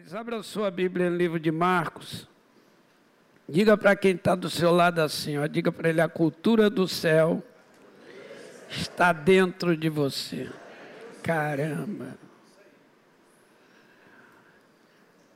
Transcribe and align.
Mas 0.00 0.14
abra 0.14 0.40
sua 0.44 0.70
Bíblia 0.70 1.10
no 1.10 1.16
livro 1.16 1.40
de 1.40 1.50
Marcos. 1.50 2.28
Diga 3.48 3.76
para 3.76 3.96
quem 3.96 4.12
está 4.12 4.36
do 4.36 4.48
seu 4.48 4.70
lado 4.70 5.00
assim, 5.00 5.36
ó, 5.38 5.46
diga 5.48 5.72
para 5.72 5.88
ele: 5.88 6.00
a 6.00 6.08
cultura 6.08 6.70
do 6.70 6.86
céu 6.86 7.42
está 8.70 9.12
dentro 9.12 9.76
de 9.76 9.88
você. 9.88 10.48
Caramba. 11.20 12.16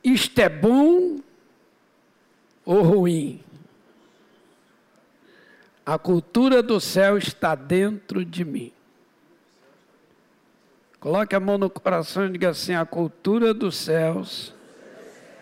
Isto 0.01 0.39
é 0.39 0.47
bom 0.47 1.19
ou 2.63 2.83
ruim? 2.83 3.43
A 5.85 5.99
cultura 5.99 6.63
do 6.63 6.79
céu 6.79 7.17
está 7.17 7.53
dentro 7.53 8.23
de 8.23 8.45
mim. 8.45 8.71
Coloque 11.03 11.35
a 11.35 11.39
mão 11.41 11.57
no 11.57 11.69
coração 11.69 12.25
e 12.25 12.29
diga 12.29 12.51
assim: 12.51 12.73
a 12.73 12.85
cultura 12.85 13.53
dos 13.53 13.75
céus 13.75 14.55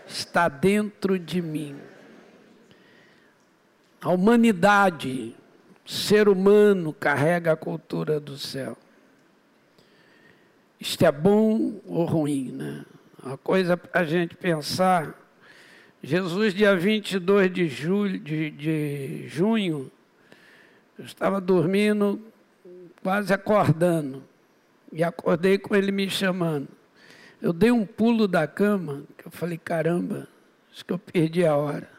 está 0.07 0.49
dentro 0.49 1.19
de 1.19 1.39
mim. 1.39 1.75
A 4.01 4.09
humanidade, 4.09 5.35
ser 5.85 6.27
humano, 6.27 6.91
carrega 6.91 7.51
a 7.51 7.55
cultura 7.55 8.19
do 8.19 8.39
céu. 8.39 8.75
Isto 10.79 11.05
é 11.05 11.11
bom 11.11 11.79
ou 11.85 12.05
ruim, 12.05 12.51
né? 12.53 12.83
Uma 13.23 13.37
coisa 13.37 13.77
para 13.77 14.01
a 14.01 14.03
gente 14.03 14.35
pensar. 14.35 15.13
Jesus, 16.01 16.55
dia 16.55 16.75
22 16.75 17.53
de, 17.53 17.67
julho, 17.67 18.19
de, 18.19 18.49
de 18.49 19.27
junho, 19.27 19.91
eu 20.97 21.05
estava 21.05 21.39
dormindo, 21.39 22.19
quase 23.03 23.31
acordando. 23.31 24.30
E 24.91 25.03
acordei 25.03 25.57
com 25.57 25.75
ele 25.75 25.91
me 25.91 26.09
chamando. 26.09 26.67
Eu 27.41 27.53
dei 27.53 27.71
um 27.71 27.85
pulo 27.85 28.27
da 28.27 28.45
cama, 28.45 29.03
que 29.17 29.25
eu 29.25 29.31
falei, 29.31 29.57
caramba, 29.57 30.27
acho 30.71 30.85
que 30.85 30.93
eu 30.93 30.99
perdi 30.99 31.45
a 31.45 31.55
hora. 31.55 31.89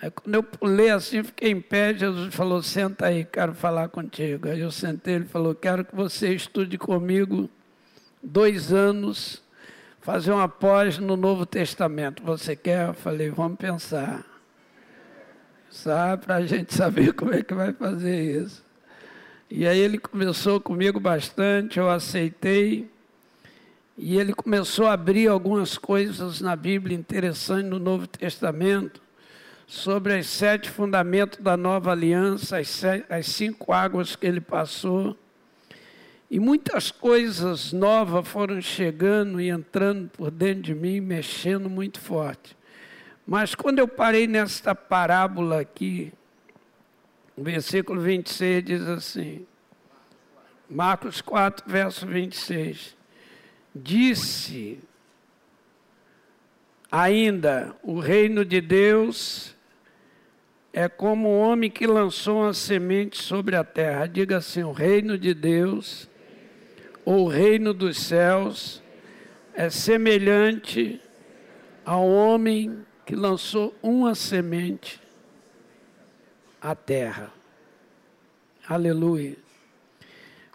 Aí 0.00 0.10
quando 0.10 0.34
eu 0.36 0.42
pulei 0.44 0.90
assim, 0.90 1.24
fiquei 1.24 1.50
em 1.50 1.60
pé, 1.60 1.92
Jesus 1.92 2.32
falou, 2.32 2.62
senta 2.62 3.06
aí, 3.06 3.24
quero 3.24 3.52
falar 3.52 3.88
contigo. 3.88 4.48
Aí 4.48 4.60
eu 4.60 4.70
sentei, 4.70 5.14
ele 5.14 5.24
falou, 5.24 5.54
quero 5.54 5.84
que 5.84 5.94
você 5.94 6.32
estude 6.32 6.78
comigo 6.78 7.50
dois 8.22 8.72
anos, 8.72 9.42
fazer 10.00 10.30
uma 10.30 10.48
pós 10.48 10.98
no 10.98 11.16
Novo 11.16 11.44
Testamento. 11.44 12.22
Você 12.22 12.54
quer? 12.54 12.88
Eu 12.88 12.94
falei, 12.94 13.30
vamos 13.30 13.58
pensar. 13.58 14.24
Sabe, 15.68 16.24
para 16.24 16.36
a 16.36 16.46
gente 16.46 16.72
saber 16.72 17.12
como 17.14 17.34
é 17.34 17.42
que 17.42 17.54
vai 17.54 17.72
fazer 17.72 18.42
isso. 18.42 18.67
E 19.50 19.66
aí 19.66 19.78
ele 19.78 19.98
começou 19.98 20.60
comigo 20.60 21.00
bastante, 21.00 21.78
eu 21.78 21.88
aceitei. 21.88 22.86
E 23.96 24.18
ele 24.18 24.34
começou 24.34 24.86
a 24.86 24.92
abrir 24.92 25.26
algumas 25.26 25.78
coisas 25.78 26.42
na 26.42 26.54
Bíblia 26.54 26.96
interessantes 26.96 27.70
no 27.70 27.78
Novo 27.78 28.06
Testamento, 28.06 29.00
sobre 29.66 30.18
os 30.18 30.26
sete 30.26 30.68
fundamentos 30.68 31.38
da 31.40 31.56
nova 31.56 31.92
aliança, 31.92 32.58
as, 32.58 32.68
sete, 32.68 33.06
as 33.10 33.26
cinco 33.26 33.72
águas 33.72 34.14
que 34.14 34.26
ele 34.26 34.40
passou. 34.40 35.16
E 36.30 36.38
muitas 36.38 36.90
coisas 36.90 37.72
novas 37.72 38.28
foram 38.28 38.60
chegando 38.60 39.40
e 39.40 39.48
entrando 39.48 40.10
por 40.10 40.30
dentro 40.30 40.62
de 40.62 40.74
mim, 40.74 41.00
mexendo 41.00 41.70
muito 41.70 41.98
forte. 41.98 42.54
Mas 43.26 43.54
quando 43.54 43.78
eu 43.78 43.88
parei 43.88 44.26
nesta 44.26 44.74
parábola 44.74 45.60
aqui, 45.60 46.12
o 47.38 47.42
versículo 47.44 48.00
26 48.00 48.64
diz 48.64 48.82
assim, 48.88 49.46
Marcos 50.68 51.20
4, 51.20 51.70
verso 51.70 52.04
26. 52.04 52.96
Disse 53.72 54.80
ainda: 56.90 57.76
o 57.80 58.00
reino 58.00 58.44
de 58.44 58.60
Deus 58.60 59.54
é 60.72 60.88
como 60.88 61.28
o 61.28 61.38
homem 61.38 61.70
que 61.70 61.86
lançou 61.86 62.42
uma 62.42 62.52
semente 62.52 63.22
sobre 63.22 63.54
a 63.54 63.62
terra. 63.62 64.06
Diga 64.08 64.38
assim: 64.38 64.64
o 64.64 64.72
reino 64.72 65.16
de 65.16 65.32
Deus, 65.32 66.08
ou 67.04 67.26
o 67.26 67.28
reino 67.28 67.72
dos 67.72 67.98
céus, 67.98 68.82
é 69.54 69.70
semelhante 69.70 71.00
ao 71.84 72.04
homem 72.04 72.84
que 73.06 73.14
lançou 73.14 73.72
uma 73.80 74.16
semente 74.16 75.00
a 76.60 76.74
terra. 76.74 77.37
Aleluia. 78.68 79.34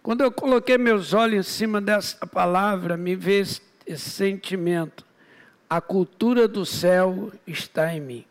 Quando 0.03 0.21
eu 0.21 0.31
coloquei 0.31 0.77
meus 0.77 1.13
olhos 1.13 1.47
em 1.47 1.49
cima 1.49 1.81
dessa 1.81 2.27
palavra, 2.27 2.95
me 2.95 3.15
veio 3.15 3.41
esse, 3.41 3.61
sentimento. 3.97 5.03
A 5.67 5.81
cultura 5.81 6.47
do 6.47 6.63
céu 6.63 7.31
está 7.47 7.91
em 7.91 7.99
mim. 7.99 8.25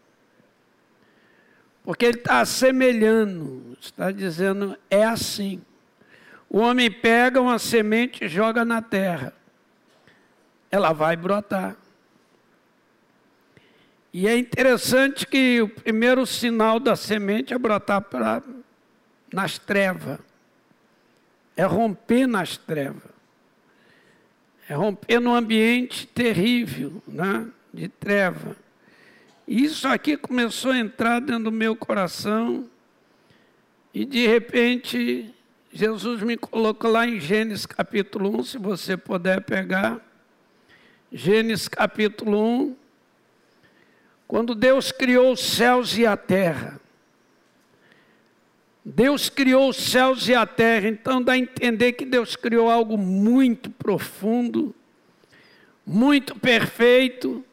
Porque 1.83 2.05
ele 2.05 2.19
está 2.19 2.41
assemelhando, 2.41 3.77
está 3.81 4.13
dizendo, 4.13 4.79
é 4.89 5.03
assim. 5.03 5.61
O 6.49 6.59
homem 6.59 6.89
pega 6.89 7.41
uma 7.41 7.59
semente 7.59 8.27
e 8.27 8.29
joga 8.29 8.65
na 8.65 8.81
terra. 8.81 9.35
Ela 10.71 10.93
vai 10.93 11.17
brotar. 11.17 11.77
E 14.13 14.29
é 14.29 14.37
interessante 14.37 15.27
que 15.27 15.61
o 15.61 15.69
primeiro 15.69 16.25
sinal 16.25 16.79
da 16.79 16.95
semente 16.95 17.53
é 17.53 17.59
brotar 17.59 18.01
pra, 18.03 18.43
nas 19.33 19.59
trevas. 19.59 20.19
É 21.57 21.65
romper 21.65 22.27
nas 22.27 22.57
trevas. 22.57 23.11
É 24.69 24.75
romper 24.75 25.21
num 25.21 25.35
ambiente 25.35 26.07
terrível, 26.07 27.03
né? 27.07 27.47
de 27.73 27.89
treva. 27.89 28.57
E 29.47 29.65
isso 29.65 29.89
aqui 29.89 30.17
começou 30.17 30.73
a 30.73 30.79
entrar 30.79 31.21
dentro 31.21 31.45
do 31.45 31.53
meu 31.53 31.75
coração. 31.75 32.69
E 33.93 34.05
de 34.05 34.27
repente, 34.27 35.35
Jesus 35.73 36.23
me 36.23 36.37
colocou 36.37 36.91
lá 36.91 37.07
em 37.07 37.19
Gênesis 37.21 37.67
capítulo 37.67 38.39
1, 38.41 38.45
se 38.45 38.59
você 38.59 38.97
puder 38.97 39.43
pegar. 39.43 40.01
Gênesis 41.11 41.69
capítulo 41.69 42.39
1 42.39 42.83
quando 44.33 44.55
Deus 44.55 44.91
criou 44.91 45.35
os 45.35 45.41
céus 45.41 45.95
e 45.99 46.07
a 46.07 46.17
terra, 46.17 46.81
Deus 48.85 49.29
criou 49.29 49.69
os 49.69 49.77
céus 49.77 50.27
e 50.29 50.35
a 50.35 50.45
terra, 50.45 50.89
então 50.89 51.23
dá 51.23 51.33
a 51.33 51.39
entender 51.39 51.93
que 51.93 52.05
Deus 52.05 52.35
criou 52.35 52.69
algo 52.69 52.99
muito 52.99 53.71
profundo, 53.71 54.75
muito 55.87 56.35
perfeito, 56.39 57.45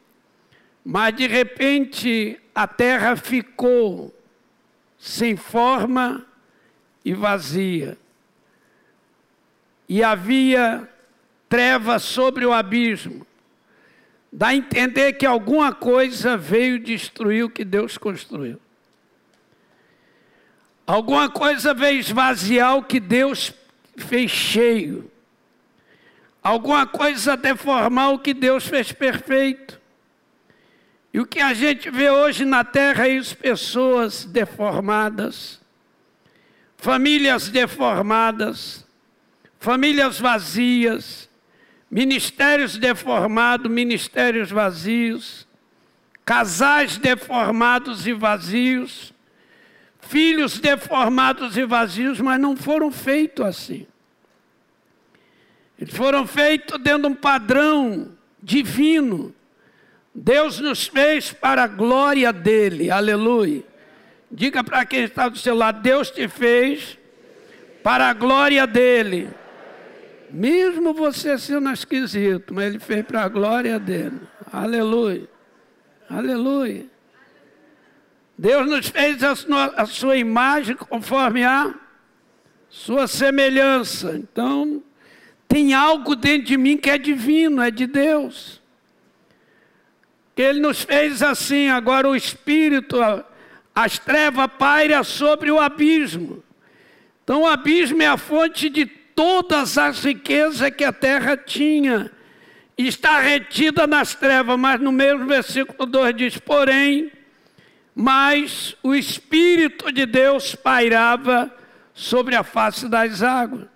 mas 0.84 1.14
de 1.14 1.26
repente 1.28 2.40
a 2.54 2.66
terra 2.66 3.14
ficou 3.14 4.12
sem 4.98 5.36
forma 5.36 6.26
e 7.04 7.14
vazia. 7.14 7.96
E 9.88 10.02
havia 10.02 10.88
trevas 11.48 12.02
sobre 12.02 12.44
o 12.44 12.52
abismo. 12.52 13.26
Dá 14.32 14.48
a 14.48 14.54
entender 14.54 15.14
que 15.14 15.26
alguma 15.26 15.72
coisa 15.72 16.36
veio 16.36 16.78
destruir 16.78 17.44
o 17.44 17.50
que 17.50 17.64
Deus 17.64 17.96
construiu. 17.96 18.60
Alguma 20.90 21.28
coisa 21.30 21.72
veio 21.72 22.00
esvaziar 22.00 22.76
o 22.76 22.82
que 22.82 22.98
Deus 22.98 23.52
fez 23.96 24.28
cheio. 24.28 25.08
Alguma 26.42 26.84
coisa 26.84 27.36
deformar 27.36 28.08
o 28.08 28.18
que 28.18 28.34
Deus 28.34 28.66
fez 28.66 28.90
perfeito. 28.90 29.80
E 31.14 31.20
o 31.20 31.26
que 31.26 31.38
a 31.38 31.54
gente 31.54 31.88
vê 31.92 32.10
hoje 32.10 32.44
na 32.44 32.64
terra 32.64 33.06
é 33.06 33.10
isso, 33.10 33.36
pessoas 33.36 34.24
deformadas, 34.24 35.60
famílias 36.76 37.48
deformadas, 37.48 38.84
famílias 39.60 40.18
vazias, 40.18 41.30
ministérios 41.88 42.76
deformados, 42.76 43.70
ministérios 43.70 44.50
vazios, 44.50 45.46
casais 46.24 46.98
deformados 46.98 48.08
e 48.08 48.12
vazios, 48.12 49.14
filhos 50.10 50.58
deformados 50.58 51.56
e 51.56 51.64
vazios, 51.64 52.20
mas 52.20 52.40
não 52.40 52.56
foram 52.56 52.90
feitos 52.90 53.46
assim. 53.46 53.86
Eles 55.78 55.94
foram 55.94 56.26
feitos 56.26 56.82
dentro 56.82 57.02
de 57.02 57.06
um 57.06 57.14
padrão 57.14 58.10
divino. 58.42 59.32
Deus 60.12 60.58
nos 60.58 60.88
fez 60.88 61.32
para 61.32 61.62
a 61.62 61.68
glória 61.68 62.32
dele, 62.32 62.90
aleluia. 62.90 63.62
Diga 64.28 64.64
para 64.64 64.84
quem 64.84 65.04
está 65.04 65.28
do 65.28 65.38
seu 65.38 65.54
lado: 65.54 65.80
Deus 65.80 66.10
te 66.10 66.26
fez 66.26 66.98
para 67.80 68.10
a 68.10 68.12
glória 68.12 68.66
dele. 68.66 69.28
Mesmo 70.28 70.92
você 70.92 71.38
sendo 71.38 71.70
esquisito, 71.70 72.52
mas 72.52 72.66
ele 72.66 72.80
fez 72.80 73.06
para 73.06 73.22
a 73.22 73.28
glória 73.28 73.78
dele. 73.78 74.20
Aleluia. 74.52 75.28
Aleluia. 76.08 76.89
Deus 78.40 78.66
nos 78.66 78.88
fez 78.88 79.22
a 79.22 79.36
sua, 79.36 79.66
a 79.76 79.84
sua 79.84 80.16
imagem 80.16 80.74
conforme 80.74 81.44
a 81.44 81.74
sua 82.70 83.06
semelhança. 83.06 84.16
Então, 84.16 84.82
tem 85.46 85.74
algo 85.74 86.16
dentro 86.16 86.46
de 86.46 86.56
mim 86.56 86.78
que 86.78 86.88
é 86.88 86.96
divino, 86.96 87.60
é 87.60 87.70
de 87.70 87.86
Deus. 87.86 88.62
Ele 90.34 90.58
nos 90.58 90.80
fez 90.80 91.22
assim, 91.22 91.68
agora 91.68 92.08
o 92.08 92.16
Espírito, 92.16 92.96
as 93.74 93.98
trevas 93.98 94.48
pairam 94.58 95.04
sobre 95.04 95.50
o 95.50 95.60
abismo. 95.60 96.42
Então 97.22 97.42
o 97.42 97.46
abismo 97.46 98.02
é 98.02 98.06
a 98.06 98.16
fonte 98.16 98.70
de 98.70 98.86
todas 98.86 99.76
as 99.76 100.02
riquezas 100.02 100.70
que 100.70 100.82
a 100.82 100.94
terra 100.94 101.36
tinha. 101.36 102.10
Está 102.78 103.20
retida 103.20 103.86
nas 103.86 104.14
trevas, 104.14 104.58
mas 104.58 104.80
no 104.80 104.90
mesmo 104.90 105.26
versículo 105.26 105.84
2 105.84 106.16
diz: 106.16 106.38
porém, 106.38 107.12
mas 108.00 108.74
o 108.82 108.94
Espírito 108.94 109.92
de 109.92 110.06
Deus 110.06 110.54
pairava 110.54 111.54
sobre 111.92 112.34
a 112.34 112.42
face 112.42 112.88
das 112.88 113.22
águas. 113.22 113.66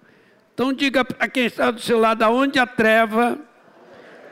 Então 0.54 0.72
diga 0.72 1.04
para 1.04 1.28
quem 1.28 1.44
está 1.44 1.70
do 1.70 1.78
seu 1.78 1.98
lado, 2.00 2.22
aonde 2.22 2.58
a 2.58 2.66
treva, 2.66 3.38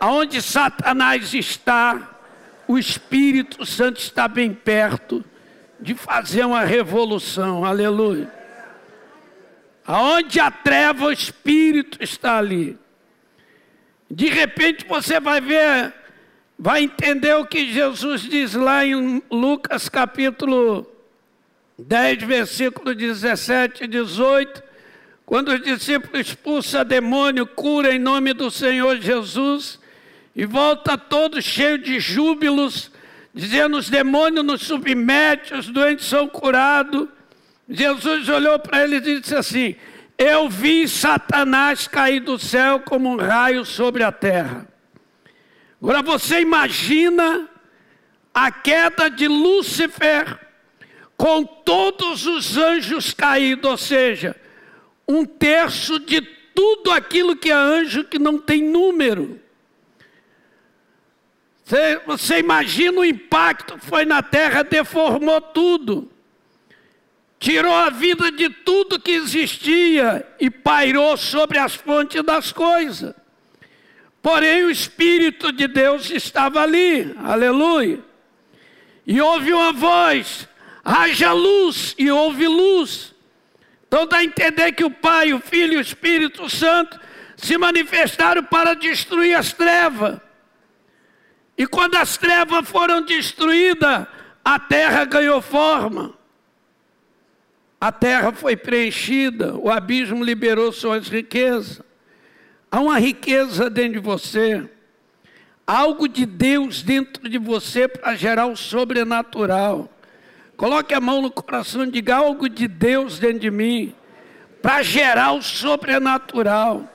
aonde 0.00 0.40
Satanás 0.40 1.34
está, 1.34 2.10
o 2.66 2.78
Espírito 2.78 3.66
Santo 3.66 4.00
está 4.00 4.26
bem 4.26 4.54
perto 4.54 5.22
de 5.78 5.94
fazer 5.94 6.46
uma 6.46 6.64
revolução. 6.64 7.62
Aleluia. 7.62 8.32
Aonde 9.86 10.40
a 10.40 10.50
treva, 10.50 11.04
o 11.04 11.12
Espírito 11.12 12.02
está 12.02 12.38
ali. 12.38 12.78
De 14.10 14.30
repente 14.30 14.86
você 14.86 15.20
vai 15.20 15.42
ver, 15.42 15.92
vai 16.58 16.82
entender 16.82 17.34
o 17.34 17.46
que 17.46 17.72
Jesus 17.72 18.22
diz 18.22 18.54
lá 18.54 18.84
em 18.84 19.22
Lucas 19.30 19.88
capítulo 19.88 20.86
10, 21.78 22.22
versículo 22.22 22.94
17 22.94 23.84
e 23.84 23.86
18, 23.86 24.62
quando 25.24 25.48
os 25.48 25.62
discípulos 25.62 26.28
expulsam 26.28 26.84
demônio, 26.84 27.46
cura 27.46 27.94
em 27.94 27.98
nome 27.98 28.32
do 28.32 28.50
Senhor 28.50 28.98
Jesus, 29.00 29.80
e 30.34 30.44
volta 30.44 30.96
todos 30.96 31.44
cheios 31.44 31.82
de 31.82 31.98
júbilos, 32.00 32.90
dizendo: 33.34 33.76
os 33.76 33.88
demônios 33.88 34.44
nos 34.44 34.62
submetem, 34.62 35.58
os 35.58 35.68
doentes 35.68 36.06
são 36.06 36.28
curados. 36.28 37.08
Jesus 37.68 38.28
olhou 38.28 38.58
para 38.58 38.84
eles 38.84 39.06
e 39.06 39.20
disse 39.20 39.34
assim: 39.34 39.74
Eu 40.16 40.48
vi 40.48 40.86
Satanás 40.88 41.88
cair 41.88 42.20
do 42.20 42.38
céu 42.38 42.80
como 42.80 43.10
um 43.10 43.16
raio 43.16 43.64
sobre 43.64 44.02
a 44.02 44.12
terra. 44.12 44.71
Agora 45.82 46.00
você 46.00 46.40
imagina 46.40 47.48
a 48.32 48.52
queda 48.52 49.10
de 49.10 49.26
Lúcifer 49.26 50.38
com 51.16 51.42
todos 51.44 52.24
os 52.24 52.56
anjos 52.56 53.12
caídos, 53.12 53.68
ou 53.68 53.76
seja, 53.76 54.36
um 55.08 55.24
terço 55.24 55.98
de 55.98 56.20
tudo 56.54 56.92
aquilo 56.92 57.34
que 57.34 57.50
é 57.50 57.54
anjo 57.54 58.04
que 58.04 58.16
não 58.16 58.38
tem 58.38 58.62
número. 58.62 59.40
Você, 61.64 62.00
você 62.06 62.38
imagina 62.38 63.00
o 63.00 63.04
impacto 63.04 63.76
que 63.76 63.84
foi 63.84 64.04
na 64.04 64.22
terra, 64.22 64.62
deformou 64.62 65.40
tudo, 65.40 66.08
tirou 67.40 67.74
a 67.74 67.90
vida 67.90 68.30
de 68.30 68.48
tudo 68.48 69.00
que 69.00 69.10
existia 69.10 70.24
e 70.38 70.48
pairou 70.48 71.16
sobre 71.16 71.58
as 71.58 71.74
fontes 71.74 72.22
das 72.22 72.52
coisas. 72.52 73.16
Porém, 74.22 74.62
o 74.62 74.70
Espírito 74.70 75.50
de 75.50 75.66
Deus 75.66 76.08
estava 76.08 76.62
ali, 76.62 77.12
aleluia. 77.18 77.98
E 79.04 79.20
houve 79.20 79.52
uma 79.52 79.72
voz: 79.72 80.48
haja 80.84 81.32
luz 81.32 81.94
e 81.98 82.08
houve 82.08 82.46
luz. 82.46 83.12
Então 83.88 84.06
dá 84.06 84.18
a 84.18 84.24
entender 84.24 84.72
que 84.72 84.84
o 84.84 84.90
Pai, 84.90 85.32
o 85.34 85.40
Filho 85.40 85.74
e 85.74 85.76
o 85.76 85.80
Espírito 85.80 86.48
Santo 86.48 86.98
se 87.36 87.58
manifestaram 87.58 88.44
para 88.44 88.74
destruir 88.74 89.34
as 89.34 89.52
trevas. 89.52 90.20
E 91.58 91.66
quando 91.66 91.96
as 91.96 92.16
trevas 92.16 92.66
foram 92.68 93.02
destruídas, 93.02 94.06
a 94.44 94.58
terra 94.58 95.04
ganhou 95.04 95.42
forma. 95.42 96.14
A 97.80 97.90
terra 97.90 98.32
foi 98.32 98.56
preenchida, 98.56 99.56
o 99.56 99.68
abismo 99.68 100.24
liberou 100.24 100.72
suas 100.72 101.08
riquezas. 101.08 101.82
Há 102.74 102.80
uma 102.80 102.98
riqueza 102.98 103.68
dentro 103.68 103.92
de 103.92 103.98
você, 103.98 104.66
algo 105.66 106.08
de 106.08 106.24
Deus 106.24 106.82
dentro 106.82 107.28
de 107.28 107.36
você 107.36 107.86
para 107.86 108.16
gerar 108.16 108.46
o 108.46 108.56
sobrenatural. 108.56 109.90
Coloque 110.56 110.94
a 110.94 111.00
mão 111.00 111.20
no 111.20 111.30
coração 111.30 111.84
e 111.84 111.90
diga 111.90 112.16
algo 112.16 112.48
de 112.48 112.66
Deus 112.66 113.18
dentro 113.18 113.40
de 113.40 113.50
mim, 113.50 113.94
para 114.62 114.82
gerar 114.82 115.32
o 115.32 115.42
sobrenatural. 115.42 116.88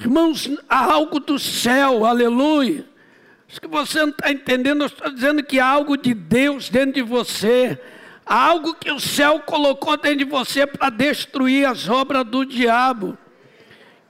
Irmãos, 0.00 0.50
há 0.68 0.92
algo 0.92 1.20
do 1.20 1.38
céu, 1.38 2.04
aleluia. 2.04 2.84
Acho 3.48 3.60
que 3.60 3.68
você 3.68 4.00
não 4.00 4.08
está 4.08 4.32
entendendo, 4.32 4.80
eu 4.80 4.86
estou 4.88 5.08
dizendo 5.08 5.44
que 5.44 5.60
há 5.60 5.68
algo 5.68 5.96
de 5.96 6.12
Deus 6.12 6.68
dentro 6.68 6.94
de 6.94 7.02
você, 7.02 7.80
há 8.26 8.48
algo 8.48 8.74
que 8.74 8.90
o 8.90 8.98
céu 8.98 9.38
colocou 9.38 9.96
dentro 9.96 10.18
de 10.18 10.24
você 10.24 10.66
para 10.66 10.90
destruir 10.90 11.64
as 11.64 11.88
obras 11.88 12.24
do 12.24 12.44
diabo. 12.44 13.16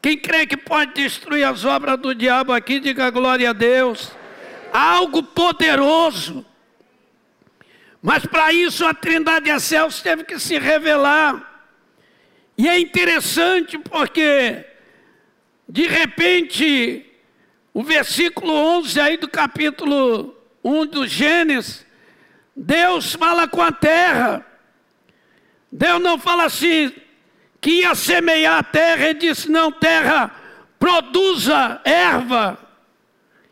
Quem 0.05 0.19
crê 0.19 0.47
que 0.47 0.59
pode 0.59 0.93
destruir 0.93 1.45
as 1.45 1.65
obras 1.65 1.99
do 1.99 2.15
diabo 2.15 2.53
aqui, 2.53 2.79
diga 2.79 3.09
glória 3.09 3.49
a 3.49 3.53
Deus. 3.55 4.13
Algo 4.71 5.23
poderoso. 5.23 6.45
Mas 8.03 8.27
para 8.27 8.53
isso 8.53 8.85
a 8.85 8.93
Trindade 8.93 9.51
a 9.51 9.59
céus 9.59 10.03
teve 10.03 10.25
que 10.25 10.39
se 10.39 10.59
revelar. 10.59 11.65
E 12.59 12.69
é 12.69 12.79
interessante 12.79 13.79
porque, 13.79 14.67
de 15.67 15.87
repente, 15.87 17.11
o 17.73 17.83
versículo 17.83 18.53
11 18.53 19.01
aí 19.01 19.17
do 19.17 19.27
capítulo 19.27 20.37
1 20.63 20.85
do 20.85 21.07
Gênesis, 21.07 21.87
Deus 22.55 23.15
fala 23.15 23.49
com 23.49 23.63
a 23.63 23.73
terra. 23.73 24.45
Deus 25.73 25.99
não 26.03 26.19
fala 26.19 26.45
assim, 26.45 26.93
que 27.65 27.81
ia 27.81 27.95
semear 27.95 28.59
a 28.59 28.63
terra 28.63 29.09
e 29.09 29.15
disse: 29.15 29.51
Não, 29.51 29.73
terra, 29.73 30.31
produza 30.79 31.81
erva 31.83 32.59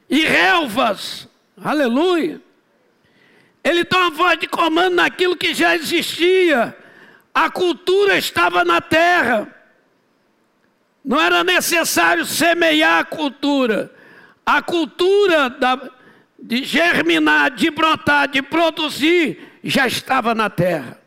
e 0.09 0.23
relvas. 0.23 1.27
Aleluia. 1.65 2.39
Ele 3.65 3.85
dá 3.85 4.01
uma 4.01 4.11
voz 4.11 4.39
de 4.39 4.47
comando 4.47 4.97
naquilo 4.97 5.35
que 5.35 5.55
já 5.55 5.75
existia. 5.75 6.77
A 7.33 7.49
cultura 7.49 8.19
estava 8.19 8.67
na 8.67 8.83
terra. 8.83 9.49
Não 11.03 11.19
era 11.19 11.43
necessário 11.43 12.27
semear 12.27 12.99
a 12.99 13.05
cultura. 13.05 13.91
A 14.45 14.61
cultura 14.61 15.49
da, 15.49 15.91
de 16.39 16.63
germinar, 16.65 17.53
de 17.53 17.71
brotar, 17.71 18.29
de 18.29 18.43
produzir, 18.43 19.59
já 19.65 19.87
estava 19.87 20.35
na 20.35 20.51
terra. 20.51 21.02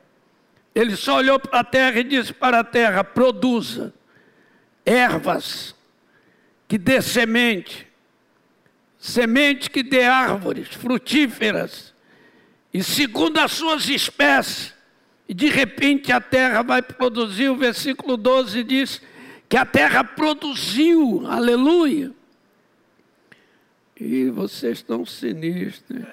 Ele 0.75 0.97
só 0.97 1.15
olhou 1.15 1.39
para 1.39 1.61
a 1.61 1.63
terra 1.63 1.99
e 2.01 2.03
disse 2.03 2.33
para 2.33 2.59
a 2.59 2.63
terra: 2.63 3.01
produza 3.01 3.93
ervas 4.85 5.73
que 6.67 6.77
dê 6.77 7.01
semente, 7.01 7.87
semente 8.99 9.69
que 9.69 9.81
dê 9.81 10.03
árvores 10.03 10.67
frutíferas 10.67 11.93
e 12.73 12.83
segundo 12.83 13.39
as 13.39 13.53
suas 13.53 13.87
espécies. 13.87 14.75
E 15.27 15.33
de 15.33 15.47
repente 15.47 16.11
a 16.11 16.19
terra 16.19 16.61
vai 16.61 16.81
produzir, 16.81 17.49
o 17.49 17.55
versículo 17.55 18.17
12 18.17 18.63
diz 18.63 19.01
que 19.47 19.57
a 19.57 19.65
terra 19.65 20.03
produziu, 20.03 21.25
aleluia. 21.25 22.11
E 23.99 24.29
vocês 24.29 24.79
estão 24.79 25.05
sinistros. 25.05 26.05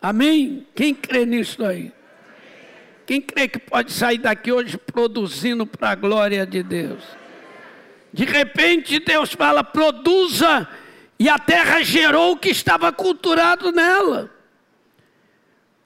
Amém? 0.00 0.66
Quem 0.74 0.94
crê 0.94 1.26
nisso 1.26 1.64
aí? 1.64 1.92
Quem 3.06 3.20
crê 3.20 3.48
que 3.48 3.58
pode 3.58 3.92
sair 3.92 4.18
daqui 4.18 4.52
hoje 4.52 4.78
produzindo 4.78 5.66
para 5.66 5.90
a 5.90 5.94
glória 5.94 6.46
de 6.46 6.62
Deus? 6.62 7.02
De 8.12 8.24
repente 8.24 8.98
Deus 8.98 9.32
fala: 9.32 9.62
produza 9.62 10.68
e 11.18 11.28
a 11.28 11.38
terra 11.38 11.82
gerou 11.82 12.32
o 12.32 12.36
que 12.36 12.48
estava 12.48 12.90
culturado 12.92 13.70
nela. 13.72 14.30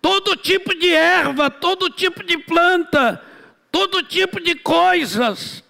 Todo 0.01 0.37
tipo 0.37 0.75
de 0.75 0.91
erva, 0.93 1.51
todo 1.51 1.91
tipo 1.91 2.23
de 2.23 2.39
planta, 2.39 3.21
todo 3.73 4.03
tipo 4.03 4.39
de 4.39 4.55
coisas. 4.55 5.65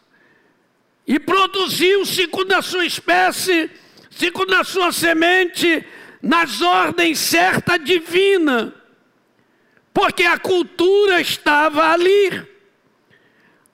E 1.06 1.18
produziu 1.18 2.04
segundo 2.04 2.52
a 2.52 2.60
sua 2.62 2.84
espécie, 2.84 3.70
segundo 4.10 4.54
a 4.54 4.64
sua 4.64 4.90
semente, 4.90 5.86
nas 6.24 6.62
ordens 6.62 7.18
certas 7.18 7.84
divina. 7.84 8.74
Porque 9.92 10.24
a 10.24 10.38
cultura 10.38 11.20
estava 11.20 11.92
ali. 11.92 12.42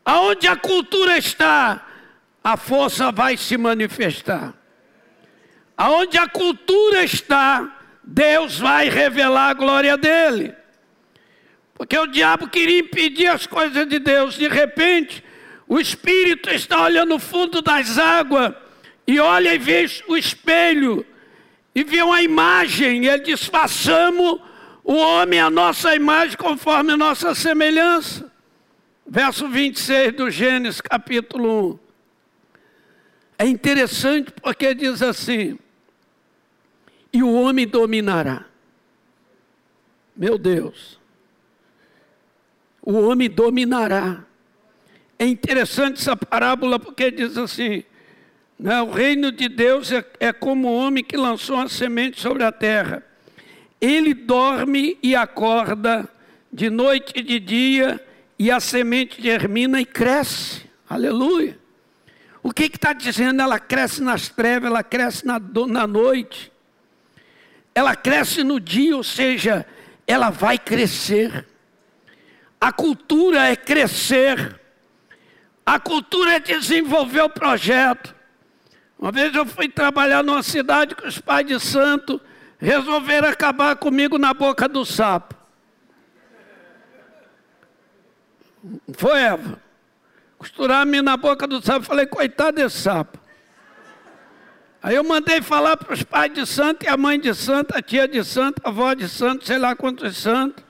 Aonde 0.05 0.49
a 0.49 0.57
cultura 0.57 1.17
está, 1.17 1.87
a 2.43 2.57
força 2.57 3.13
vai 3.13 3.37
se 3.37 3.57
manifestar. 3.57 4.53
Aonde 5.77 6.19
a 6.19 6.29
cultura 6.29 7.05
está, 7.05 7.79
Deus 8.03 8.59
vai 8.59 8.89
revelar 8.89 9.51
a 9.51 9.55
glória 9.55 9.97
dele. 9.97 10.55
Porque 11.75 11.97
o 11.97 12.07
diabo 12.07 12.49
queria 12.49 12.81
impedir 12.81 13.29
as 13.29 13.47
coisas 13.47 13.89
de 13.89 13.99
Deus. 13.99 14.35
De 14.35 14.49
repente, 14.49 15.25
o 15.67 15.79
Espírito 15.79 16.51
está 16.51 16.83
olhando 16.83 17.11
no 17.11 17.19
fundo 17.19 17.63
das 17.63 17.97
águas 17.97 18.53
e 19.07 19.19
olha 19.19 19.55
e 19.55 19.59
vê 19.59 19.87
o 20.09 20.17
espelho 20.17 21.07
e 21.75 21.85
vê 21.85 22.03
uma 22.03 22.23
imagem. 22.23 23.05
E 23.05 23.09
ele 23.09 23.23
diz: 23.23 23.45
façamos 23.45 24.41
o 24.85 24.95
homem 24.95 25.41
a 25.41 25.51
nossa 25.51 25.95
imagem 25.95 26.37
conforme 26.37 26.97
nossa 26.97 27.35
semelhança. 27.35 28.31
Verso 29.07 29.49
26 29.49 30.15
do 30.15 30.31
Gênesis, 30.31 30.81
capítulo 30.81 31.73
1. 31.73 31.79
É 33.39 33.47
interessante 33.47 34.31
porque 34.31 34.75
diz 34.75 35.03
assim: 35.03 35.59
e 37.13 37.23
o 37.23 37.33
homem 37.33 37.67
dominará. 37.67 38.47
Meu 40.17 40.39
Deus. 40.39 40.99
O 42.83 42.93
homem 42.93 43.29
dominará. 43.29 44.25
É 45.19 45.27
interessante 45.27 46.01
essa 46.01 46.17
parábola 46.17 46.79
porque 46.79 47.11
diz 47.11 47.37
assim: 47.37 47.85
o 48.63 48.91
reino 48.91 49.33
de 49.33 49.49
Deus 49.49 49.91
é, 49.91 50.05
é 50.21 50.33
como 50.33 50.69
o 50.69 50.77
homem 50.77 51.03
que 51.03 51.17
lançou 51.17 51.57
uma 51.57 51.69
semente 51.69 52.21
sobre 52.21 52.45
a 52.45 52.53
terra. 52.53 53.03
Ele 53.81 54.13
dorme 54.13 54.99
e 55.03 55.17
acorda 55.17 56.07
de 56.53 56.69
noite 56.69 57.13
e 57.17 57.23
de 57.23 57.41
dia, 57.41 58.05
e 58.39 58.51
a 58.51 58.61
semente 58.61 59.23
germina 59.23 59.81
e 59.81 59.87
cresce. 59.87 60.69
Aleluia. 60.89 61.59
O 62.43 62.53
que 62.53 62.65
está 62.65 62.93
dizendo? 62.93 63.41
Ela 63.41 63.59
cresce 63.59 64.03
nas 64.03 64.29
trevas, 64.29 64.71
ela 64.71 64.83
cresce 64.83 65.27
na, 65.27 65.41
na 65.67 65.87
noite, 65.87 66.53
ela 67.75 67.97
cresce 67.97 68.43
no 68.43 68.61
dia, 68.61 68.95
ou 68.95 69.05
seja, 69.05 69.65
ela 70.07 70.29
vai 70.29 70.59
crescer. 70.59 71.47
A 72.61 72.73
cultura 72.73 73.49
é 73.49 73.57
crescer, 73.57 74.61
a 75.65 75.79
cultura 75.79 76.35
é 76.35 76.41
desenvolver 76.41 77.23
o 77.23 77.31
projeto. 77.31 78.20
Uma 79.01 79.11
vez 79.11 79.35
eu 79.35 79.47
fui 79.47 79.67
trabalhar 79.67 80.23
numa 80.23 80.43
cidade 80.43 80.95
que 80.95 81.07
os 81.07 81.19
pais 81.19 81.47
de 81.47 81.59
santo 81.59 82.21
resolveram 82.59 83.31
acabar 83.31 83.75
comigo 83.77 84.19
na 84.19 84.35
boca 84.35 84.69
do 84.69 84.85
sapo. 84.85 85.35
Foi, 88.93 89.19
Eva. 89.19 89.59
Costurar-me 90.37 91.01
na 91.01 91.17
boca 91.17 91.47
do 91.47 91.65
sapo. 91.65 91.87
Falei, 91.87 92.05
coitado 92.05 92.57
desse 92.57 92.77
sapo. 92.77 93.19
Aí 94.83 94.97
eu 94.97 95.05
mandei 95.05 95.41
falar 95.41 95.79
para 95.79 95.95
os 95.95 96.03
pais 96.03 96.35
de 96.35 96.45
santo 96.45 96.85
e 96.85 96.89
a 96.89 96.97
mãe 96.97 97.19
de 97.19 97.35
santo, 97.35 97.75
a 97.75 97.81
tia 97.81 98.07
de 98.07 98.23
santo, 98.23 98.61
a 98.63 98.69
avó 98.69 98.93
de 98.93 99.09
santo, 99.09 99.47
sei 99.47 99.57
lá 99.57 99.75
quantos 99.75 100.19
santos. 100.19 100.63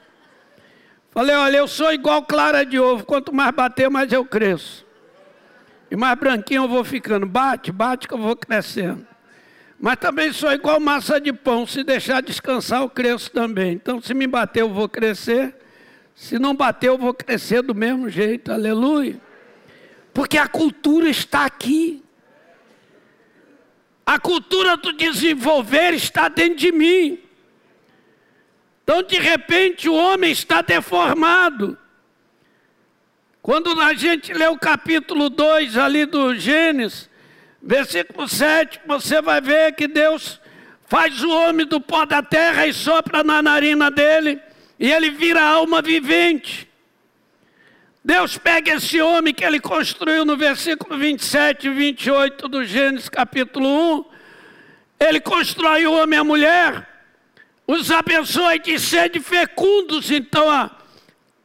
Falei, 1.10 1.34
olha, 1.34 1.56
eu 1.56 1.66
sou 1.66 1.92
igual 1.92 2.22
clara 2.22 2.64
de 2.64 2.78
ovo. 2.78 3.04
Quanto 3.04 3.34
mais 3.34 3.50
bater, 3.50 3.90
mais 3.90 4.12
eu 4.12 4.24
cresço. 4.24 4.86
E 5.90 5.96
mais 5.96 6.16
branquinho 6.18 6.64
eu 6.64 6.68
vou 6.68 6.84
ficando. 6.84 7.26
Bate, 7.26 7.72
bate 7.72 8.06
que 8.06 8.14
eu 8.14 8.18
vou 8.18 8.36
crescendo. 8.36 9.06
Mas 9.78 9.96
também 9.96 10.32
sou 10.32 10.52
igual 10.52 10.78
massa 10.78 11.20
de 11.20 11.32
pão. 11.32 11.66
Se 11.66 11.82
deixar 11.82 12.22
descansar, 12.22 12.82
eu 12.82 12.88
cresço 12.88 13.30
também. 13.30 13.72
Então, 13.72 14.00
se 14.00 14.14
me 14.14 14.26
bater, 14.26 14.60
eu 14.60 14.68
vou 14.68 14.88
crescer. 14.88 15.54
Se 16.14 16.38
não 16.38 16.54
bater, 16.54 16.88
eu 16.88 16.98
vou 16.98 17.14
crescer 17.14 17.62
do 17.62 17.74
mesmo 17.74 18.08
jeito. 18.08 18.52
Aleluia. 18.52 19.20
Porque 20.12 20.36
a 20.36 20.46
cultura 20.46 21.08
está 21.08 21.46
aqui. 21.46 22.04
A 24.04 24.18
cultura 24.18 24.76
do 24.76 24.92
desenvolver 24.92 25.94
está 25.94 26.28
dentro 26.28 26.56
de 26.56 26.70
mim. 26.72 27.18
Então, 28.84 29.02
de 29.02 29.18
repente, 29.18 29.88
o 29.88 29.94
homem 29.94 30.30
está 30.30 30.62
deformado. 30.62 31.78
Quando 33.42 33.80
a 33.80 33.94
gente 33.94 34.34
lê 34.34 34.46
o 34.48 34.58
capítulo 34.58 35.30
2 35.30 35.78
ali 35.78 36.04
do 36.04 36.34
Gênesis, 36.36 37.08
versículo 37.62 38.28
7, 38.28 38.80
você 38.86 39.22
vai 39.22 39.40
ver 39.40 39.74
que 39.74 39.88
Deus 39.88 40.38
faz 40.86 41.22
o 41.22 41.30
homem 41.30 41.64
do 41.64 41.80
pó 41.80 42.04
da 42.04 42.22
terra 42.22 42.66
e 42.66 42.72
sopra 42.74 43.24
na 43.24 43.40
narina 43.42 43.90
dele, 43.90 44.38
e 44.78 44.92
ele 44.92 45.10
vira 45.10 45.42
alma 45.42 45.80
vivente. 45.80 46.68
Deus 48.04 48.36
pega 48.36 48.74
esse 48.74 49.00
homem 49.00 49.32
que 49.32 49.44
ele 49.44 49.60
construiu 49.60 50.24
no 50.24 50.36
versículo 50.36 50.98
27 50.98 51.66
e 51.66 51.70
28 51.70 52.46
do 52.46 52.62
Gênesis 52.64 53.08
capítulo 53.08 54.00
1, 54.00 54.04
ele 55.00 55.20
constrói 55.20 55.86
o 55.86 55.92
homem 55.94 56.18
e 56.18 56.20
a 56.20 56.24
mulher, 56.24 56.88
os 57.66 57.90
abençoa 57.90 58.58
de 58.58 58.78
sede 58.78 59.18
fecundos, 59.18 60.10
então 60.10 60.50
a 60.50 60.79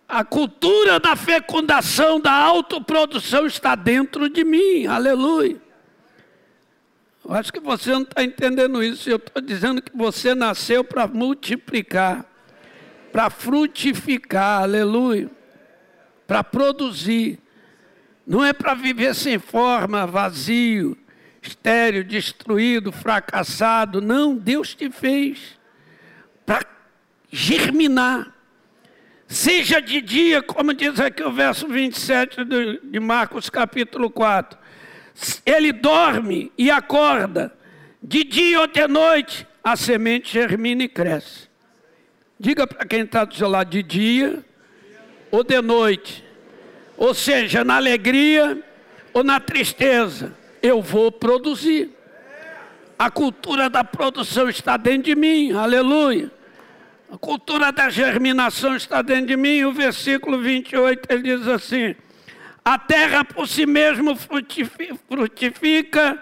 a 0.07 0.23
cultura 0.23 0.99
da 0.99 1.15
fecundação, 1.15 2.19
da 2.19 2.31
autoprodução 2.31 3.45
está 3.45 3.75
dentro 3.75 4.29
de 4.29 4.43
mim. 4.43 4.85
Aleluia. 4.85 5.61
Eu 7.23 7.33
acho 7.33 7.51
que 7.51 7.59
você 7.59 7.91
não 7.91 8.03
está 8.03 8.23
entendendo 8.23 8.83
isso. 8.83 9.09
Eu 9.09 9.17
estou 9.17 9.41
dizendo 9.41 9.81
que 9.81 9.95
você 9.95 10.35
nasceu 10.35 10.83
para 10.83 11.07
multiplicar, 11.07 12.23
para 13.11 13.31
frutificar. 13.31 14.61
Aleluia. 14.61 15.29
Para 16.27 16.43
produzir. 16.43 17.39
Não 18.27 18.45
é 18.45 18.53
para 18.53 18.75
viver 18.75 19.13
sem 19.15 19.39
forma, 19.39 20.05
vazio, 20.05 20.97
estéreo, 21.41 22.03
destruído, 22.03 22.91
fracassado. 22.91 24.01
Não, 24.01 24.35
Deus 24.35 24.75
te 24.75 24.89
fez 24.91 25.59
para 26.45 26.63
germinar 27.31 28.34
Seja 29.27 29.81
de 29.81 30.01
dia, 30.01 30.41
como 30.41 30.73
diz 30.73 30.99
aqui 30.99 31.23
o 31.23 31.31
verso 31.31 31.67
27 31.67 32.45
de 32.83 32.99
Marcos 32.99 33.49
capítulo 33.49 34.09
4. 34.09 34.57
Ele 35.45 35.71
dorme 35.71 36.51
e 36.57 36.69
acorda, 36.69 37.53
de 38.01 38.23
dia 38.23 38.61
ou 38.61 38.67
de 38.67 38.87
noite, 38.87 39.47
a 39.63 39.75
semente 39.75 40.33
germina 40.33 40.83
e 40.83 40.87
cresce. 40.87 41.49
Diga 42.39 42.67
para 42.67 42.85
quem 42.85 43.01
está 43.01 43.25
do 43.25 43.33
seu 43.33 43.49
lado, 43.49 43.69
de 43.69 43.81
dia 43.81 44.45
ou 45.31 45.43
de 45.43 45.59
noite. 45.61 46.23
Ou 46.95 47.13
seja, 47.13 47.63
na 47.63 47.77
alegria 47.77 48.61
ou 49.11 49.23
na 49.23 49.39
tristeza, 49.39 50.35
eu 50.61 50.81
vou 50.81 51.11
produzir. 51.11 51.91
A 52.97 53.09
cultura 53.09 53.69
da 53.69 53.83
produção 53.83 54.49
está 54.49 54.77
dentro 54.77 55.03
de 55.03 55.15
mim, 55.15 55.51
aleluia. 55.51 56.31
A 57.11 57.17
cultura 57.17 57.71
da 57.71 57.89
germinação 57.89 58.75
está 58.75 59.01
dentro 59.01 59.27
de 59.27 59.37
mim. 59.37 59.63
O 59.63 59.71
versículo 59.71 60.41
28 60.41 61.07
ele 61.09 61.37
diz 61.37 61.47
assim: 61.47 61.95
A 62.63 62.79
terra 62.79 63.23
por 63.23 63.47
si 63.47 63.65
mesmo 63.65 64.15
frutifica, 64.15 66.19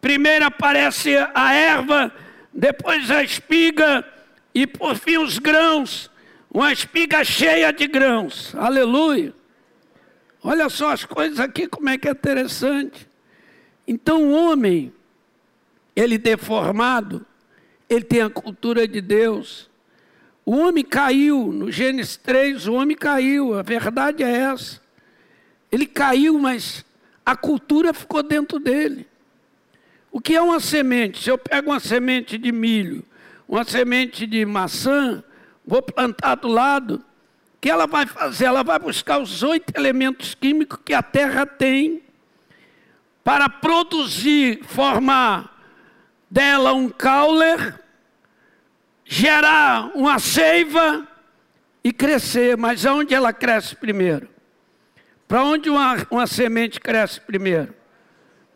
primeiro 0.00 0.46
aparece 0.46 1.16
a 1.34 1.52
erva, 1.52 2.12
depois 2.52 3.10
a 3.10 3.22
espiga 3.22 4.04
e 4.54 4.66
por 4.66 4.96
fim 4.96 5.18
os 5.18 5.38
grãos, 5.38 6.10
uma 6.50 6.72
espiga 6.72 7.24
cheia 7.24 7.72
de 7.72 7.86
grãos. 7.86 8.54
Aleluia. 8.54 9.34
Olha 10.42 10.68
só 10.68 10.92
as 10.92 11.04
coisas 11.04 11.38
aqui, 11.38 11.68
como 11.68 11.88
é 11.88 11.96
que 11.96 12.08
é 12.08 12.10
interessante. 12.10 13.08
Então 13.86 14.24
o 14.24 14.32
homem, 14.32 14.92
ele 15.94 16.18
deformado, 16.18 17.24
ele 17.88 18.04
tem 18.04 18.22
a 18.22 18.30
cultura 18.30 18.88
de 18.88 19.00
Deus. 19.00 19.70
O 20.44 20.56
homem 20.56 20.84
caiu, 20.84 21.52
no 21.52 21.70
Gênesis 21.70 22.16
3, 22.16 22.66
o 22.66 22.74
homem 22.74 22.96
caiu, 22.96 23.58
a 23.58 23.62
verdade 23.62 24.22
é 24.22 24.30
essa. 24.30 24.80
Ele 25.70 25.86
caiu, 25.86 26.38
mas 26.38 26.84
a 27.24 27.36
cultura 27.36 27.94
ficou 27.94 28.22
dentro 28.22 28.58
dele. 28.58 29.06
O 30.10 30.20
que 30.20 30.34
é 30.34 30.42
uma 30.42 30.60
semente? 30.60 31.22
Se 31.22 31.30
eu 31.30 31.38
pego 31.38 31.70
uma 31.70 31.80
semente 31.80 32.36
de 32.36 32.50
milho, 32.50 33.04
uma 33.48 33.64
semente 33.64 34.26
de 34.26 34.44
maçã, 34.44 35.22
vou 35.64 35.80
plantar 35.80 36.34
do 36.34 36.48
lado, 36.48 36.96
o 36.96 37.60
que 37.60 37.70
ela 37.70 37.86
vai 37.86 38.06
fazer? 38.06 38.46
Ela 38.46 38.64
vai 38.64 38.78
buscar 38.78 39.18
os 39.18 39.42
oito 39.42 39.72
elementos 39.76 40.34
químicos 40.34 40.80
que 40.84 40.92
a 40.92 41.02
terra 41.02 41.46
tem 41.46 42.02
para 43.22 43.48
produzir, 43.48 44.60
formar 44.64 45.52
dela 46.28 46.72
um 46.72 46.88
caule, 46.88 47.72
gerar 49.12 49.90
uma 49.94 50.18
seiva 50.18 51.06
e 51.84 51.92
crescer. 51.92 52.56
Mas 52.56 52.86
aonde 52.86 53.14
ela 53.14 53.30
cresce 53.30 53.76
primeiro? 53.76 54.26
Para 55.28 55.44
onde 55.44 55.68
uma, 55.68 56.06
uma 56.10 56.26
semente 56.26 56.80
cresce 56.80 57.20
primeiro? 57.20 57.74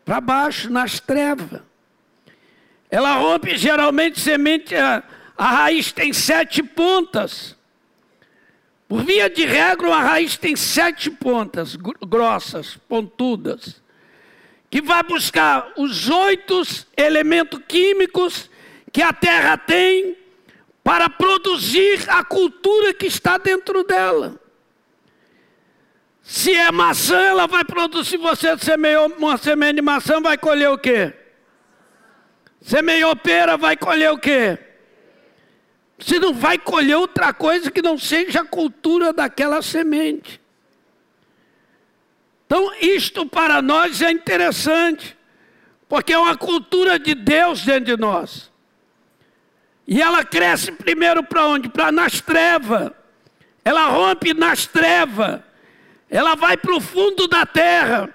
Para 0.03 0.19
baixo, 0.19 0.71
nas 0.71 0.99
trevas. 0.99 1.61
Ela 2.89 3.13
rompe 3.13 3.55
geralmente 3.55 4.19
semente, 4.19 4.73
a, 4.73 5.03
a 5.37 5.51
raiz 5.51 5.91
tem 5.91 6.11
sete 6.11 6.63
pontas. 6.63 7.55
Por 8.87 9.03
via 9.03 9.29
de 9.29 9.45
regra, 9.45 9.87
uma 9.87 10.01
raiz 10.01 10.37
tem 10.37 10.55
sete 10.55 11.11
pontas 11.11 11.75
grossas, 11.75 12.77
pontudas, 12.87 13.81
que 14.71 14.81
vai 14.81 15.03
buscar 15.03 15.71
os 15.77 16.09
oito 16.09 16.63
elementos 16.95 17.59
químicos 17.67 18.49
que 18.91 19.01
a 19.01 19.11
terra 19.11 19.57
tem 19.57 20.17
para 20.87 21.09
produzir 21.09 22.09
a 22.09 22.23
cultura 22.23 22.93
que 22.93 23.07
está 23.07 23.37
dentro 23.37 23.83
dela. 23.83 24.39
Se 26.23 26.53
é 26.53 26.71
maçã, 26.71 27.19
ela 27.19 27.45
vai 27.45 27.65
produzir, 27.65 28.15
você 28.15 28.57
semeou 28.57 29.13
uma 29.17 29.35
semente 29.37 29.75
de 29.75 29.81
maçã, 29.81 30.21
vai 30.21 30.37
colher 30.37 30.69
o 30.69 30.77
quê? 30.77 31.13
Semeou 32.61 33.13
pera, 33.17 33.57
vai 33.57 33.75
colher 33.75 34.13
o 34.13 34.17
quê? 34.17 34.57
Você 35.99 36.19
não 36.19 36.33
vai 36.33 36.57
colher 36.57 36.95
outra 36.95 37.33
coisa 37.33 37.69
que 37.69 37.81
não 37.81 37.97
seja 37.97 38.39
a 38.39 38.45
cultura 38.45 39.11
daquela 39.11 39.61
semente. 39.61 40.39
Então, 42.45 42.73
isto 42.79 43.25
para 43.25 43.61
nós 43.61 44.01
é 44.01 44.09
interessante, 44.09 45.17
porque 45.89 46.13
é 46.13 46.17
uma 46.17 46.37
cultura 46.37 46.97
de 46.97 47.13
Deus 47.13 47.65
dentro 47.65 47.93
de 47.93 47.97
nós. 47.97 48.49
E 49.87 50.01
ela 50.01 50.23
cresce 50.23 50.71
primeiro 50.71 51.23
para 51.23 51.47
onde? 51.47 51.69
Para 51.69 51.91
nas 51.91 52.19
trevas. 52.19 52.91
Ela 53.63 53.87
rompe 53.87 54.33
nas 54.33 54.67
trevas. 54.67 55.39
Ela 56.09 56.35
vai 56.35 56.57
para 56.57 56.75
o 56.75 56.81
fundo 56.81 57.27
da 57.27 57.45
terra. 57.45 58.09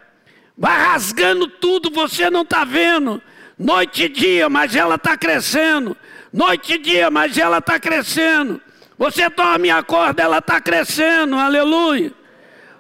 Vai 0.57 0.79
rasgando 0.79 1.49
tudo, 1.49 1.91
você 1.91 2.29
não 2.29 2.43
está 2.43 2.65
vendo. 2.65 3.23
Noite 3.59 4.05
e 4.05 4.09
dia, 4.09 4.51
mas 4.51 4.77
ela 4.77 4.97
está 4.97 5.17
crescendo. 5.17 5.97
Noite 6.31 6.75
e 6.75 6.79
dia, 6.79 7.11
mas 7.11 7.39
ela 7.39 7.59
está 7.59 7.79
crescendo. 7.81 8.61
Você 8.99 9.29
dorme 9.31 9.69
e 9.69 9.71
acorda, 9.71 10.23
ela 10.23 10.39
está 10.39 10.61
crescendo. 10.61 11.37
Aleluia. 11.37 12.13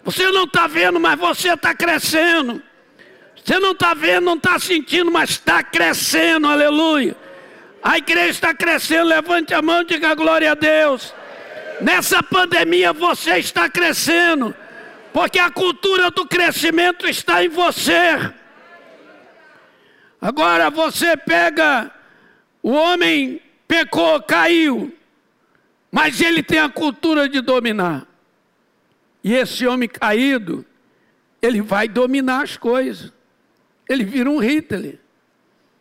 Você 0.04 0.30
não 0.30 0.44
está 0.44 0.66
vendo, 0.66 1.00
mas 1.00 1.18
você 1.18 1.52
está 1.54 1.74
crescendo. 1.74 2.62
Você 3.42 3.58
não 3.58 3.72
está 3.72 3.94
vendo, 3.94 4.24
não 4.24 4.34
está 4.34 4.58
sentindo, 4.58 5.10
mas 5.10 5.30
está 5.30 5.62
crescendo. 5.62 6.46
Aleluia. 6.46 7.16
A 7.82 7.98
igreja 7.98 8.30
está 8.30 8.54
crescendo. 8.54 9.08
Levante 9.08 9.52
a 9.54 9.60
mão 9.60 9.82
e 9.82 9.86
diga 9.86 10.14
glória 10.14 10.52
a 10.52 10.54
Deus. 10.54 11.14
Nessa 11.80 12.22
pandemia 12.22 12.92
você 12.92 13.38
está 13.38 13.68
crescendo. 13.68 14.54
Porque 15.12 15.38
a 15.38 15.50
cultura 15.50 16.10
do 16.10 16.26
crescimento 16.26 17.06
está 17.08 17.44
em 17.44 17.48
você. 17.48 18.32
Agora 20.20 20.70
você 20.70 21.16
pega 21.16 21.90
o 22.62 22.70
homem 22.70 23.42
pecou, 23.66 24.22
caiu, 24.22 24.94
mas 25.90 26.20
ele 26.20 26.42
tem 26.42 26.58
a 26.58 26.68
cultura 26.68 27.28
de 27.28 27.40
dominar. 27.40 28.06
E 29.24 29.34
esse 29.34 29.66
homem 29.66 29.88
caído, 29.88 30.64
ele 31.40 31.60
vai 31.60 31.88
dominar 31.88 32.42
as 32.42 32.56
coisas. 32.56 33.12
Ele 33.88 34.04
vira 34.04 34.30
um 34.30 34.38
Hitler. 34.38 35.00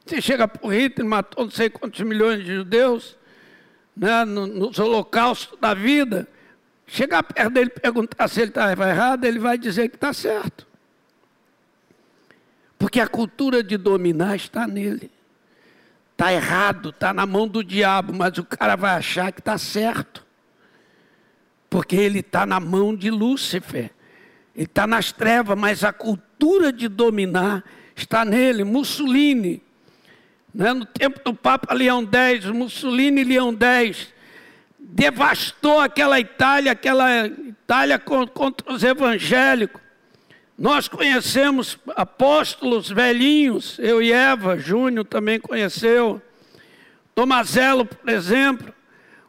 Você 0.05 0.21
chega 0.21 0.47
para 0.47 0.65
o 0.65 0.73
Hitler, 0.73 1.07
matou 1.07 1.45
não 1.45 1.51
sei 1.51 1.69
quantos 1.69 1.99
milhões 2.01 2.43
de 2.43 2.55
judeus, 2.55 3.17
né, 3.95 4.25
nos 4.25 4.79
holocaustos 4.79 5.57
da 5.59 5.73
vida. 5.73 6.27
Chegar 6.87 7.23
perto 7.23 7.53
dele 7.53 7.71
e 7.75 7.79
perguntar 7.79 8.27
se 8.27 8.41
ele 8.41 8.49
estava 8.49 8.89
errado, 8.89 9.23
ele 9.23 9.39
vai 9.39 9.57
dizer 9.57 9.89
que 9.89 9.95
está 9.95 10.11
certo. 10.11 10.67
Porque 12.77 12.99
a 12.99 13.07
cultura 13.07 13.63
de 13.63 13.77
dominar 13.77 14.35
está 14.35 14.67
nele. 14.67 15.11
Está 16.11 16.33
errado, 16.33 16.89
está 16.89 17.13
na 17.13 17.25
mão 17.25 17.47
do 17.47 17.63
diabo, 17.63 18.13
mas 18.13 18.37
o 18.37 18.43
cara 18.43 18.75
vai 18.75 18.95
achar 18.95 19.31
que 19.31 19.39
está 19.39 19.57
certo. 19.57 20.25
Porque 21.69 21.95
ele 21.95 22.19
está 22.19 22.45
na 22.45 22.59
mão 22.59 22.95
de 22.95 23.09
Lúcifer. 23.09 23.91
Ele 24.55 24.65
está 24.65 24.85
nas 24.85 25.11
trevas, 25.11 25.57
mas 25.57 25.83
a 25.83 25.93
cultura 25.93 26.73
de 26.73 26.87
dominar 26.87 27.63
está 27.95 28.25
nele. 28.25 28.63
Mussolini, 28.63 29.63
né? 30.53 30.73
no 30.73 30.85
tempo 30.85 31.19
do 31.23 31.33
Papa 31.33 31.73
Leão 31.73 32.07
X, 32.11 32.45
Mussolini 32.45 33.23
Leão 33.23 33.55
X, 33.59 34.13
devastou 34.79 35.79
aquela 35.79 36.19
Itália, 36.19 36.71
aquela 36.71 37.27
Itália 37.27 37.97
contra 37.97 38.73
os 38.73 38.83
evangélicos. 38.83 39.81
Nós 40.57 40.87
conhecemos 40.87 41.77
apóstolos 41.95 42.89
velhinhos, 42.89 43.79
eu 43.79 44.01
e 44.01 44.11
Eva, 44.11 44.59
Júnior 44.59 45.05
também 45.05 45.39
conheceu. 45.39 46.21
Tomazelo, 47.15 47.85
por 47.85 48.09
exemplo. 48.09 48.73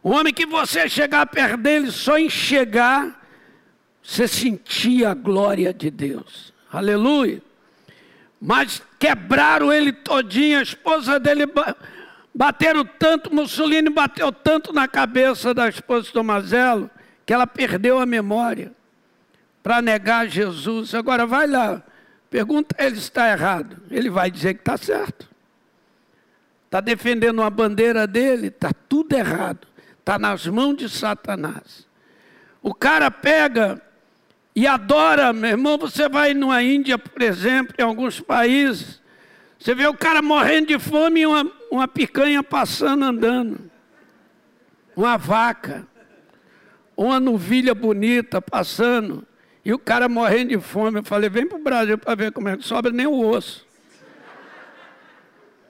Um 0.04 0.12
homem 0.12 0.34
que 0.34 0.44
você 0.44 0.88
chegar 0.88 1.24
perto 1.26 1.56
dele, 1.58 1.90
só 1.90 2.18
em 2.18 2.28
chegar, 2.28 3.22
você 4.02 4.26
sentia 4.26 5.10
a 5.10 5.14
glória 5.14 5.72
de 5.72 5.90
Deus. 5.90 6.52
Aleluia. 6.70 7.40
Mas 8.40 8.82
quebraram 9.02 9.72
ele 9.72 9.92
todinho, 9.92 10.60
a 10.60 10.62
esposa 10.62 11.18
dele 11.18 11.42
bateram 12.32 12.84
tanto, 12.84 13.34
Mussolini 13.34 13.90
bateu 13.90 14.30
tanto 14.30 14.72
na 14.72 14.86
cabeça 14.86 15.52
da 15.52 15.68
esposa 15.68 16.06
de 16.06 16.12
Tomazelo, 16.12 16.88
que 17.26 17.32
ela 17.32 17.44
perdeu 17.44 17.98
a 17.98 18.06
memória 18.06 18.70
para 19.60 19.82
negar 19.82 20.28
Jesus. 20.28 20.94
Agora 20.94 21.26
vai 21.26 21.48
lá, 21.48 21.82
pergunta 22.30 22.76
ele 22.78 22.94
se 22.94 23.02
está 23.02 23.28
errado. 23.28 23.82
Ele 23.90 24.08
vai 24.08 24.30
dizer 24.30 24.54
que 24.54 24.60
está 24.60 24.76
certo. 24.76 25.28
Está 26.66 26.80
defendendo 26.80 27.40
uma 27.40 27.50
bandeira 27.50 28.06
dele, 28.06 28.46
está 28.46 28.70
tudo 28.88 29.14
errado. 29.14 29.66
Está 29.98 30.16
nas 30.16 30.46
mãos 30.46 30.76
de 30.76 30.88
Satanás. 30.88 31.88
O 32.62 32.72
cara 32.72 33.10
pega 33.10 33.82
e 34.54 34.66
adora, 34.66 35.32
meu 35.32 35.50
irmão. 35.50 35.78
Você 35.78 36.08
vai 36.08 36.34
numa 36.34 36.62
Índia, 36.62 36.98
por 36.98 37.22
exemplo, 37.22 37.74
em 37.78 37.82
alguns 37.82 38.20
países. 38.20 39.00
Você 39.58 39.74
vê 39.74 39.86
o 39.86 39.94
cara 39.94 40.20
morrendo 40.20 40.68
de 40.68 40.78
fome 40.78 41.20
e 41.20 41.26
uma, 41.26 41.50
uma 41.70 41.88
picanha 41.88 42.42
passando 42.42 43.04
andando. 43.04 43.70
Uma 44.94 45.16
vaca. 45.16 45.86
Uma 46.96 47.18
novilha 47.18 47.74
bonita 47.74 48.42
passando. 48.42 49.26
E 49.64 49.72
o 49.72 49.78
cara 49.78 50.08
morrendo 50.08 50.50
de 50.50 50.60
fome, 50.60 50.98
eu 50.98 51.04
falei, 51.04 51.30
vem 51.30 51.46
para 51.46 51.58
o 51.58 51.62
Brasil 51.62 51.96
para 51.96 52.14
ver 52.14 52.32
como 52.32 52.48
é 52.48 52.56
que 52.56 52.64
sobra 52.64 52.92
nem 52.92 53.06
o 53.06 53.26
osso. 53.26 53.64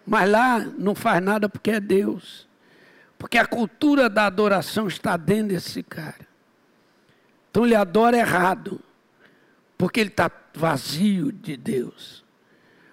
Mas 0.05 0.29
lá 0.29 0.59
não 0.79 0.95
faz 0.95 1.23
nada 1.23 1.49
porque 1.49 1.71
é 1.71 1.81
Deus. 1.81 2.49
Porque 3.19 3.39
a 3.39 3.47
cultura 3.47 4.11
da 4.11 4.27
adoração 4.27 4.89
está 4.89 5.17
dentro 5.17 5.49
desse 5.49 5.83
cara. 5.83 6.32
Então 7.53 7.67
ele 7.67 7.75
adora 7.75 8.17
errado. 8.17 8.81
Porque 9.77 10.01
ele 10.01 10.09
está 10.09 10.31
vazio 10.55 11.31
de 11.31 11.55
Deus. 11.55 12.25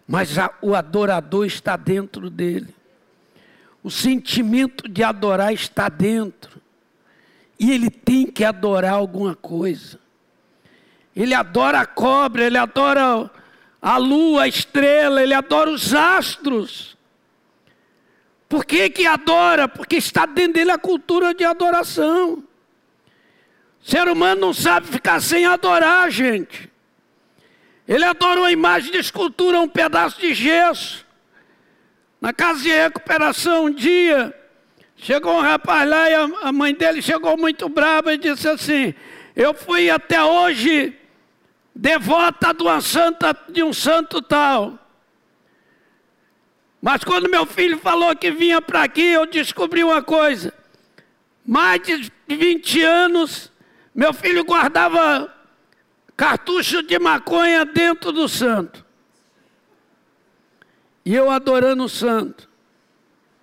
Mas 0.05 0.37
a, 0.37 0.53
o 0.61 0.75
adorador 0.75 1.45
está 1.45 1.77
dentro 1.77 2.29
dele. 2.29 2.75
O 3.81 3.89
sentimento 3.89 4.89
de 4.89 5.01
adorar 5.01 5.53
está 5.53 5.87
dentro. 5.87 6.61
E 7.57 7.71
ele 7.71 7.89
tem 7.89 8.27
que 8.27 8.43
adorar 8.43 8.95
alguma 8.95 9.33
coisa. 9.33 9.97
Ele 11.15 11.33
adora 11.33 11.79
a 11.79 11.85
cobra, 11.85 12.43
ele 12.43 12.57
adora 12.57 13.31
a 13.81 13.97
lua, 13.97 14.43
a 14.43 14.47
estrela, 14.47 15.23
ele 15.23 15.33
adora 15.33 15.71
os 15.71 15.93
astros. 15.93 16.97
Por 18.49 18.65
que, 18.65 18.89
que 18.89 19.05
adora? 19.05 19.69
Porque 19.69 19.95
está 19.95 20.25
dentro 20.25 20.53
dele 20.53 20.71
a 20.71 20.77
cultura 20.77 21.33
de 21.33 21.45
adoração. 21.45 22.43
Ser 23.81 24.07
humano 24.07 24.41
não 24.41 24.53
sabe 24.53 24.87
ficar 24.87 25.21
sem 25.21 25.45
adorar, 25.45 26.11
gente. 26.11 26.69
Ele 27.87 28.03
adora 28.03 28.41
uma 28.41 28.51
imagem 28.51 28.91
de 28.91 28.97
escultura, 28.99 29.59
um 29.59 29.67
pedaço 29.67 30.19
de 30.19 30.33
gesso. 30.33 31.05
Na 32.21 32.33
casa 32.33 32.61
de 32.61 32.69
recuperação, 32.69 33.65
um 33.65 33.73
dia, 33.73 34.35
chegou 34.95 35.37
um 35.37 35.41
rapaz 35.41 35.89
lá 35.89 36.09
e 36.09 36.13
a 36.13 36.51
mãe 36.51 36.73
dele 36.73 37.01
chegou 37.01 37.37
muito 37.37 37.67
brava 37.69 38.13
e 38.13 38.17
disse 38.17 38.47
assim: 38.47 38.93
Eu 39.35 39.53
fui 39.53 39.89
até 39.89 40.21
hoje 40.23 40.95
devota 41.79 42.53
de, 42.53 42.61
uma 42.61 42.81
santa, 42.81 43.35
de 43.47 43.63
um 43.63 43.71
santo 43.71 44.21
tal. 44.21 44.77
Mas 46.81 47.03
quando 47.03 47.29
meu 47.29 47.45
filho 47.45 47.77
falou 47.79 48.15
que 48.15 48.31
vinha 48.31 48.61
para 48.61 48.83
aqui, 48.83 49.01
eu 49.01 49.25
descobri 49.25 49.83
uma 49.83 50.01
coisa. 50.01 50.53
Mais 51.45 51.81
de 51.81 52.11
20 52.27 52.81
anos, 52.83 53.51
meu 53.99 54.13
filho 54.13 54.45
guardava 54.45 55.29
cartucho 56.15 56.81
de 56.81 56.97
maconha 56.97 57.65
dentro 57.65 58.13
do 58.13 58.29
santo. 58.29 58.85
E 61.03 61.13
eu 61.13 61.29
adorando 61.29 61.83
o 61.83 61.89
santo. 61.89 62.49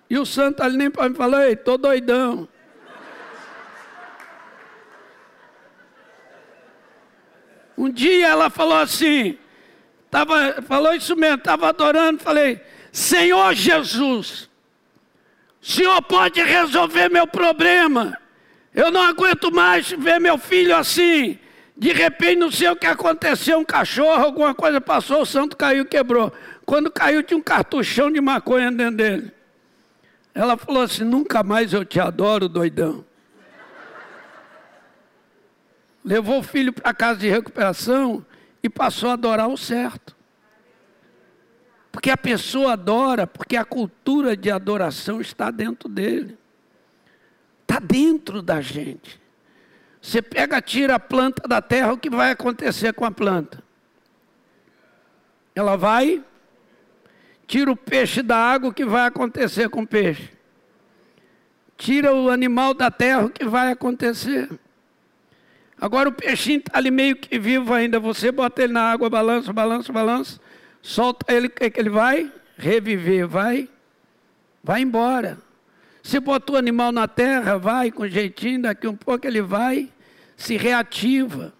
E 0.09 0.17
o 0.17 0.25
santo 0.25 0.63
ali 0.63 0.75
nem 0.75 0.89
para 0.89 1.09
me 1.09 1.15
falar, 1.15 1.47
ei, 1.47 1.55
tô 1.55 1.77
doidão. 1.77 2.49
Um 7.77 7.91
dia 7.91 8.27
ela 8.29 8.49
falou 8.49 8.79
assim, 8.79 9.37
tava, 10.09 10.59
falou 10.63 10.95
isso 10.95 11.15
mesmo, 11.15 11.37
estava 11.37 11.69
adorando, 11.69 12.23
falei, 12.23 12.59
Senhor 12.91 13.53
Jesus, 13.53 14.49
o 15.61 15.65
Senhor 15.67 16.01
pode 16.01 16.41
resolver 16.41 17.09
meu 17.09 17.27
problema. 17.27 18.17
Eu 18.77 18.89
não 18.89 19.01
aguento 19.01 19.51
mais 19.51 19.89
ver 19.89 20.21
meu 20.21 20.37
filho 20.37 20.73
assim. 20.73 21.37
De 21.75 21.91
repente, 21.91 22.37
não 22.37 22.49
sei 22.51 22.69
o 22.69 22.75
que 22.75 22.87
aconteceu, 22.87 23.59
um 23.59 23.65
cachorro, 23.65 24.23
alguma 24.23 24.55
coisa 24.55 24.79
passou, 24.79 25.23
o 25.23 25.25
santo 25.25 25.57
caiu 25.57 25.85
quebrou. 25.85 26.31
Quando 26.65 26.89
caiu, 26.89 27.21
tinha 27.21 27.37
um 27.37 27.43
cartuchão 27.43 28.09
de 28.09 28.21
maconha 28.21 28.71
dentro 28.71 28.97
dele. 28.97 29.31
Ela 30.33 30.55
falou 30.55 30.83
assim: 30.83 31.03
nunca 31.03 31.43
mais 31.43 31.73
eu 31.73 31.83
te 31.83 31.99
adoro, 31.99 32.47
doidão 32.47 33.03
levou 36.07 36.39
o 36.39 36.43
filho 36.43 36.71
para 36.71 36.93
casa 36.93 37.19
de 37.19 37.27
recuperação 37.27 38.25
e 38.63 38.69
passou 38.69 39.09
a 39.09 39.13
adorar 39.13 39.49
o 39.49 39.57
certo. 39.57 40.15
Porque 41.91 42.09
a 42.09 42.15
pessoa 42.15 42.73
adora, 42.73 43.27
porque 43.27 43.57
a 43.57 43.65
cultura 43.65 44.37
de 44.37 44.49
adoração 44.49 45.19
está 45.19 45.51
dentro 45.51 45.89
dele. 45.89 46.37
Dentro 47.79 48.41
da 48.41 48.61
gente. 48.61 49.19
Você 50.01 50.21
pega, 50.21 50.61
tira 50.61 50.95
a 50.95 50.99
planta 50.99 51.47
da 51.47 51.61
terra, 51.61 51.93
o 51.93 51.97
que 51.97 52.09
vai 52.09 52.31
acontecer 52.31 52.93
com 52.93 53.03
a 53.03 53.11
planta? 53.11 53.63
Ela 55.53 55.75
vai, 55.75 56.23
tira 57.45 57.71
o 57.71 57.75
peixe 57.75 58.21
da 58.21 58.37
água, 58.37 58.69
o 58.69 58.73
que 58.73 58.85
vai 58.85 59.07
acontecer 59.07 59.69
com 59.69 59.81
o 59.81 59.87
peixe? 59.87 60.29
Tira 61.75 62.13
o 62.13 62.29
animal 62.29 62.73
da 62.73 62.89
terra, 62.89 63.25
o 63.25 63.29
que 63.29 63.45
vai 63.45 63.71
acontecer? 63.71 64.49
Agora 65.79 66.09
o 66.09 66.11
peixinho 66.11 66.59
está 66.59 66.77
ali 66.77 66.89
meio 66.89 67.15
que 67.15 67.37
vivo 67.37 67.73
ainda. 67.73 67.99
Você 67.99 68.31
bota 68.31 68.63
ele 68.63 68.73
na 68.73 68.91
água, 68.91 69.09
balança, 69.09 69.53
balança, 69.53 69.93
balança. 69.93 70.39
Solta 70.81 71.31
ele, 71.31 71.47
o 71.47 71.49
que, 71.49 71.65
é 71.65 71.69
que 71.69 71.79
ele 71.79 71.89
vai? 71.89 72.31
Reviver, 72.57 73.27
vai. 73.27 73.69
Vai 74.63 74.81
embora. 74.81 75.37
Se 76.07 76.21
botou 76.21 76.55
o 76.55 76.57
animal 76.57 76.93
na 76.93 77.05
terra, 77.05 77.57
vai 77.57 77.91
com 77.91 78.07
jeitinho, 78.07 78.61
daqui 78.61 78.87
um 78.87 78.95
pouco 78.95 79.27
ele 79.27 79.41
vai, 79.41 79.91
se 80.37 80.55
reativa. 80.55 81.51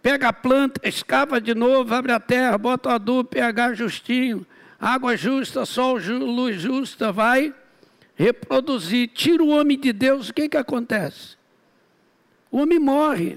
Pega 0.00 0.28
a 0.28 0.32
planta, 0.32 0.80
escava 0.88 1.38
de 1.38 1.54
novo, 1.54 1.94
abre 1.94 2.10
a 2.10 2.18
terra, 2.18 2.56
bota 2.56 2.88
o 2.88 2.92
adubo, 2.92 3.28
pH 3.28 3.74
justinho, 3.74 4.46
água 4.80 5.18
justa, 5.18 5.66
sol, 5.66 5.98
luz 5.98 6.62
justa, 6.62 7.12
vai 7.12 7.54
reproduzir. 8.14 9.08
Tira 9.08 9.44
o 9.44 9.48
homem 9.48 9.78
de 9.78 9.92
Deus, 9.92 10.30
o 10.30 10.32
que, 10.32 10.48
que 10.48 10.56
acontece? 10.56 11.36
O 12.50 12.62
homem 12.62 12.78
morre, 12.78 13.36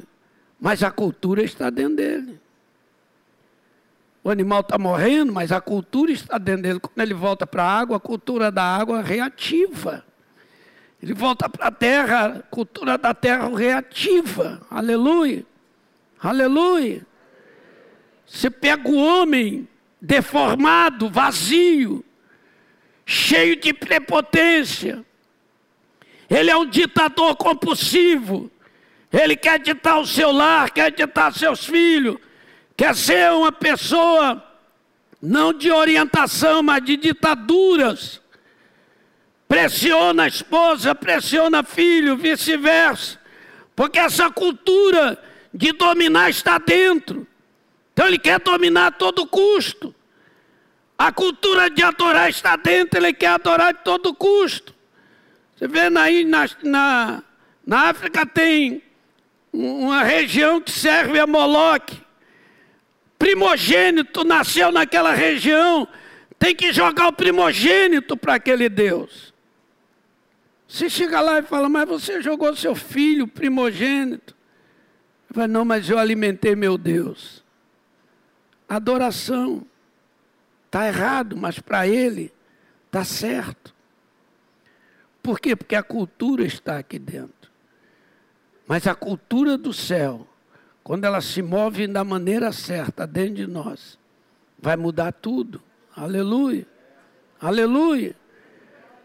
mas 0.58 0.82
a 0.82 0.90
cultura 0.90 1.44
está 1.44 1.70
dentro 1.70 1.98
dele. 1.98 2.40
O 4.24 4.30
animal 4.30 4.62
está 4.62 4.78
morrendo, 4.78 5.34
mas 5.34 5.52
a 5.52 5.60
cultura 5.60 6.10
está 6.10 6.38
dentro 6.38 6.62
dele. 6.62 6.80
Quando 6.80 7.02
ele 7.02 7.14
volta 7.14 7.46
para 7.46 7.64
a 7.64 7.80
água, 7.80 7.98
a 7.98 8.00
cultura 8.00 8.50
da 8.50 8.64
água 8.64 9.02
reativa. 9.02 10.08
Ele 11.02 11.14
volta 11.14 11.48
para 11.48 11.68
a 11.68 11.72
terra, 11.72 12.26
a 12.26 12.42
cultura 12.44 12.98
da 12.98 13.14
terra 13.14 13.56
reativa. 13.56 14.62
Aleluia. 14.70 15.46
Aleluia. 16.20 17.06
Você 18.26 18.50
pega 18.50 18.90
o 18.90 18.98
homem 18.98 19.68
deformado, 20.02 21.10
vazio, 21.10 22.04
cheio 23.06 23.56
de 23.56 23.74
prepotência. 23.74 25.06
Ele 26.30 26.50
é 26.50 26.58
um 26.58 26.66
ditador 26.66 27.36
compulsivo. 27.36 28.52
Ele 29.12 29.36
quer 29.36 29.60
ditar 29.60 30.00
o 30.00 30.06
seu 30.06 30.32
lar, 30.32 30.70
quer 30.72 30.92
ditar 30.92 31.34
seus 31.34 31.66
filhos, 31.66 32.18
quer 32.76 32.94
ser 32.96 33.32
uma 33.32 33.52
pessoa 33.52 34.44
não 35.22 35.54
de 35.54 35.72
orientação, 35.72 36.62
mas 36.62 36.84
de 36.84 36.98
ditaduras. 36.98 38.22
Pressiona 39.48 40.24
a 40.24 40.28
esposa, 40.28 40.94
pressiona 40.94 41.64
filho, 41.64 42.18
vice-versa. 42.18 43.20
Porque 43.76 43.98
essa 43.98 44.30
cultura 44.30 45.18
de 45.54 45.72
dominar 45.72 46.30
está 46.30 46.58
dentro. 46.58 47.26
Então 47.94 48.08
ele 48.08 48.20
quer 48.20 48.40
dominar 48.40 48.88
a 48.88 48.92
todo 48.92 49.26
custo. 49.26 49.96
A 50.98 51.12
cultura 51.12 51.70
de 51.70 51.84
adorar 51.84 52.30
está 52.30 52.56
dentro, 52.56 53.00
ele 53.00 53.14
quer 53.14 53.28
adorar 53.28 53.74
de 53.74 53.84
todo 53.84 54.14
custo. 54.14 54.74
Você 55.56 55.68
vê 55.68 55.82
aí 56.00 56.24
na, 56.26 56.50
na, 56.64 57.24
na 57.66 57.90
África 57.90 58.26
tem 58.26 58.84
uma 59.54 60.04
região 60.04 60.60
que 60.62 60.72
serve 60.72 61.20
a 61.20 61.26
Moloque. 61.26 62.02
Primogênito 63.18 64.24
nasceu 64.24 64.72
naquela 64.72 65.14
região, 65.14 65.88
tem 66.38 66.56
que 66.56 66.72
jogar 66.72 67.08
o 67.08 67.14
primogênito 67.14 68.16
para 68.16 68.36
aquele 68.36 68.70
Deus. 68.70 69.27
Você 70.68 70.90
chega 70.90 71.22
lá 71.22 71.40
e 71.40 71.44
fala, 71.44 71.70
mas 71.70 71.88
você 71.88 72.22
jogou 72.22 72.56
seu 72.56 72.76
filho 72.76 73.28
primogênito. 73.28 74.36
Fala, 75.32 75.48
não, 75.48 75.64
mas 75.64 75.90
eu 75.90 75.98
alimentei 75.98 76.56
meu 76.56 76.78
Deus. 76.78 77.44
Adoração. 78.68 79.66
Está 80.66 80.86
errado, 80.86 81.38
mas 81.38 81.60
para 81.60 81.88
ele 81.88 82.34
está 82.86 83.06
certo. 83.06 83.74
Por 85.24 85.40
quê? 85.40 85.56
Porque 85.56 85.76
a 85.76 85.84
cultura 85.84 86.44
está 86.44 86.78
aqui 86.78 87.00
dentro. 87.00 87.50
Mas 88.68 88.86
a 88.86 88.94
cultura 88.94 89.58
do 89.58 89.72
céu, 89.72 90.28
quando 90.84 91.06
ela 91.06 91.22
se 91.22 91.42
move 91.42 91.88
da 91.88 92.04
maneira 92.04 92.52
certa 92.52 93.08
dentro 93.08 93.36
de 93.36 93.48
nós, 93.48 93.98
vai 94.60 94.76
mudar 94.76 95.14
tudo. 95.14 95.62
Aleluia. 95.96 96.68
Aleluia. 97.40 98.16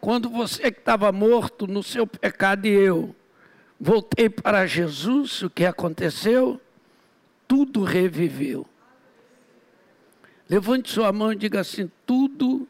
Quando 0.02 0.28
você 0.28 0.72
que 0.72 0.80
estava 0.80 1.12
morto 1.12 1.68
no 1.68 1.80
seu 1.80 2.04
pecado 2.04 2.66
e 2.66 2.70
eu 2.70 3.14
voltei 3.78 4.28
para 4.28 4.66
Jesus, 4.66 5.42
o 5.42 5.48
que 5.48 5.64
aconteceu? 5.64 6.60
Tudo 7.46 7.84
reviveu. 7.84 8.66
Levante 10.50 10.90
sua 10.90 11.12
mão 11.12 11.32
e 11.32 11.36
diga 11.36 11.60
assim: 11.60 11.88
tudo 12.04 12.66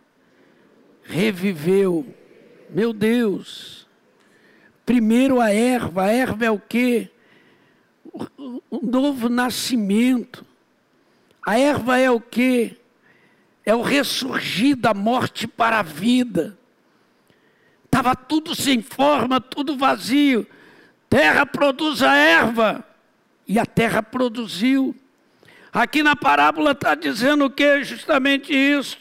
reviveu. 1.03 2.07
Meu 2.69 2.93
Deus. 2.93 3.89
Primeiro 4.85 5.41
a 5.41 5.51
erva, 5.51 6.03
a 6.03 6.13
erva 6.13 6.45
é 6.45 6.51
o 6.51 6.61
quê? 6.61 7.09
O 8.13 8.79
novo 8.83 9.31
nascimento. 9.31 10.45
A 11.47 11.59
erva 11.59 11.99
é 11.99 12.11
o 12.11 12.21
quê? 12.21 12.77
É 13.65 13.75
o 13.75 13.81
ressurgir 13.81 14.77
da 14.77 14.93
morte 14.93 15.49
para 15.49 15.79
a 15.79 15.83
vida. 15.83 16.59
Estava 18.03 18.17
tudo 18.17 18.53
sem 18.53 18.83
forma, 18.83 19.41
tudo 19.41 19.77
vazio. 19.77 20.45
Terra 21.09 21.47
produz 21.47 22.03
a 22.03 22.17
erva. 22.17 22.85
E 23.47 23.61
a 23.61 23.65
terra 23.65 24.03
produziu. 24.03 24.93
Aqui 25.73 26.03
na 26.03 26.17
parábola 26.17 26.73
está 26.73 26.97
dizendo 26.97 27.45
o 27.45 27.51
que? 27.51 27.85
Justamente 27.85 28.53
isso. 28.53 28.99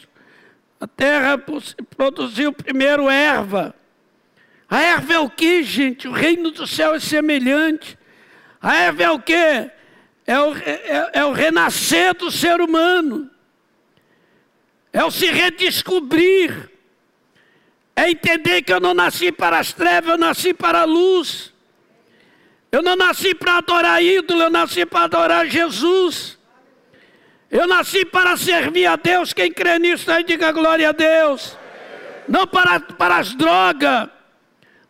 A 0.78 0.86
terra 0.86 1.36
produziu 1.96 2.52
primeiro 2.52 3.10
erva. 3.10 3.74
A 4.70 4.80
erva 4.80 5.14
é 5.14 5.18
o 5.18 5.28
que, 5.28 5.64
gente? 5.64 6.06
O 6.06 6.12
reino 6.12 6.52
do 6.52 6.64
céu 6.64 6.94
é 6.94 7.00
semelhante. 7.00 7.98
A 8.60 8.76
erva 8.76 9.02
é 9.02 9.10
o 9.10 9.18
que? 9.18 9.34
É 9.34 10.38
o, 10.38 10.56
é, 10.58 11.10
é 11.14 11.24
o 11.24 11.32
renascer 11.32 12.14
do 12.14 12.30
ser 12.30 12.60
humano. 12.60 13.28
É 14.92 15.04
o 15.04 15.10
se 15.10 15.26
redescobrir. 15.26 16.71
É 17.94 18.10
entender 18.10 18.62
que 18.62 18.72
eu 18.72 18.80
não 18.80 18.94
nasci 18.94 19.30
para 19.30 19.58
as 19.58 19.72
trevas, 19.72 20.10
eu 20.10 20.18
nasci 20.18 20.54
para 20.54 20.80
a 20.80 20.84
luz. 20.84 21.52
Eu 22.70 22.82
não 22.82 22.96
nasci 22.96 23.34
para 23.34 23.58
adorar 23.58 24.02
ídolo, 24.02 24.42
eu 24.42 24.50
nasci 24.50 24.86
para 24.86 25.04
adorar 25.04 25.46
Jesus. 25.46 26.38
Eu 27.50 27.66
nasci 27.66 28.04
para 28.04 28.36
servir 28.36 28.86
a 28.86 28.96
Deus. 28.96 29.32
Quem 29.32 29.52
crê 29.52 29.78
nisso 29.78 30.10
aí, 30.10 30.24
diga 30.24 30.52
glória 30.52 30.88
a 30.88 30.92
Deus. 30.92 31.56
Não 32.26 32.46
para, 32.46 32.80
para 32.80 33.18
as 33.18 33.34
drogas 33.34 34.08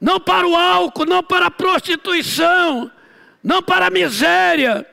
não 0.03 0.19
para 0.19 0.45
o 0.49 0.57
álcool, 0.57 1.07
não 1.07 1.23
para 1.23 1.47
a 1.47 1.51
prostituição, 1.51 2.91
não 3.41 3.63
para 3.63 3.87
a 3.87 3.91
miséria, 3.91 4.85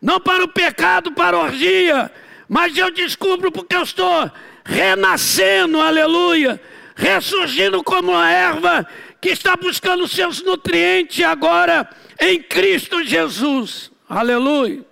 não 0.00 0.20
para 0.20 0.44
o 0.44 0.48
pecado, 0.48 1.10
para 1.12 1.38
a 1.38 1.40
orgia, 1.40 2.12
mas 2.46 2.76
eu 2.76 2.90
descubro 2.90 3.50
porque 3.50 3.74
eu 3.74 3.82
estou 3.82 4.30
renascendo, 4.62 5.80
aleluia, 5.80 6.60
ressurgindo 6.96 7.84
como 7.84 8.12
uma 8.12 8.28
erva 8.28 8.84
que 9.20 9.28
está 9.28 9.56
buscando 9.56 10.08
seus 10.08 10.42
nutrientes 10.42 11.24
agora 11.24 11.88
em 12.18 12.42
Cristo 12.42 13.04
Jesus, 13.04 13.92
aleluia. 14.08 14.84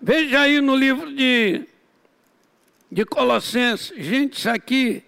Veja 0.00 0.40
aí 0.40 0.60
no 0.60 0.76
livro 0.76 1.12
de, 1.12 1.66
de 2.92 3.04
Colossenses, 3.04 3.92
gente, 3.96 4.38
isso 4.38 4.50
aqui, 4.50 5.02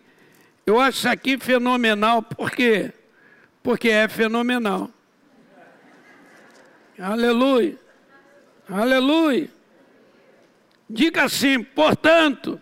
eu 0.64 0.80
acho 0.80 0.98
isso 0.98 1.08
aqui 1.08 1.38
fenomenal, 1.38 2.22
porque 2.22 2.92
porque 3.66 3.88
é 3.88 4.06
fenomenal. 4.06 4.88
Aleluia. 6.96 7.76
Aleluia. 8.68 9.50
Diga 10.88 11.24
assim, 11.24 11.64
portanto, 11.64 12.60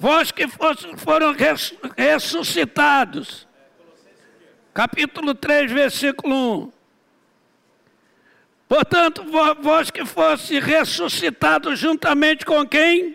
vós 0.00 0.32
que 0.32 0.48
foram 0.48 1.36
ressuscitados. 1.94 3.46
Capítulo 4.72 5.34
3, 5.34 5.70
versículo 5.70 6.64
1. 6.64 6.72
Portanto, 8.66 9.22
vós 9.60 9.90
que 9.90 10.06
fosse 10.06 10.58
ressuscitados 10.58 11.78
juntamente 11.78 12.46
com 12.46 12.66
quem? 12.66 13.14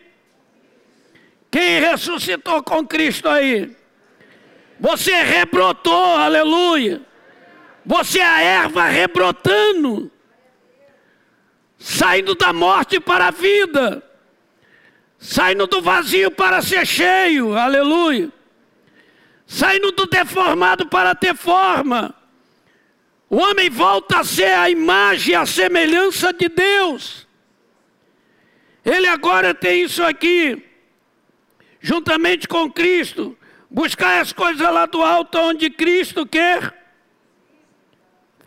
Quem 1.50 1.80
ressuscitou 1.80 2.62
com 2.62 2.86
Cristo 2.86 3.30
aí? 3.30 3.76
Você 4.80 5.24
rebrotou, 5.24 6.18
aleluia. 6.18 7.02
Você 7.84 8.20
é 8.20 8.28
a 8.28 8.42
erva 8.42 8.84
rebrotando, 8.84 10.12
saindo 11.80 12.36
da 12.36 12.54
morte 12.54 13.00
para 13.00 13.30
a 13.30 13.32
vida, 13.32 14.04
saindo 15.26 15.66
do 15.66 15.82
vazio 15.82 16.30
para 16.30 16.62
ser 16.62 16.86
cheio, 16.86 17.58
aleluia, 17.58 18.30
saindo 19.48 19.92
do 19.92 20.06
deformado 20.06 20.88
para 20.88 21.16
ter 21.16 21.36
forma. 21.36 22.14
O 23.28 23.38
homem 23.38 23.68
volta 23.70 24.20
a 24.20 24.24
ser 24.24 24.54
a 24.54 24.70
imagem 24.70 25.34
a 25.34 25.46
semelhança 25.46 26.32
de 26.32 26.48
Deus. 26.48 27.28
Ele 28.86 29.08
agora 29.08 29.52
tem 29.52 29.82
isso 29.82 30.04
aqui, 30.04 30.64
juntamente 31.82 32.48
com 32.48 32.72
Cristo, 32.72 33.36
buscar 33.70 34.22
as 34.22 34.32
coisas 34.32 34.72
lá 34.72 34.86
do 34.86 35.02
alto 35.02 35.40
onde 35.40 35.72
Cristo 35.72 36.24
quer. 36.28 36.86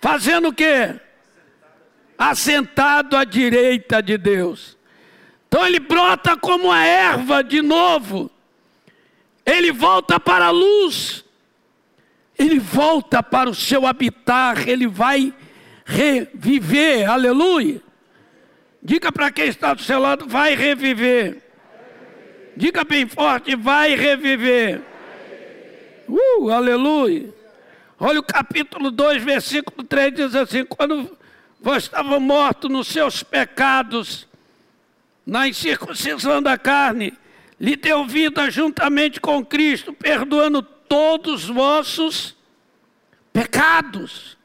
Fazendo 0.01 0.51
o 0.51 0.53
quê? 0.53 0.95
Assentado 2.17 3.17
à 3.17 3.25
direita 3.25 4.01
de 4.01 4.17
Deus. 4.17 4.78
Então 5.49 5.67
ele 5.67 5.81
brota 5.81 6.37
como 6.37 6.71
a 6.71 6.85
erva 6.85 7.43
de 7.43 7.63
novo. 7.63 8.31
Ele 9.45 9.73
volta 9.73 10.21
para 10.21 10.47
a 10.47 10.51
luz. 10.51 11.25
Ele 12.39 12.59
volta 12.59 13.23
para 13.23 13.49
o 13.49 13.55
seu 13.55 13.87
habitar. 13.87 14.69
Ele 14.69 14.87
vai 14.87 15.33
reviver. 15.87 17.11
Aleluia. 17.11 17.81
Diga 18.83 19.11
para 19.11 19.31
quem 19.31 19.47
está 19.47 19.73
do 19.73 19.83
seu 19.83 19.99
lado: 19.99 20.29
vai 20.29 20.55
reviver. 20.55 21.43
Diga 22.55 22.85
bem 22.85 23.09
forte: 23.09 23.57
vai 23.57 23.95
reviver. 23.97 24.83
Uh, 26.07 26.51
aleluia. 26.51 27.35
Olha 27.99 28.21
o 28.21 28.23
capítulo 28.23 28.91
2, 28.91 29.25
versículo 29.25 29.83
3 29.83 30.15
diz 30.15 30.35
assim: 30.35 30.65
quando 30.67 31.17
vós 31.59 31.85
estava 31.85 32.21
morto 32.21 32.69
nos 32.69 32.87
seus 32.87 33.23
pecados, 33.23 34.28
na 35.29 35.47
incircuncisão 35.47 36.41
da 36.41 36.57
carne, 36.57 37.13
lhe 37.61 37.77
deu 37.77 38.07
vida 38.07 38.51
juntamente 38.51 39.21
com 39.21 39.45
Cristo, 39.45 39.93
perdoando 39.93 40.63
todos 40.63 41.45
os 41.45 41.51
vossos 41.51 42.35
pecados. 43.31 44.39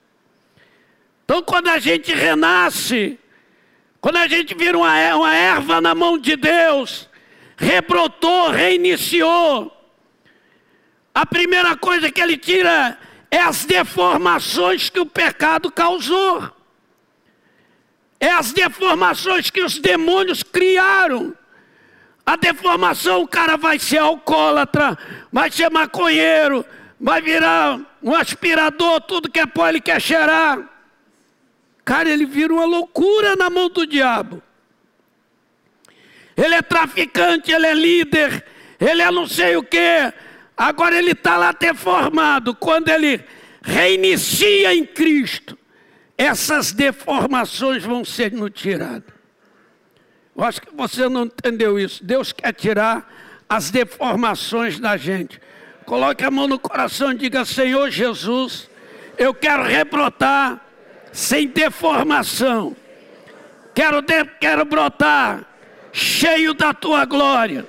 Então, 1.23 1.41
quando 1.41 1.69
a 1.69 1.79
gente 1.79 2.13
renasce, 2.13 3.17
quando 4.01 4.17
a 4.17 4.27
gente 4.27 4.53
vira 4.53 4.77
uma, 4.77 5.15
uma 5.15 5.33
erva 5.33 5.79
na 5.79 5.95
mão 5.95 6.17
de 6.17 6.35
Deus, 6.35 7.09
rebrotou, 7.55 8.49
reiniciou, 8.49 9.71
a 11.15 11.25
primeira 11.25 11.77
coisa 11.77 12.11
que 12.11 12.19
ele 12.19 12.35
tira 12.35 12.99
é 13.31 13.39
as 13.39 13.63
deformações 13.63 14.89
que 14.89 14.99
o 14.99 15.05
pecado 15.05 15.71
causou. 15.71 16.52
É 18.23 18.31
as 18.31 18.53
deformações 18.53 19.49
que 19.49 19.61
os 19.61 19.77
demônios 19.77 20.43
criaram. 20.43 21.35
A 22.25 22.37
deformação, 22.37 23.21
o 23.21 23.27
cara 23.27 23.57
vai 23.57 23.77
ser 23.77 23.97
alcoólatra, 23.97 24.97
vai 25.29 25.51
ser 25.51 25.69
maconheiro, 25.69 26.65
vai 26.97 27.21
virar 27.21 27.81
um 28.01 28.15
aspirador, 28.15 29.01
tudo 29.01 29.29
que 29.29 29.41
é 29.41 29.45
pó 29.45 29.67
ele 29.67 29.81
quer 29.81 30.01
cheirar. 30.01 30.57
Cara, 31.83 32.09
ele 32.09 32.25
vira 32.25 32.53
uma 32.53 32.63
loucura 32.63 33.35
na 33.35 33.49
mão 33.49 33.67
do 33.67 33.85
diabo. 33.85 34.41
Ele 36.37 36.55
é 36.55 36.61
traficante, 36.61 37.51
ele 37.51 37.67
é 37.67 37.73
líder, 37.73 38.45
ele 38.79 39.01
é 39.01 39.11
não 39.11 39.27
sei 39.27 39.57
o 39.57 39.63
que, 39.63 40.13
Agora 40.55 40.97
ele 40.97 41.11
está 41.11 41.35
lá 41.35 41.51
deformado. 41.51 42.55
Quando 42.55 42.87
ele 42.87 43.21
reinicia 43.61 44.73
em 44.73 44.85
Cristo, 44.85 45.57
essas 46.17 46.71
deformações 46.71 47.83
vão 47.83 48.03
ser 48.05 48.31
tiradas. 48.51 49.13
Eu 50.35 50.43
acho 50.43 50.61
que 50.61 50.75
você 50.75 51.07
não 51.07 51.25
entendeu 51.25 51.79
isso. 51.79 52.03
Deus 52.03 52.31
quer 52.31 52.53
tirar 52.53 53.11
as 53.47 53.69
deformações 53.69 54.79
da 54.79 54.97
gente. 54.97 55.39
Coloque 55.85 56.23
a 56.23 56.31
mão 56.31 56.47
no 56.47 56.57
coração 56.57 57.11
e 57.11 57.17
diga: 57.17 57.45
Senhor 57.45 57.89
Jesus, 57.89 58.69
eu 59.17 59.33
quero 59.33 59.63
rebrotar 59.63 60.59
sem 61.11 61.47
deformação. 61.47 62.75
Quero, 63.75 64.01
de, 64.01 64.25
quero 64.39 64.65
brotar 64.65 65.45
cheio 65.91 66.53
da 66.53 66.73
tua 66.73 67.05
glória. 67.05 67.67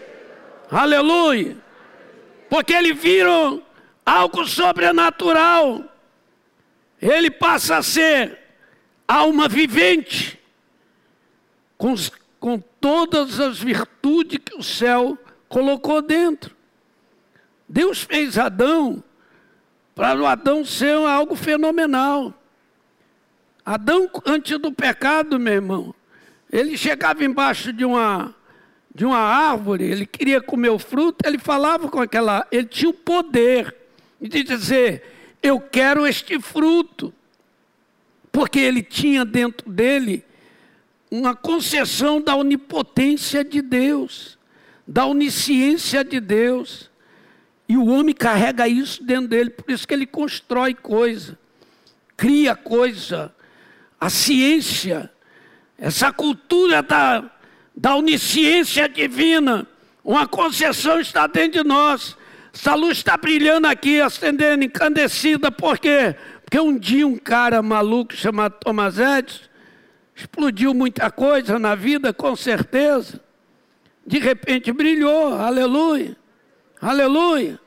Aleluia 0.70 1.64
porque 2.54 2.72
ele 2.72 2.92
viram 2.92 3.60
algo 4.06 4.46
sobrenatural. 4.46 5.82
Ele 7.04 7.30
passa 7.30 7.76
a 7.76 7.82
ser 7.82 8.38
alma 9.06 9.46
vivente, 9.46 10.40
com, 11.76 11.94
com 12.40 12.58
todas 12.80 13.38
as 13.38 13.58
virtudes 13.58 14.38
que 14.42 14.56
o 14.56 14.62
céu 14.62 15.18
colocou 15.46 16.00
dentro. 16.00 16.56
Deus 17.68 18.02
fez 18.02 18.38
Adão 18.38 19.04
para 19.94 20.18
o 20.18 20.24
Adão 20.24 20.64
ser 20.64 20.94
algo 20.96 21.34
fenomenal. 21.34 22.32
Adão, 23.62 24.08
antes 24.24 24.58
do 24.58 24.72
pecado, 24.72 25.38
meu 25.38 25.52
irmão, 25.52 25.94
ele 26.50 26.74
chegava 26.74 27.22
embaixo 27.22 27.70
de 27.70 27.84
uma 27.84 28.34
de 28.94 29.04
uma 29.04 29.18
árvore, 29.18 29.84
ele 29.84 30.06
queria 30.06 30.40
comer 30.40 30.68
o 30.70 30.78
fruto, 30.78 31.28
ele 31.28 31.36
falava 31.36 31.90
com 31.90 32.00
aquela, 32.00 32.46
ele 32.50 32.66
tinha 32.66 32.88
o 32.88 32.94
poder 32.94 33.74
de 34.18 34.42
dizer: 34.42 35.13
Eu 35.44 35.60
quero 35.60 36.04
este 36.06 36.40
fruto. 36.40 37.14
Porque 38.32 38.58
ele 38.58 38.82
tinha 38.82 39.24
dentro 39.24 39.70
dele 39.70 40.24
uma 41.08 41.36
concessão 41.36 42.20
da 42.20 42.34
onipotência 42.34 43.44
de 43.44 43.62
Deus, 43.62 44.36
da 44.84 45.06
onisciência 45.06 46.02
de 46.02 46.18
Deus. 46.18 46.90
E 47.68 47.76
o 47.76 47.86
homem 47.86 48.12
carrega 48.12 48.66
isso 48.66 49.04
dentro 49.04 49.28
dele, 49.28 49.50
por 49.50 49.70
isso 49.70 49.86
que 49.86 49.94
ele 49.94 50.06
constrói 50.06 50.74
coisa, 50.74 51.38
cria 52.16 52.56
coisa. 52.56 53.32
A 54.00 54.10
ciência, 54.10 55.08
essa 55.78 56.12
cultura 56.12 56.82
da 56.82 57.30
da 57.74 57.96
onisciência 57.96 58.88
divina. 58.88 59.66
Uma 60.04 60.28
concessão 60.28 61.00
está 61.00 61.26
dentro 61.26 61.62
de 61.62 61.68
nós. 61.68 62.16
Essa 62.54 62.74
luz 62.76 62.98
está 62.98 63.16
brilhando 63.16 63.66
aqui, 63.66 64.00
acendendo, 64.00 64.62
incandescida. 64.62 65.50
Por 65.50 65.76
quê? 65.76 66.14
Porque 66.44 66.60
um 66.60 66.78
dia 66.78 67.04
um 67.04 67.18
cara 67.18 67.60
maluco 67.60 68.14
chamado 68.14 68.54
Thomas 68.60 68.96
Edison 68.98 69.54
explodiu 70.14 70.72
muita 70.72 71.10
coisa 71.10 71.58
na 71.58 71.74
vida, 71.74 72.12
com 72.12 72.36
certeza. 72.36 73.20
De 74.06 74.20
repente 74.20 74.70
brilhou, 74.70 75.34
aleluia, 75.34 76.16
aleluia. 76.80 77.58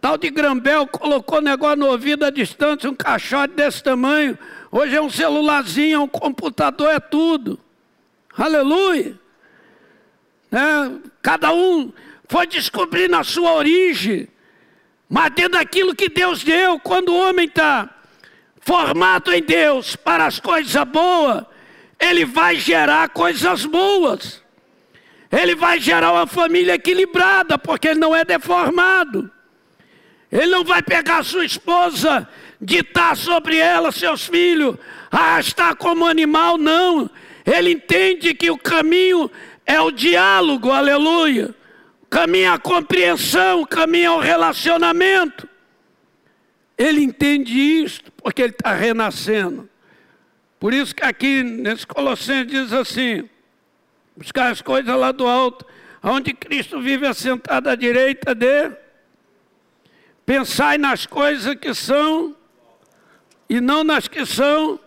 Tal 0.00 0.16
de 0.16 0.30
Grambel 0.30 0.86
colocou 0.86 1.42
negócio 1.42 1.76
no 1.76 1.88
ouvido 1.88 2.24
à 2.24 2.30
distância, 2.30 2.88
um 2.88 2.94
caixote 2.94 3.54
desse 3.54 3.82
tamanho. 3.82 4.38
Hoje 4.70 4.96
é 4.96 5.02
um 5.02 5.10
celularzinho, 5.10 5.96
é 5.96 5.98
um 5.98 6.08
computador, 6.08 6.90
é 6.90 7.00
tudo. 7.00 7.58
Aleluia. 8.34 9.18
Né? 10.50 11.00
Cada 11.20 11.52
um 11.52 11.92
foi 12.30 12.46
descobrindo 12.46 13.16
a 13.16 13.24
sua 13.24 13.54
origem, 13.54 14.28
mas 15.08 15.32
dentro 15.32 15.58
daquilo 15.58 15.96
que 15.96 16.08
Deus 16.08 16.44
deu, 16.44 16.78
quando 16.78 17.08
o 17.08 17.18
homem 17.18 17.46
está 17.46 17.90
formado 18.60 19.32
em 19.32 19.42
Deus 19.42 19.96
para 19.96 20.26
as 20.26 20.38
coisas 20.38 20.84
boas, 20.84 21.44
ele 21.98 22.24
vai 22.24 22.54
gerar 22.54 23.08
coisas 23.08 23.66
boas. 23.66 24.40
Ele 25.28 25.56
vai 25.56 25.80
gerar 25.80 26.12
uma 26.12 26.26
família 26.26 26.74
equilibrada, 26.74 27.58
porque 27.58 27.88
ele 27.88 27.98
não 27.98 28.14
é 28.14 28.24
deformado. 28.24 29.28
Ele 30.30 30.46
não 30.46 30.62
vai 30.62 30.82
pegar 30.82 31.24
sua 31.24 31.44
esposa, 31.44 32.28
ditar 32.60 33.16
sobre 33.16 33.56
ela, 33.56 33.90
seus 33.90 34.28
filhos, 34.28 34.76
arrastar 35.10 35.74
como 35.74 36.06
animal, 36.06 36.56
não. 36.56 37.10
Ele 37.44 37.72
entende 37.72 38.34
que 38.34 38.52
o 38.52 38.56
caminho 38.56 39.28
é 39.66 39.80
o 39.80 39.90
diálogo, 39.90 40.70
aleluia. 40.70 41.58
É 42.12 42.46
a 42.46 42.58
compreensão, 42.58 43.66
é 43.94 44.10
o 44.10 44.18
relacionamento. 44.18 45.48
Ele 46.76 47.02
entende 47.02 47.52
isto 47.52 48.10
porque 48.12 48.42
ele 48.42 48.52
está 48.52 48.72
renascendo. 48.72 49.68
Por 50.58 50.74
isso 50.74 50.94
que 50.94 51.04
aqui 51.04 51.42
nesse 51.42 51.86
Colossenses 51.86 52.46
diz 52.46 52.72
assim: 52.72 53.28
buscar 54.16 54.50
as 54.50 54.60
coisas 54.60 54.94
lá 54.94 55.12
do 55.12 55.26
alto, 55.26 55.64
onde 56.02 56.34
Cristo 56.34 56.80
vive 56.80 57.06
assentado 57.06 57.68
à 57.68 57.74
direita 57.74 58.34
dele. 58.34 58.76
Pensai 60.26 60.78
nas 60.78 61.06
coisas 61.06 61.54
que 61.54 61.72
são 61.74 62.36
e 63.48 63.60
não 63.60 63.82
nas 63.82 64.06
que 64.06 64.24
são, 64.26 64.78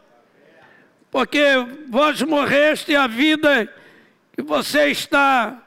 porque 1.10 1.44
vós 1.90 2.22
morreste 2.22 2.96
a 2.96 3.08
vida 3.08 3.72
que 4.34 4.42
você 4.42 4.88
está, 4.88 5.63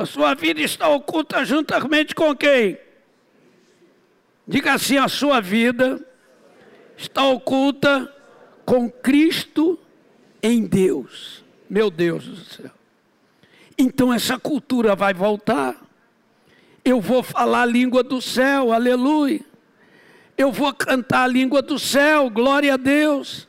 a 0.00 0.06
sua 0.06 0.34
vida 0.34 0.60
está 0.62 0.88
oculta 0.88 1.44
juntamente 1.44 2.14
com 2.14 2.34
quem? 2.34 2.78
Diga 4.48 4.72
assim: 4.72 4.96
a 4.96 5.08
sua 5.08 5.40
vida 5.40 6.00
está 6.96 7.24
oculta 7.24 8.12
com 8.64 8.90
Cristo 8.90 9.78
em 10.42 10.64
Deus. 10.66 11.44
Meu 11.68 11.90
Deus 11.90 12.24
do 12.24 12.36
céu. 12.36 12.70
Então 13.76 14.12
essa 14.12 14.38
cultura 14.38 14.96
vai 14.96 15.12
voltar. 15.12 15.76
Eu 16.82 17.00
vou 17.00 17.22
falar 17.22 17.62
a 17.62 17.66
língua 17.66 18.02
do 18.02 18.22
céu, 18.22 18.72
aleluia. 18.72 19.44
Eu 20.36 20.50
vou 20.50 20.72
cantar 20.72 21.24
a 21.24 21.26
língua 21.26 21.60
do 21.60 21.78
céu, 21.78 22.30
glória 22.30 22.72
a 22.72 22.76
Deus. 22.78 23.46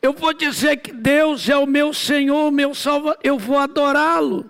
Eu 0.00 0.12
vou 0.12 0.32
dizer 0.32 0.76
que 0.76 0.92
Deus 0.92 1.48
é 1.48 1.56
o 1.56 1.66
meu 1.66 1.92
Senhor, 1.92 2.52
meu 2.52 2.74
Salvador. 2.76 3.18
Eu 3.24 3.36
vou 3.36 3.58
adorá-lo. 3.58 4.48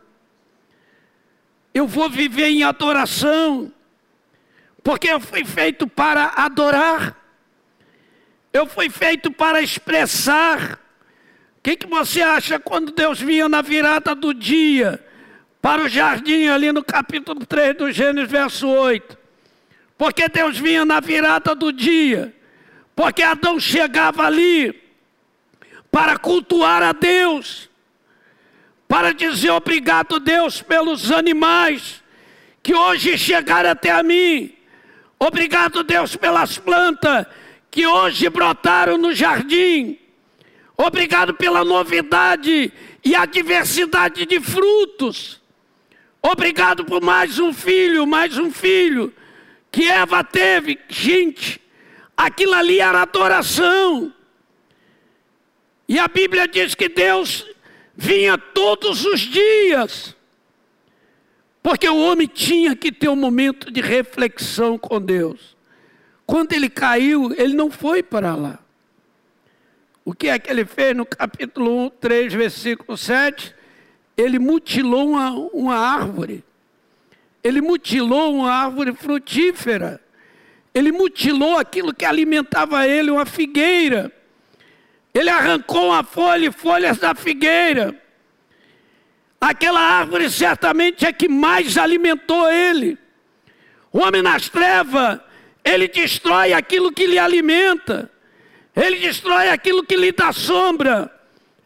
Eu 1.73 1.87
vou 1.87 2.11
viver 2.11 2.49
em 2.49 2.63
adoração. 2.63 3.73
Porque 4.83 5.09
eu 5.09 5.21
fui 5.21 5.45
feito 5.45 5.87
para 5.87 6.33
adorar. 6.37 7.17
Eu 8.53 8.67
fui 8.67 8.91
feito 8.91 9.31
para 9.31 9.63
expressar. 9.63 10.81
O 11.59 11.63
que, 11.63 11.77
que 11.77 11.87
você 11.87 12.23
acha 12.23 12.59
quando 12.59 12.91
Deus 12.91 13.21
vinha 13.21 13.49
na 13.49 13.63
virada 13.63 14.15
do 14.15 14.33
dia 14.35 15.05
para 15.61 15.83
o 15.83 15.89
jardim, 15.89 16.49
ali 16.49 16.73
no 16.73 16.83
capítulo 16.83 17.45
3 17.45 17.77
do 17.77 17.93
Gênesis, 17.93 18.31
verso 18.31 18.67
8? 18.67 19.19
Porque 19.97 20.29
Deus 20.29 20.59
vinha 20.59 20.87
na 20.87 20.99
virada 20.99 21.55
do 21.55 21.71
dia, 21.71 22.35
porque 22.97 23.23
Adão 23.23 23.61
chegava 23.61 24.25
ali 24.25 24.83
para 25.91 26.19
cultuar 26.19 26.83
a 26.83 26.93
Deus, 26.93 27.70
para 29.01 29.15
dizer 29.15 29.49
obrigado, 29.49 30.21
Deus, 30.21 30.61
pelos 30.61 31.11
animais 31.11 32.03
que 32.63 32.75
hoje 32.75 33.17
chegaram 33.17 33.71
até 33.71 33.91
a 33.91 34.03
mim. 34.03 34.53
Obrigado, 35.19 35.83
Deus, 35.83 36.17
pelas 36.17 36.59
plantas 36.59 37.25
que 37.71 37.87
hoje 37.87 38.29
brotaram 38.29 38.99
no 38.99 39.15
jardim. 39.15 39.99
Obrigado 40.77 41.33
pela 41.33 41.65
novidade 41.65 42.71
e 43.03 43.15
a 43.15 43.25
diversidade 43.25 44.27
de 44.27 44.39
frutos. 44.39 45.41
Obrigado 46.21 46.85
por 46.85 47.01
mais 47.01 47.39
um 47.39 47.55
filho, 47.55 48.07
mais 48.07 48.37
um 48.37 48.51
filho 48.51 49.15
que 49.73 49.89
Eva 49.89 50.23
teve. 50.23 50.79
Gente, 50.91 51.59
aquilo 52.15 52.53
ali 52.53 52.81
era 52.81 53.01
adoração. 53.01 54.13
E 55.89 55.99
a 55.99 56.07
Bíblia 56.07 56.47
diz 56.47 56.75
que 56.75 56.91
Deus 56.91 57.50
vinha 58.01 58.39
todos 58.39 59.05
os 59.05 59.21
dias. 59.21 60.17
Porque 61.63 61.87
o 61.87 61.99
homem 61.99 62.27
tinha 62.27 62.75
que 62.75 62.91
ter 62.91 63.11
um 63.11 63.15
momento 63.15 63.71
de 63.71 63.83
reflexão 63.83 64.79
com 64.79 64.99
Deus. 64.99 65.55
Quando 66.25 66.55
ele 66.55 66.71
caiu, 66.71 67.35
ele 67.37 67.53
não 67.53 67.71
foi 67.71 68.03
para 68.03 68.35
lá. 68.35 68.59
O 70.03 70.15
que 70.15 70.29
é 70.29 70.39
que 70.39 70.51
ele 70.51 70.65
fez 70.65 70.97
no 70.97 71.05
capítulo 71.05 71.87
1, 71.87 71.91
3, 72.01 72.33
versículo 72.33 72.97
7? 72.97 73.55
Ele 74.17 74.39
mutilou 74.39 75.11
uma, 75.11 75.31
uma 75.53 75.77
árvore. 75.77 76.43
Ele 77.45 77.61
mutilou 77.61 78.35
uma 78.35 78.51
árvore 78.51 78.95
frutífera. 78.95 80.01
Ele 80.73 80.91
mutilou 80.91 81.59
aquilo 81.59 81.93
que 81.93 82.07
alimentava 82.07 82.89
ele, 82.89 83.11
uma 83.11 83.27
figueira. 83.27 84.11
Ele 85.13 85.29
arrancou 85.29 85.89
uma 85.89 86.05
folha 86.05 86.47
e 86.47 86.53
folhas 86.53 86.99
da 86.99 87.15
figueira. 87.15 87.95
Aquela 89.41 89.81
árvore 89.81 90.31
certamente 90.31 91.07
é 91.07 91.13
que 91.13 91.29
mais 91.29 91.77
alimentou 91.77 92.49
ele. 92.51 92.99
O 93.93 94.01
homem 94.01 94.23
nas 94.23 94.49
trevas 94.49 95.21
ele 95.65 95.89
destrói 95.89 96.53
aquilo 96.53 96.93
que 96.93 97.07
lhe 97.07 97.19
alimenta, 97.19 98.11
ele 98.75 98.99
destrói 98.99 99.49
aquilo 99.49 99.85
que 99.85 99.97
lhe 99.97 100.13
dá 100.13 100.33
sombra, 100.33 101.13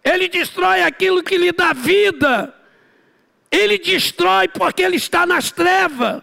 ele 0.03 0.29
destrói 0.29 0.83
aquilo 0.83 1.23
que 1.23 1.37
lhe 1.37 1.53
dá 1.53 1.73
vida, 1.73 2.55
ele 3.51 3.79
destrói 3.79 4.49
porque 4.49 4.83
ele 4.83 4.97
está 4.97 5.25
nas 5.25 5.51
trevas. 5.51 6.23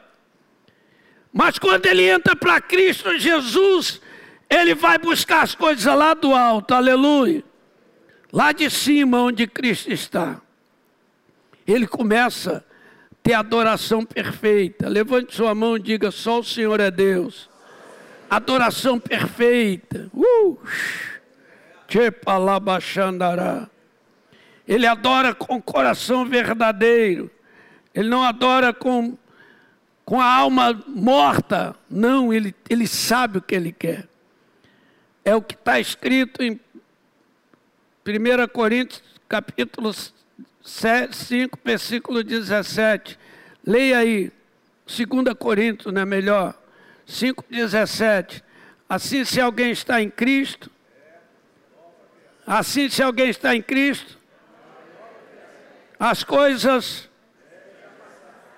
Mas 1.34 1.58
quando 1.58 1.86
ele 1.86 2.10
entra 2.10 2.36
para 2.36 2.60
Cristo 2.60 3.18
Jesus, 3.18 4.02
ele 4.52 4.76
vai 4.76 4.98
buscar 4.98 5.42
as 5.44 5.56
coisas 5.56 5.86
lá 5.86 6.14
do 6.14 6.36
alto, 6.36 6.74
aleluia. 6.74 7.44
Lá 8.32 8.52
de 8.52 8.70
cima, 8.70 9.22
onde 9.22 9.48
Cristo 9.48 9.92
está. 9.92 10.42
Ele 11.66 11.88
começa 11.88 12.58
a 13.12 13.16
ter 13.24 13.34
adoração 13.34 14.06
perfeita. 14.06 14.88
Levante 14.88 15.36
sua 15.36 15.56
mão 15.56 15.78
e 15.78 15.80
diga: 15.80 16.12
só 16.12 16.40
o 16.40 16.44
Senhor 16.44 16.80
é 16.80 16.92
Deus 16.92 17.50
adoração 18.32 18.98
perfeita. 18.98 20.10
Uh! 20.14 20.58
Ele 24.66 24.88
adora 24.88 25.36
com 25.36 25.62
coração 25.62 26.26
verdadeiro. 26.26 27.30
Ele 27.94 28.08
não 28.08 28.24
adora 28.24 28.74
com, 28.74 29.18
com 30.06 30.22
a 30.22 30.34
alma 30.34 30.82
morta. 30.88 31.76
Não, 31.90 32.32
ele, 32.32 32.56
ele 32.70 32.88
sabe 32.88 33.40
o 33.40 33.42
que 33.42 33.54
ele 33.54 33.74
quer. 33.74 34.08
É 35.24 35.36
o 35.36 35.42
que 35.42 35.54
está 35.54 35.80
escrito 35.80 36.42
em 36.42 36.60
1 38.06 38.48
Coríntios 38.52 39.04
capítulo 39.30 39.94
7, 40.64 41.16
5, 41.16 41.60
versículo 41.64 42.24
17. 42.24 43.18
Leia 43.66 44.00
aí. 44.00 44.32
2 44.86 45.34
Coríntios, 45.38 45.94
não 45.94 46.02
é 46.02 46.06
melhor? 46.06 46.60
5,17. 47.08 48.44
Assim, 48.90 49.24
se 49.24 49.40
alguém 49.40 49.72
está 49.72 50.02
em 50.02 50.10
Cristo, 50.10 50.70
assim, 52.46 52.90
se 52.90 53.02
alguém 53.02 53.30
está 53.30 53.56
em 53.56 53.62
Cristo, 53.62 54.20
as 55.98 56.24
coisas 56.24 57.10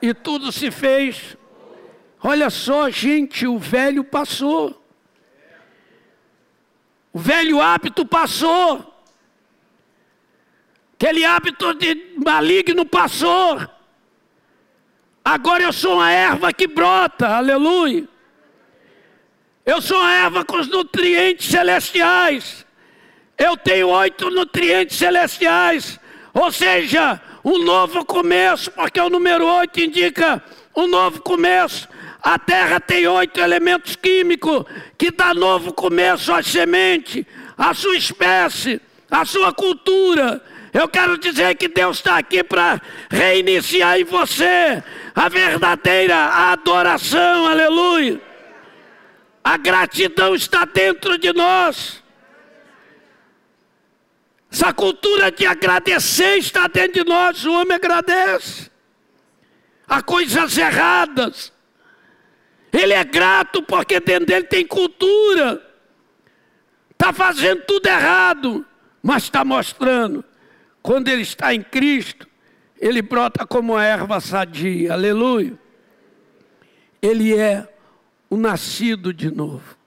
e 0.02 0.13
tudo 0.13 0.52
se 0.52 0.71
fez. 0.71 1.38
Olha 2.19 2.49
só, 2.49 2.89
gente, 2.89 3.45
o 3.45 3.60
velho 3.60 4.04
passou. 4.04 4.83
O 7.13 7.19
velho 7.19 7.62
hábito 7.62 8.06
passou. 8.06 8.91
Aquele 10.95 11.23
hábito 11.23 11.73
de 11.76 12.15
maligno 12.17 12.86
passou. 12.86 13.62
Agora 15.23 15.63
eu 15.63 15.71
sou 15.71 15.95
uma 15.95 16.12
erva 16.12 16.52
que 16.52 16.65
brota, 16.65 17.28
aleluia. 17.28 18.08
Eu 19.65 19.82
sou 19.82 20.02
a 20.02 20.12
erva 20.12 20.43
com 20.43 20.58
os 20.58 20.67
nutrientes 20.67 21.49
celestiais. 21.49 22.65
Eu 23.38 23.56
tenho 23.56 23.89
oito 23.89 24.30
nutrientes 24.30 24.97
celestiais. 24.97 25.99
Ou 26.34 26.52
seja, 26.52 27.21
um 27.43 27.60
novo 27.60 28.04
começo, 28.04 28.71
porque 28.71 28.99
o 28.99 29.10
número 29.10 29.45
oito 29.45 29.80
indica 29.80 30.43
um 30.76 30.88
novo 30.88 31.21
começo. 31.21 31.88
A 32.24 32.40
terra 32.40 32.80
tem 32.80 33.06
oito 33.06 33.42
elementos 33.42 33.98
químicos 33.98 34.64
que 34.98 35.12
dá 35.12 35.34
novo 35.34 35.74
começo 35.74 36.34
à 36.34 36.42
semente, 36.42 37.28
à 37.58 37.74
sua 37.74 37.98
espécie, 37.98 38.82
à 39.12 39.26
sua 39.26 39.52
cultura. 39.54 40.42
Eu 40.74 40.88
quero 40.88 41.18
dizer 41.18 41.54
que 41.56 41.68
Deus 41.68 41.98
está 41.98 42.18
aqui 42.18 42.42
para 42.42 42.82
reiniciar 43.12 44.00
em 44.00 44.06
você 44.06 44.82
a 45.14 45.30
verdadeira 45.30 46.16
adoração, 46.54 47.46
aleluia. 47.46 48.22
A 49.44 49.58
gratidão 49.58 50.34
está 50.34 50.64
dentro 50.64 51.18
de 51.18 51.34
nós. 51.34 52.02
Essa 54.50 54.72
cultura 54.72 55.30
de 55.30 55.46
agradecer 55.46 56.38
está 56.38 56.68
dentro 56.68 57.04
de 57.04 57.10
nós. 57.10 57.44
O 57.44 57.52
homem 57.52 57.76
agradece 57.76 58.72
a 59.88 60.02
coisas 60.02 60.58
erradas. 60.58 61.53
Ele 62.74 62.94
é 62.94 63.04
grato 63.04 63.62
porque 63.62 64.00
dentro 64.00 64.26
dele 64.26 64.48
tem 64.48 64.66
cultura. 64.66 65.62
Está 66.90 67.14
fazendo 67.14 67.62
tudo 67.68 67.86
errado, 67.86 68.66
mas 69.02 69.24
está 69.24 69.46
mostrando. 69.46 70.26
Quando 70.82 71.08
ele 71.08 71.22
está 71.22 71.54
em 71.54 71.62
Cristo, 71.62 72.28
ele 72.80 73.02
brota 73.02 73.45
como 73.45 73.78
a 73.78 73.84
erva 73.84 74.20
sadia. 74.20 74.93
Aleluia. 74.93 75.58
Ele 77.00 77.38
é 77.38 77.68
o 78.30 78.36
nascido 78.36 79.14
de 79.14 79.30
novo. 79.30 79.78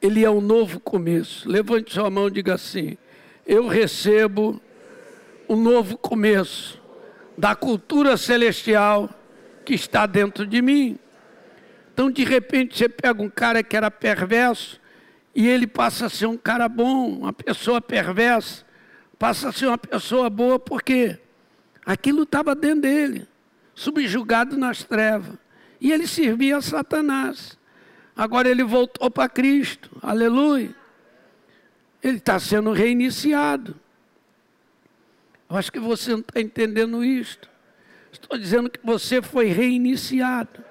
Ele 0.00 0.24
é 0.24 0.30
um 0.30 0.40
novo 0.40 0.78
começo. 0.78 1.48
Levante 1.48 1.94
sua 1.94 2.10
mão 2.10 2.28
e 2.28 2.32
diga 2.32 2.54
assim: 2.54 2.98
Eu 3.46 3.66
recebo 3.66 4.60
um 5.48 5.56
novo 5.56 5.96
começo 5.96 6.80
da 7.36 7.54
cultura 7.54 8.16
celestial 8.16 9.08
que 9.64 9.74
está 9.74 10.04
dentro 10.06 10.46
de 10.46 10.60
mim. 10.60 10.98
Então, 11.98 12.12
de 12.12 12.22
repente, 12.22 12.78
você 12.78 12.88
pega 12.88 13.20
um 13.20 13.28
cara 13.28 13.60
que 13.60 13.76
era 13.76 13.90
perverso 13.90 14.80
e 15.34 15.48
ele 15.48 15.66
passa 15.66 16.06
a 16.06 16.08
ser 16.08 16.26
um 16.26 16.36
cara 16.36 16.68
bom, 16.68 17.08
uma 17.08 17.32
pessoa 17.32 17.80
perversa, 17.80 18.64
passa 19.18 19.48
a 19.48 19.52
ser 19.52 19.66
uma 19.66 19.76
pessoa 19.76 20.30
boa, 20.30 20.60
porque 20.60 21.18
aquilo 21.84 22.22
estava 22.22 22.54
dentro 22.54 22.82
dele, 22.82 23.26
subjugado 23.74 24.56
nas 24.56 24.84
trevas. 24.84 25.36
E 25.80 25.90
ele 25.90 26.06
servia 26.06 26.58
a 26.58 26.62
Satanás. 26.62 27.58
Agora 28.14 28.48
ele 28.48 28.62
voltou 28.62 29.10
para 29.10 29.28
Cristo. 29.28 29.90
Aleluia. 30.00 30.72
Ele 32.00 32.18
está 32.18 32.38
sendo 32.38 32.70
reiniciado. 32.70 33.74
Eu 35.50 35.56
acho 35.56 35.72
que 35.72 35.80
você 35.80 36.12
não 36.12 36.20
está 36.20 36.40
entendendo 36.40 37.04
isto. 37.04 37.50
Estou 38.12 38.38
dizendo 38.38 38.70
que 38.70 38.78
você 38.84 39.20
foi 39.20 39.46
reiniciado 39.46 40.67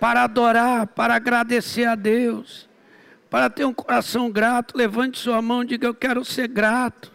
para 0.00 0.24
adorar, 0.24 0.86
para 0.88 1.14
agradecer 1.14 1.84
a 1.84 1.94
Deus, 1.94 2.68
para 3.28 3.50
ter 3.50 3.64
um 3.64 3.74
coração 3.74 4.30
grato. 4.30 4.76
Levante 4.76 5.18
sua 5.18 5.40
mão 5.42 5.62
e 5.62 5.66
diga: 5.66 5.86
Eu 5.86 5.94
quero 5.94 6.24
ser 6.24 6.48
grato 6.48 7.12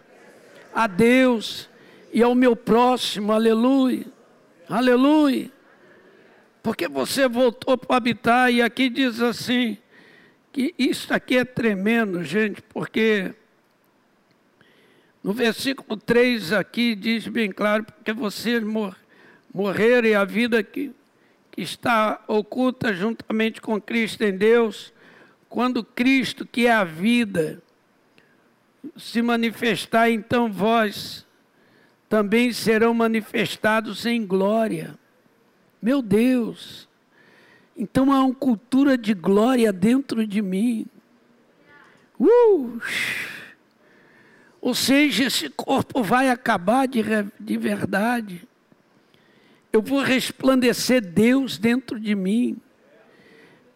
a 0.73 0.88
Deus 0.88 1.67
e 2.13 2.21
ao 2.21 2.36
meu 2.36 2.55
próximo. 2.55 3.31
Aleluia. 3.31 4.05
Aleluia. 4.69 5.51
Porque 6.63 6.88
você 6.88 7.27
voltou 7.27 7.77
para 7.77 7.97
habitar, 7.97 8.51
e 8.51 8.61
aqui 8.61 8.89
diz 8.89 9.19
assim: 9.21 9.77
que 10.55 10.73
isso 10.79 11.13
aqui 11.13 11.38
é 11.38 11.43
tremendo, 11.43 12.23
gente, 12.23 12.61
porque 12.61 13.33
no 15.21 15.33
versículo 15.33 15.97
3 15.97 16.53
aqui 16.53 16.95
diz 16.95 17.27
bem 17.27 17.51
claro, 17.51 17.83
porque 17.83 18.13
vocês 18.13 18.63
mor 18.63 18.95
morreram 19.53 20.07
e 20.07 20.15
a 20.15 20.23
vida 20.23 20.63
que, 20.63 20.91
que 21.56 21.62
está 21.62 22.22
oculta 22.28 22.93
juntamente 22.93 23.62
com 23.62 23.80
Cristo 23.80 24.26
em 24.26 24.38
Deus, 24.38 24.93
quando 25.47 25.86
Cristo, 25.86 26.45
que 26.45 26.68
é 26.68 26.74
a 26.74 26.84
vida, 26.84 27.64
se 28.97 29.22
manifestar, 29.22 30.10
então 30.10 30.51
vós 30.51 31.26
também 32.10 32.51
serão 32.51 32.93
manifestados 32.93 34.06
em 34.06 34.26
glória. 34.26 34.99
Meu 35.82 36.01
Deus! 36.01 36.89
Então 37.78 38.12
há 38.12 38.22
uma 38.26 38.36
cultura 38.36 38.97
de 38.97 39.14
glória 39.14 39.72
dentro 39.72 40.28
de 40.28 40.41
mim. 40.41 40.86
Uh! 42.20 42.82
Ou 44.60 44.76
seja, 44.76 45.24
esse 45.24 45.49
corpo 45.49 46.03
vai 46.03 46.30
acabar 46.30 46.86
de, 46.86 47.01
de 47.39 47.58
verdade. 47.58 48.45
Eu 49.76 49.82
vou 49.82 50.01
resplandecer 50.01 51.01
Deus 51.01 51.57
dentro 51.57 51.99
de 51.99 52.15
mim. 52.15 52.57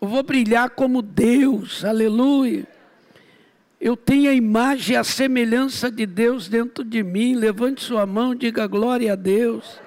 Eu 0.01 0.07
vou 0.07 0.23
brilhar 0.23 0.69
como 0.69 1.01
Deus, 1.01 1.83
aleluia. 1.83 2.67
Eu 3.81 3.97
tenho 3.97 4.29
a 4.29 4.33
imagem 4.33 4.93
e 4.93 4.97
a 4.97 5.03
semelhança 5.03 5.91
de 5.91 6.05
Deus 6.05 6.47
dentro 6.47 6.83
de 6.83 7.03
mim. 7.03 7.35
Levante 7.35 7.81
sua 7.81 8.05
mão, 8.05 8.33
diga 8.33 8.65
glória 8.67 9.13
a 9.13 9.15
Deus. 9.15 9.79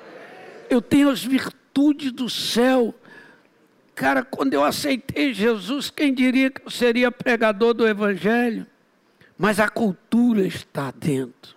Eu 0.68 0.82
tenho 0.82 1.08
as 1.08 1.24
virtudes 1.24 2.12
do 2.12 2.28
céu 2.28 2.94
Cara, 3.94 4.24
quando 4.24 4.54
eu 4.54 4.64
aceitei 4.64 5.34
Jesus, 5.34 5.90
quem 5.90 6.14
diria 6.14 6.50
que 6.50 6.62
eu 6.64 6.70
seria 6.70 7.12
pregador 7.12 7.74
do 7.74 7.86
Evangelho? 7.86 8.66
Mas 9.36 9.60
a 9.60 9.68
cultura 9.68 10.46
está 10.46 10.90
dentro. 10.90 11.54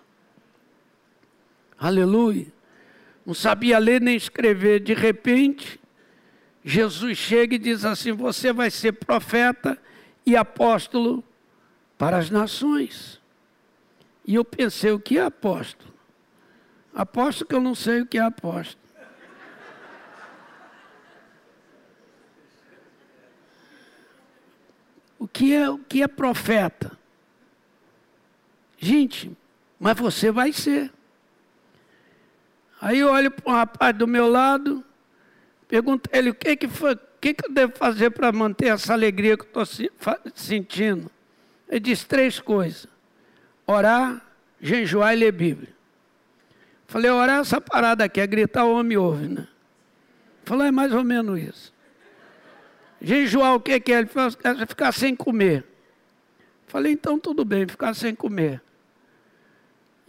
Aleluia. 1.78 2.46
Não 3.26 3.34
sabia 3.34 3.78
ler 3.78 4.00
nem 4.00 4.16
escrever. 4.16 4.78
De 4.78 4.94
repente, 4.94 5.80
Jesus 6.64 7.18
chega 7.18 7.56
e 7.56 7.58
diz 7.58 7.84
assim: 7.84 8.12
Você 8.12 8.52
vai 8.52 8.70
ser 8.70 8.92
profeta 8.92 9.76
e 10.24 10.36
apóstolo 10.36 11.24
para 11.98 12.18
as 12.18 12.30
nações. 12.30 13.20
E 14.24 14.36
eu 14.36 14.44
pensei: 14.44 14.92
O 14.92 15.00
que 15.00 15.18
é 15.18 15.22
apóstolo? 15.22 15.92
Apóstolo 16.94 17.48
que 17.48 17.54
eu 17.56 17.60
não 17.60 17.74
sei 17.74 18.02
o 18.02 18.06
que 18.06 18.16
é 18.16 18.22
apóstolo. 18.22 18.86
o 25.18 25.26
que 25.26 25.52
é, 25.52 25.68
o 25.68 25.78
que 25.78 26.00
é 26.00 26.06
profeta. 26.06 26.96
Gente, 28.78 29.36
mas 29.80 29.98
você 29.98 30.30
vai 30.30 30.52
ser. 30.52 30.92
Aí 32.80 32.98
eu 32.98 33.10
olho 33.10 33.30
para 33.30 33.50
um 33.50 33.54
rapaz 33.54 33.96
do 33.96 34.06
meu 34.06 34.28
lado, 34.28 34.84
pergunto 35.66 36.10
a 36.12 36.18
ele 36.18 36.30
o 36.30 36.34
que, 36.34 36.56
que, 36.56 36.68
foi, 36.68 36.94
o 36.94 36.98
que, 37.20 37.34
que 37.34 37.46
eu 37.46 37.52
devo 37.52 37.72
fazer 37.76 38.10
para 38.10 38.30
manter 38.32 38.66
essa 38.66 38.92
alegria 38.92 39.36
que 39.36 39.44
eu 39.44 39.62
estou 39.62 39.86
sentindo. 40.34 41.10
Ele 41.68 41.80
diz 41.80 42.04
três 42.04 42.38
coisas: 42.38 42.86
orar, 43.66 44.22
jejuar 44.60 45.14
e 45.14 45.16
ler 45.16 45.32
Bíblia. 45.32 45.74
Falei, 46.86 47.10
orar 47.10 47.40
essa 47.40 47.60
parada 47.60 48.04
aqui, 48.04 48.20
é 48.20 48.26
gritar 48.26 48.64
o 48.64 48.78
homem 48.78 48.96
ouve, 48.96 49.28
né? 49.28 49.48
Falei, 50.44 50.68
é 50.68 50.70
mais 50.70 50.92
ou 50.92 51.02
menos 51.02 51.40
isso. 51.40 51.74
Jejuar 53.00 53.54
o 53.54 53.60
que, 53.60 53.78
que 53.80 53.92
é? 53.92 53.98
Ele 53.98 54.06
falou, 54.06 54.30
é 54.44 54.66
ficar 54.66 54.92
sem 54.92 55.16
comer. 55.16 55.64
Falei, 56.68 56.92
então 56.92 57.18
tudo 57.18 57.44
bem, 57.44 57.66
ficar 57.66 57.94
sem 57.94 58.14
comer. 58.14 58.62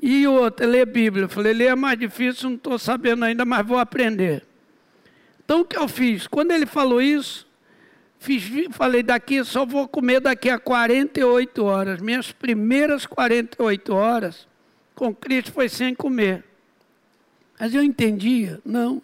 E 0.01 0.27
outra, 0.27 0.65
ler 0.65 0.85
Bíblia. 0.85 1.27
Falei, 1.27 1.53
ler 1.53 1.67
é 1.67 1.75
mais 1.75 1.97
difícil, 1.97 2.49
não 2.49 2.57
estou 2.57 2.77
sabendo 2.77 3.25
ainda, 3.25 3.43
mas 3.45 3.65
vou 3.65 3.79
aprender. 3.79 4.43
Então 5.43 5.61
o 5.61 5.65
que 5.65 5.77
eu 5.77 5.87
fiz? 5.87 6.27
Quando 6.27 6.51
ele 6.51 6.65
falou 6.65 7.01
isso, 7.01 7.47
fiz, 8.19 8.43
falei, 8.71 9.01
daqui 9.01 9.43
só 9.43 9.65
vou 9.65 9.87
comer 9.87 10.19
daqui 10.19 10.49
a 10.49 10.59
48 10.59 11.63
horas. 11.63 12.01
Minhas 12.01 12.31
primeiras 12.31 13.05
48 13.05 13.93
horas 13.93 14.47
com 14.93 15.13
Cristo 15.13 15.51
foi 15.51 15.69
sem 15.69 15.95
comer. 15.95 16.43
Mas 17.59 17.73
eu 17.73 17.81
entendia? 17.81 18.59
Não. 18.63 19.01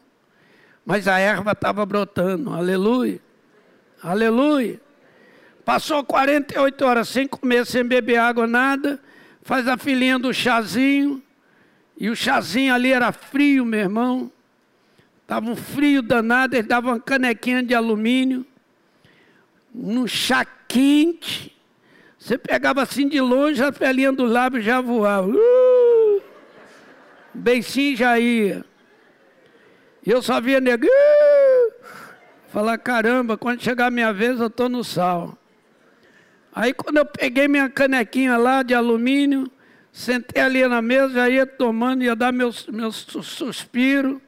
Mas 0.85 1.07
a 1.07 1.17
erva 1.17 1.53
estava 1.53 1.85
brotando, 1.85 2.53
aleluia. 2.53 3.19
Aleluia. 4.01 4.81
Passou 5.63 6.03
48 6.03 6.85
horas 6.85 7.07
sem 7.07 7.25
comer, 7.25 7.65
sem 7.65 7.85
beber 7.85 8.17
água, 8.17 8.45
nada. 8.45 8.99
Faz 9.43 9.67
a 9.67 9.77
filhinha 9.77 10.17
do 10.17 10.33
chazinho. 10.33 11.21
E 11.97 12.09
o 12.09 12.15
chazinho 12.15 12.73
ali 12.73 12.91
era 12.91 13.11
frio, 13.11 13.65
meu 13.65 13.79
irmão. 13.79 14.31
Estava 15.21 15.49
um 15.49 15.55
frio 15.55 16.01
danado, 16.01 16.55
eles 16.55 16.67
davam 16.67 16.93
uma 16.93 16.99
canequinha 16.99 17.61
de 17.61 17.73
alumínio. 17.73 18.45
Num 19.73 20.07
chá 20.07 20.45
quente. 20.67 21.55
Você 22.17 22.37
pegava 22.37 22.81
assim 22.81 23.07
de 23.07 23.19
longe, 23.19 23.61
a 23.61 23.71
pelinha 23.71 24.11
do 24.11 24.25
lábio 24.25 24.61
já 24.61 24.79
voava. 24.79 25.27
Uh! 25.27 26.21
Beicinho 27.33 27.97
já 27.97 28.17
ia. 28.17 28.65
E 30.05 30.09
eu 30.09 30.21
só 30.21 30.39
via 30.39 30.61
nego. 30.61 30.85
Uh! 30.85 31.73
Falar, 32.47 32.77
caramba, 32.77 33.37
quando 33.37 33.61
chegar 33.61 33.87
a 33.87 33.91
minha 33.91 34.13
vez 34.13 34.39
eu 34.39 34.47
estou 34.47 34.69
no 34.69 34.83
sal. 34.83 35.37
Aí 36.55 36.73
quando 36.73 36.97
eu 36.97 37.05
peguei 37.05 37.47
minha 37.47 37.69
canequinha 37.69 38.37
lá 38.37 38.61
de 38.61 38.73
alumínio, 38.73 39.51
sentei 39.91 40.41
ali 40.41 40.67
na 40.67 40.81
mesa, 40.81 41.13
já 41.13 41.29
ia 41.29 41.45
tomando, 41.45 42.03
ia 42.03 42.15
dar 42.15 42.31
meus, 42.31 42.67
meus 42.67 42.95
suspiro. 42.95 44.21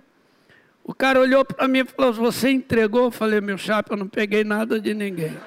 O 0.83 0.93
cara 0.93 1.19
olhou 1.19 1.45
para 1.45 1.67
mim 1.67 1.79
e 1.79 1.85
falou, 1.85 2.13
você 2.13 2.49
entregou? 2.49 3.05
Eu 3.05 3.11
falei, 3.11 3.41
meu 3.41 3.57
chapa, 3.57 3.93
eu 3.93 3.97
não 3.97 4.07
peguei 4.07 4.43
nada 4.43 4.79
de 4.79 4.93
ninguém. 4.93 5.37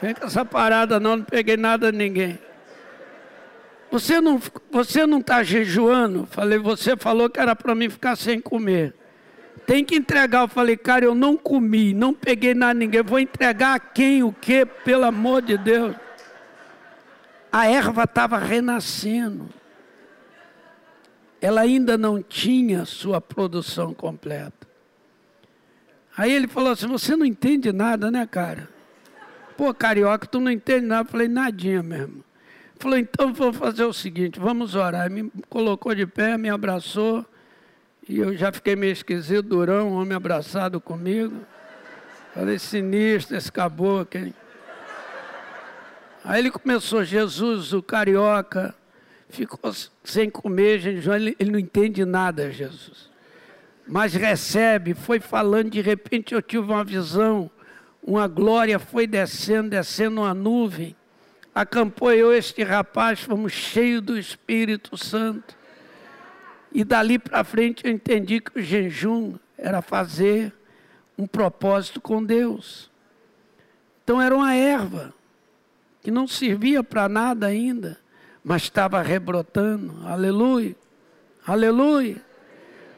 Vem 0.00 0.14
com 0.14 0.26
essa 0.26 0.44
parada 0.44 1.00
não, 1.00 1.16
não 1.16 1.24
peguei 1.24 1.56
nada 1.56 1.90
de 1.90 1.98
ninguém. 1.98 2.38
Você 3.90 4.20
não 4.20 4.36
está 4.36 4.60
você 4.70 5.06
não 5.06 5.20
tá 5.20 5.42
jejuando? 5.42 6.26
Falei, 6.26 6.58
você 6.58 6.96
falou 6.96 7.28
que 7.28 7.40
era 7.40 7.56
para 7.56 7.74
mim 7.74 7.88
ficar 7.88 8.16
sem 8.16 8.40
comer. 8.40 8.94
Tem 9.68 9.84
que 9.84 9.96
entregar. 9.96 10.40
Eu 10.40 10.48
falei, 10.48 10.78
cara, 10.78 11.04
eu 11.04 11.14
não 11.14 11.36
comi, 11.36 11.92
não 11.92 12.14
peguei 12.14 12.54
nada 12.54 12.72
ninguém. 12.72 13.02
Vou 13.02 13.18
entregar 13.18 13.74
a 13.74 13.78
quem, 13.78 14.22
o 14.22 14.32
que, 14.32 14.64
pelo 14.64 15.04
amor 15.04 15.42
de 15.42 15.58
Deus. 15.58 15.94
A 17.52 17.66
erva 17.66 18.04
estava 18.04 18.38
renascendo. 18.38 19.46
Ela 21.38 21.60
ainda 21.60 21.98
não 21.98 22.22
tinha 22.22 22.86
sua 22.86 23.20
produção 23.20 23.92
completa. 23.92 24.66
Aí 26.16 26.32
ele 26.32 26.48
falou 26.48 26.72
assim: 26.72 26.86
Você 26.86 27.14
não 27.14 27.26
entende 27.26 27.70
nada, 27.70 28.10
né, 28.10 28.26
cara? 28.26 28.70
Pô, 29.54 29.74
carioca, 29.74 30.26
tu 30.26 30.40
não 30.40 30.50
entende 30.50 30.86
nada. 30.86 31.06
Eu 31.06 31.12
falei: 31.12 31.28
Nadinha 31.28 31.82
mesmo. 31.82 32.24
Falou: 32.78 32.96
Então 32.96 33.34
vou 33.34 33.52
fazer 33.52 33.84
o 33.84 33.92
seguinte: 33.92 34.40
vamos 34.40 34.74
orar. 34.74 35.10
Me 35.10 35.30
colocou 35.50 35.94
de 35.94 36.06
pé, 36.06 36.38
me 36.38 36.48
abraçou. 36.48 37.22
E 38.08 38.18
eu 38.18 38.34
já 38.34 38.50
fiquei 38.50 38.74
meio 38.74 38.92
esquisito, 38.92 39.42
durão, 39.42 39.90
um 39.90 40.00
homem 40.00 40.16
abraçado 40.16 40.80
comigo. 40.80 41.44
Falei, 42.34 42.58
sinistro 42.58 43.36
esse 43.36 43.52
caboclo, 43.52 44.18
hein? 44.18 44.34
Aí 46.24 46.40
ele 46.40 46.50
começou, 46.50 47.04
Jesus, 47.04 47.72
o 47.72 47.82
carioca, 47.82 48.74
ficou 49.28 49.72
sem 50.02 50.30
comer, 50.30 50.78
gente, 50.78 51.08
ele, 51.08 51.36
ele 51.38 51.50
não 51.50 51.58
entende 51.58 52.04
nada, 52.04 52.50
Jesus. 52.50 53.10
Mas 53.86 54.14
recebe, 54.14 54.94
foi 54.94 55.20
falando, 55.20 55.70
de 55.70 55.80
repente 55.80 56.34
eu 56.34 56.42
tive 56.42 56.64
uma 56.64 56.84
visão, 56.84 57.50
uma 58.02 58.26
glória 58.26 58.78
foi 58.78 59.06
descendo, 59.06 59.70
descendo 59.70 60.22
uma 60.22 60.32
nuvem. 60.32 60.96
Acampou 61.54 62.12
eu, 62.12 62.32
este 62.32 62.62
rapaz, 62.62 63.20
fomos 63.20 63.52
cheios 63.52 64.00
do 64.02 64.18
Espírito 64.18 64.96
Santo. 64.96 65.57
E 66.72 66.84
dali 66.84 67.18
para 67.18 67.44
frente 67.44 67.84
eu 67.84 67.90
entendi 67.90 68.40
que 68.40 68.58
o 68.58 68.62
jejum 68.62 69.34
era 69.56 69.82
fazer 69.82 70.52
um 71.16 71.26
propósito 71.26 72.00
com 72.00 72.22
Deus. 72.22 72.90
Então 74.04 74.22
era 74.22 74.34
uma 74.34 74.54
erva 74.54 75.12
que 76.00 76.10
não 76.10 76.26
servia 76.26 76.82
para 76.82 77.08
nada 77.08 77.46
ainda, 77.46 77.98
mas 78.44 78.62
estava 78.62 79.02
rebrotando. 79.02 80.06
Aleluia. 80.06 80.76
Aleluia. 81.46 82.16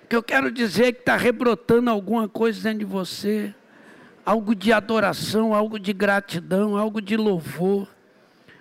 O 0.05 0.09
que 0.09 0.17
eu 0.17 0.23
quero 0.23 0.51
dizer 0.51 0.85
é 0.87 0.93
que 0.93 1.01
está 1.01 1.17
rebrotando 1.17 1.89
alguma 1.91 2.29
coisa 2.29 2.63
dentro 2.63 2.81
de 2.81 2.85
você. 2.85 3.55
Algo 4.25 4.55
de 4.55 4.73
adoração, 4.73 5.55
algo 5.55 5.79
de 5.79 5.93
gratidão, 5.93 6.77
algo 6.77 7.01
de 7.01 7.17
louvor. 7.17 7.89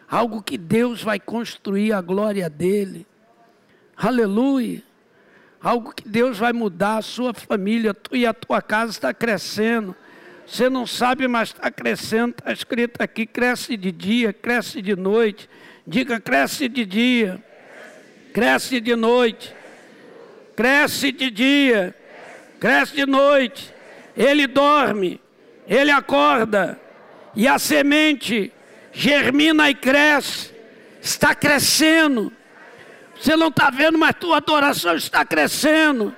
Algo 0.09 0.41
que 0.41 0.57
Deus 0.57 1.03
vai 1.03 1.19
construir 1.19 1.91
a 1.93 2.01
glória 2.01 2.49
dele. 2.49 3.05
Aleluia. 3.95 4.88
Algo 5.61 5.93
que 5.93 6.07
Deus 6.07 6.37
vai 6.37 6.53
mudar 6.53 6.97
a 6.97 7.01
sua 7.01 7.33
família, 7.33 7.93
tu 7.93 8.15
e 8.15 8.25
a 8.25 8.33
tua 8.33 8.61
casa 8.61 8.91
está 8.91 9.13
crescendo. 9.13 9.95
Você 10.47 10.69
não 10.69 10.87
sabe, 10.87 11.27
mas 11.27 11.49
está 11.49 11.69
crescendo. 11.69 12.35
Está 12.37 12.51
escrito 12.53 13.01
aqui: 13.01 13.25
cresce 13.25 13.75
de 13.75 13.91
dia, 13.91 14.31
cresce 14.31 14.81
de 14.81 14.95
noite. 14.95 15.49
Diga: 15.85 16.19
cresce 16.19 16.69
de 16.69 16.85
dia, 16.85 17.43
cresce 18.33 18.79
de 18.79 18.95
noite, 18.95 19.53
cresce 20.55 21.11
de 21.11 21.29
dia, 21.29 21.93
cresce 22.59 22.95
de 22.95 23.05
noite. 23.05 23.73
Ele 24.15 24.47
dorme, 24.47 25.19
ele 25.67 25.91
acorda, 25.91 26.79
e 27.35 27.47
a 27.47 27.59
semente 27.59 28.51
germina 28.93 29.69
e 29.69 29.75
cresce, 29.75 30.53
está 31.01 31.35
crescendo 31.35 32.33
você 33.19 33.35
não 33.35 33.49
está 33.49 33.69
vendo, 33.69 33.97
mas 33.97 34.15
tua 34.17 34.37
adoração 34.37 34.95
está 34.95 35.25
crescendo. 35.25 36.15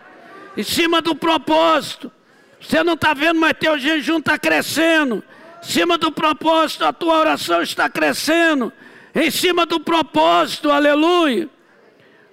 Em 0.55 0.63
cima 0.63 1.01
do 1.01 1.15
propósito. 1.15 2.11
Você 2.59 2.83
não 2.83 2.93
está 2.93 3.13
vendo, 3.13 3.39
mas 3.39 3.53
teu 3.59 3.77
jejum 3.79 4.19
está 4.19 4.37
crescendo. 4.37 5.23
Em 5.63 5.65
cima 5.65 5.97
do 5.97 6.11
propósito, 6.11 6.85
a 6.85 6.93
tua 6.93 7.17
oração 7.17 7.61
está 7.63 7.89
crescendo. 7.89 8.71
Em 9.15 9.31
cima 9.31 9.65
do 9.65 9.79
propósito, 9.79 10.69
aleluia. 10.69 11.49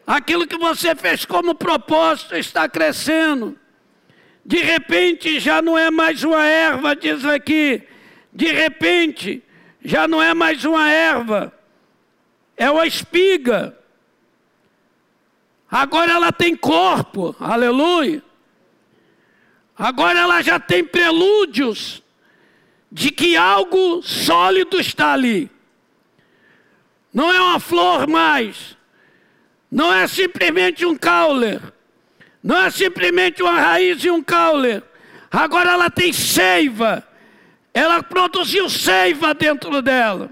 Aquilo 0.06 0.46
que 0.46 0.56
você 0.56 0.94
fez 0.94 1.24
como 1.24 1.54
propósito 1.54 2.36
está 2.36 2.68
crescendo. 2.68 3.58
De 4.44 4.58
repente 4.58 5.40
já 5.40 5.62
não 5.62 5.78
é 5.78 5.90
mais 5.90 6.24
uma 6.24 6.44
erva, 6.44 6.94
diz 6.94 7.24
aqui. 7.24 7.82
De 8.32 8.52
repente 8.52 9.42
já 9.82 10.06
não 10.06 10.22
é 10.22 10.34
mais 10.34 10.64
uma 10.64 10.90
erva, 10.90 11.52
é 12.56 12.70
uma 12.70 12.86
espiga. 12.86 13.77
Agora 15.70 16.12
ela 16.12 16.32
tem 16.32 16.56
corpo, 16.56 17.36
aleluia. 17.38 18.22
Agora 19.76 20.18
ela 20.18 20.42
já 20.42 20.58
tem 20.58 20.82
prelúdios 20.82 22.02
de 22.90 23.10
que 23.10 23.36
algo 23.36 24.02
sólido 24.02 24.80
está 24.80 25.12
ali. 25.12 25.50
Não 27.12 27.32
é 27.32 27.40
uma 27.40 27.60
flor 27.60 28.06
mais. 28.06 28.76
Não 29.70 29.92
é 29.92 30.06
simplesmente 30.06 30.86
um 30.86 30.96
caule. 30.96 31.60
Não 32.42 32.56
é 32.62 32.70
simplesmente 32.70 33.42
uma 33.42 33.60
raiz 33.60 34.02
e 34.02 34.10
um 34.10 34.22
caule. 34.22 34.82
Agora 35.30 35.72
ela 35.72 35.90
tem 35.90 36.12
seiva. 36.12 37.06
Ela 37.74 38.02
produziu 38.02 38.68
seiva 38.70 39.34
dentro 39.34 39.82
dela. 39.82 40.30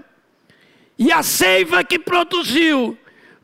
E 0.97 1.11
a 1.11 1.21
seiva 1.21 1.83
que 1.83 1.99
produziu 1.99 2.97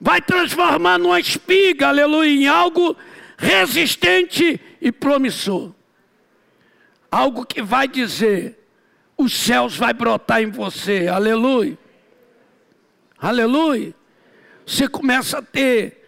vai 0.03 0.21
transformar 0.21 0.99
numa 0.99 1.17
espiga, 1.17 1.87
aleluia, 1.87 2.29
em 2.29 2.45
algo 2.45 2.93
resistente 3.37 4.59
e 4.81 4.91
promissor. 4.91 5.73
Algo 7.09 7.45
que 7.45 7.61
vai 7.61 7.87
dizer: 7.87 8.59
os 9.17 9.33
céus 9.33 9.77
vai 9.77 9.93
brotar 9.93 10.41
em 10.41 10.51
você, 10.51 11.07
aleluia. 11.07 11.77
Aleluia. 13.17 13.95
Você 14.65 14.89
começa 14.89 15.37
a 15.37 15.41
ter 15.41 16.05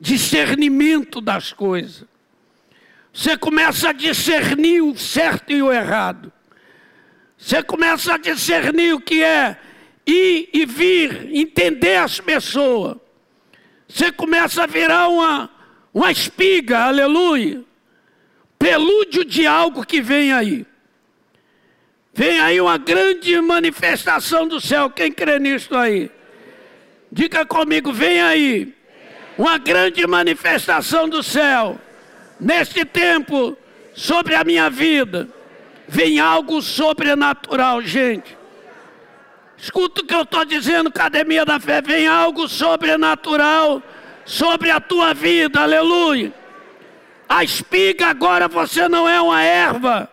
discernimento 0.00 1.20
das 1.20 1.52
coisas. 1.52 2.04
Você 3.12 3.38
começa 3.38 3.90
a 3.90 3.92
discernir 3.92 4.80
o 4.82 4.98
certo 4.98 5.52
e 5.52 5.62
o 5.62 5.72
errado. 5.72 6.32
Você 7.36 7.62
começa 7.62 8.14
a 8.14 8.18
discernir 8.18 8.94
o 8.94 9.00
que 9.00 9.22
é 9.22 9.56
ir 10.04 10.50
e 10.52 10.66
vir, 10.66 11.28
entender 11.32 11.98
as 11.98 12.18
pessoas. 12.18 12.96
Você 13.88 14.12
começa 14.12 14.64
a 14.64 14.66
virar 14.66 15.08
uma, 15.08 15.50
uma 15.94 16.12
espiga, 16.12 16.80
aleluia. 16.80 17.64
Prelúdio 18.58 19.24
de 19.24 19.46
algo 19.46 19.86
que 19.86 20.02
vem 20.02 20.32
aí. 20.32 20.66
Vem 22.12 22.38
aí 22.40 22.60
uma 22.60 22.76
grande 22.76 23.40
manifestação 23.40 24.46
do 24.46 24.60
céu. 24.60 24.90
Quem 24.90 25.10
crê 25.10 25.38
nisso 25.38 25.74
aí? 25.74 26.10
Diga 27.10 27.46
comigo, 27.46 27.92
vem 27.92 28.20
aí. 28.20 28.74
Uma 29.38 29.56
grande 29.56 30.06
manifestação 30.06 31.08
do 31.08 31.22
céu. 31.22 31.80
Neste 32.38 32.84
tempo, 32.84 33.56
sobre 33.94 34.34
a 34.34 34.44
minha 34.44 34.68
vida. 34.68 35.28
Vem 35.86 36.20
algo 36.20 36.60
sobrenatural, 36.60 37.80
gente. 37.82 38.37
Escuta 39.60 40.02
o 40.02 40.04
que 40.04 40.14
eu 40.14 40.22
estou 40.22 40.44
dizendo, 40.44 40.88
Academia 40.88 41.44
da 41.44 41.58
Fé. 41.58 41.82
Vem 41.82 42.06
algo 42.06 42.46
sobrenatural 42.48 43.82
sobre 44.24 44.70
a 44.70 44.80
tua 44.80 45.12
vida, 45.12 45.60
aleluia. 45.60 46.32
A 47.28 47.42
espiga 47.42 48.06
agora 48.06 48.46
você 48.46 48.88
não 48.88 49.08
é 49.08 49.20
uma 49.20 49.42
erva, 49.42 50.08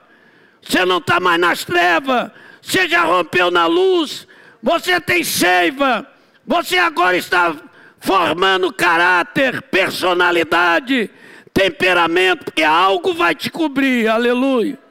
você 0.61 0.83
não 0.83 0.97
está 0.97 1.19
mais 1.19 1.39
nas 1.39 1.63
trevas, 1.63 2.31
você 2.61 2.87
já 2.87 3.03
rompeu 3.03 3.51
na 3.51 3.67
luz, 3.67 4.27
você 4.61 4.99
tem 4.99 5.23
seiva, 5.23 6.05
você 6.45 6.77
agora 6.77 7.15
está 7.15 7.55
formando 7.99 8.73
caráter, 8.73 9.61
personalidade, 9.63 11.09
temperamento, 11.53 12.45
porque 12.45 12.63
algo 12.63 13.13
vai 13.13 13.35
te 13.35 13.51
cobrir, 13.51 14.07
aleluia. 14.07 14.84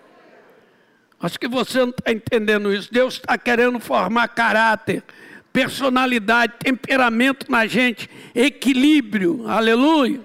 Acho 1.24 1.40
que 1.40 1.48
você 1.48 1.78
não 1.78 1.88
está 1.88 2.12
entendendo 2.12 2.70
isso. 2.70 2.92
Deus 2.92 3.14
está 3.14 3.38
querendo 3.38 3.80
formar 3.80 4.28
caráter, 4.28 5.02
personalidade, 5.50 6.52
temperamento 6.58 7.50
na 7.50 7.66
gente, 7.66 8.10
equilíbrio, 8.34 9.48
aleluia. 9.48 10.20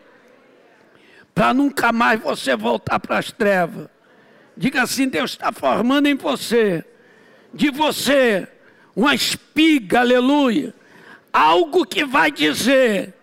Para 1.33 1.53
nunca 1.53 1.93
mais 1.93 2.19
você 2.19 2.53
voltar 2.53 2.99
para 2.99 3.17
as 3.17 3.31
trevas. 3.31 3.87
Diga 4.57 4.81
assim: 4.81 5.07
Deus 5.07 5.31
está 5.31 5.53
formando 5.53 6.07
em 6.07 6.15
você, 6.15 6.83
de 7.53 7.71
você, 7.71 8.45
uma 8.93 9.15
espiga, 9.15 10.01
aleluia. 10.01 10.75
Algo 11.31 11.85
que 11.85 12.03
vai 12.03 12.29
dizer: 12.29 13.13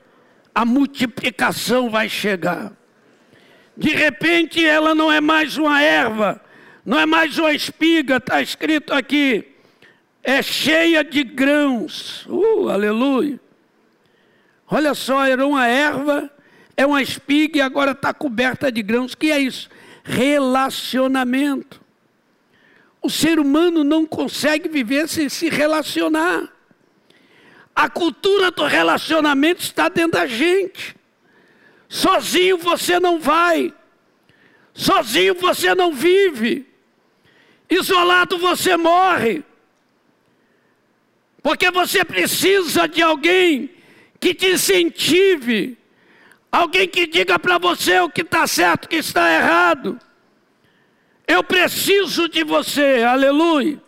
a 0.54 0.64
multiplicação 0.64 1.90
vai 1.90 2.08
chegar. 2.08 2.72
De 3.76 3.90
repente 3.90 4.64
ela 4.64 4.94
não 4.94 5.12
é 5.12 5.20
mais 5.20 5.58
uma 5.58 5.82
erva, 5.82 6.40
não 6.86 7.00
é 7.00 7.04
mais 7.04 7.36
uma 7.36 7.52
espiga, 7.52 8.18
está 8.18 8.40
escrito 8.40 8.94
aqui. 8.94 9.44
É 10.22 10.40
cheia 10.40 11.02
de 11.02 11.24
grãos. 11.24 12.24
Uh, 12.26 12.68
aleluia. 12.68 13.40
Olha 14.68 14.94
só, 14.94 15.26
era 15.26 15.44
uma 15.44 15.66
erva, 15.66 16.30
é 16.76 16.86
uma 16.86 17.02
espiga 17.02 17.58
e 17.58 17.60
agora 17.60 17.90
está 17.90 18.14
coberta 18.14 18.70
de 18.70 18.82
grãos. 18.82 19.14
O 19.14 19.18
que 19.18 19.32
é 19.32 19.40
isso? 19.40 19.68
Relacionamento. 20.04 21.80
O 23.02 23.10
ser 23.10 23.40
humano 23.40 23.82
não 23.82 24.06
consegue 24.06 24.68
viver 24.68 25.08
sem 25.08 25.28
se 25.28 25.48
relacionar. 25.48 26.52
A 27.74 27.88
cultura 27.88 28.52
do 28.52 28.64
relacionamento 28.64 29.60
está 29.60 29.88
dentro 29.88 30.20
da 30.20 30.26
gente. 30.26 30.94
Sozinho 31.88 32.56
você 32.56 33.00
não 33.00 33.18
vai. 33.18 33.74
Sozinho 34.72 35.34
você 35.34 35.74
não 35.74 35.92
vive. 35.92 36.65
Isolado 37.68 38.38
você 38.38 38.76
morre. 38.76 39.42
Porque 41.42 41.70
você 41.70 42.04
precisa 42.04 42.88
de 42.88 43.02
alguém 43.02 43.70
que 44.18 44.34
te 44.34 44.52
incentive, 44.52 45.78
alguém 46.50 46.88
que 46.88 47.06
diga 47.06 47.38
para 47.38 47.58
você 47.58 48.00
o 48.00 48.10
que 48.10 48.22
está 48.22 48.46
certo, 48.46 48.86
o 48.86 48.88
que 48.88 48.96
está 48.96 49.32
errado. 49.32 49.98
Eu 51.26 51.42
preciso 51.44 52.28
de 52.28 52.44
você, 52.44 53.02
aleluia. 53.02 53.80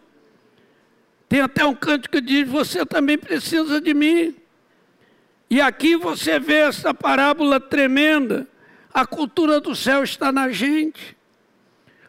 Tem 1.29 1.41
até 1.41 1.64
um 1.64 1.74
canto 1.74 2.09
que 2.09 2.20
diz: 2.20 2.49
Você 2.49 2.87
também 2.87 3.18
precisa 3.18 3.81
de 3.81 3.93
mim. 3.93 4.35
E 5.51 5.61
aqui 5.61 5.97
você 5.97 6.39
vê 6.39 6.59
essa 6.59 6.95
parábola 6.95 7.59
tremenda. 7.59 8.47
A 8.93 9.07
cultura 9.07 9.61
do 9.61 9.74
céu 9.74 10.03
está 10.03 10.33
na 10.33 10.51
gente. 10.51 11.18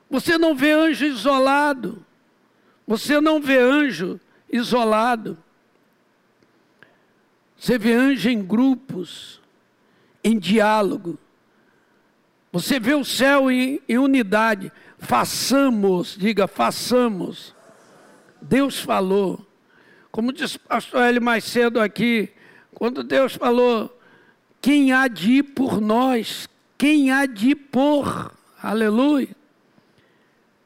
Você 0.09 0.37
não 0.37 0.55
vê 0.55 0.71
anjo 0.71 1.05
isolado. 1.05 2.05
Você 2.87 3.21
não 3.21 3.39
vê 3.39 3.57
anjo 3.57 4.19
isolado. 4.51 5.37
Você 7.57 7.77
vê 7.77 7.93
anjo 7.93 8.29
em 8.29 8.41
grupos, 8.41 9.41
em 10.23 10.39
diálogo. 10.39 11.19
Você 12.51 12.79
vê 12.79 12.95
o 12.95 13.05
céu 13.05 13.51
em, 13.51 13.79
em 13.87 13.97
unidade. 13.97 14.71
Façamos, 14.97 16.15
diga, 16.17 16.47
façamos. 16.47 17.53
Deus 18.41 18.79
falou. 18.79 19.45
Como 20.11 20.33
disse 20.33 20.57
o 20.57 20.61
pastor 20.61 21.03
Eli 21.03 21.19
mais 21.19 21.43
cedo 21.43 21.79
aqui, 21.79 22.29
quando 22.73 23.03
Deus 23.03 23.35
falou 23.35 23.95
quem 24.61 24.91
há 24.91 25.07
de 25.07 25.33
ir 25.33 25.43
por 25.43 25.79
nós? 25.79 26.49
Quem 26.77 27.11
há 27.11 27.25
de 27.25 27.51
ir 27.51 27.55
por? 27.55 28.33
Aleluia. 28.61 29.38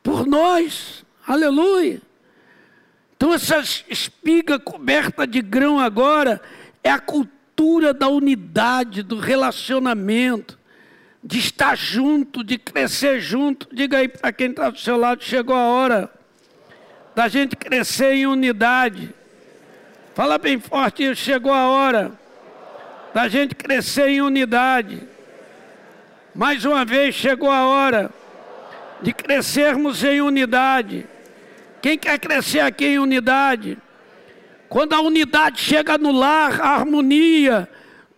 Por 0.03 0.27
nós. 0.27 1.05
Aleluia. 1.25 2.01
Então, 3.15 3.33
essa 3.33 3.59
espiga 3.87 4.59
coberta 4.59 5.25
de 5.25 5.41
grão 5.41 5.79
agora 5.79 6.41
é 6.83 6.91
a 6.91 6.99
cultura 6.99 7.93
da 7.93 8.09
unidade, 8.09 9.01
do 9.01 9.17
relacionamento, 9.17 10.59
de 11.23 11.39
estar 11.39 11.77
junto, 11.77 12.43
de 12.43 12.57
crescer 12.57 13.21
junto. 13.21 13.73
Diga 13.73 13.99
aí 13.99 14.09
para 14.09 14.33
quem 14.33 14.49
está 14.49 14.69
do 14.69 14.77
seu 14.77 14.97
lado: 14.97 15.23
chegou 15.23 15.55
a 15.55 15.67
hora 15.67 16.11
da 17.15 17.29
gente 17.29 17.55
crescer 17.55 18.13
em 18.13 18.27
unidade. 18.27 19.13
Fala 20.13 20.37
bem 20.37 20.59
forte, 20.59 21.15
chegou 21.15 21.53
a 21.53 21.69
hora 21.69 22.11
da 23.13 23.29
gente 23.29 23.55
crescer 23.55 24.09
em 24.09 24.21
unidade. 24.21 25.01
Mais 26.35 26.65
uma 26.65 26.83
vez 26.83 27.15
chegou 27.15 27.49
a 27.49 27.65
hora 27.65 28.11
de 29.03 29.13
crescermos 29.13 30.03
em 30.03 30.21
unidade. 30.21 31.05
Quem 31.81 31.97
quer 31.97 32.17
crescer 32.17 32.61
aqui 32.61 32.85
em 32.85 32.99
unidade? 32.99 33.77
Quando 34.69 34.93
a 34.93 35.01
unidade 35.01 35.59
chega 35.59 35.97
no 35.97 36.11
lar, 36.11 36.59
a 36.61 36.69
harmonia, 36.69 37.69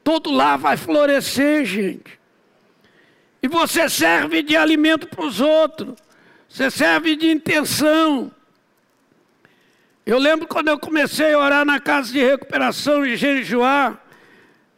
todo 0.03 0.31
lar 0.31 0.57
vai 0.57 0.77
florescer, 0.77 1.65
gente. 1.65 2.19
E 3.41 3.47
você 3.47 3.89
serve 3.89 4.43
de 4.43 4.55
alimento 4.55 5.07
para 5.07 5.25
os 5.25 5.41
outros, 5.41 5.95
você 6.47 6.69
serve 6.69 7.15
de 7.15 7.29
intenção. 7.29 8.31
Eu 10.05 10.19
lembro 10.19 10.47
quando 10.47 10.67
eu 10.67 10.77
comecei 10.77 11.33
a 11.33 11.39
orar 11.39 11.65
na 11.65 11.79
casa 11.79 12.13
de 12.13 12.23
recuperação 12.23 13.03
em 13.03 13.15
Jejuá, 13.15 13.97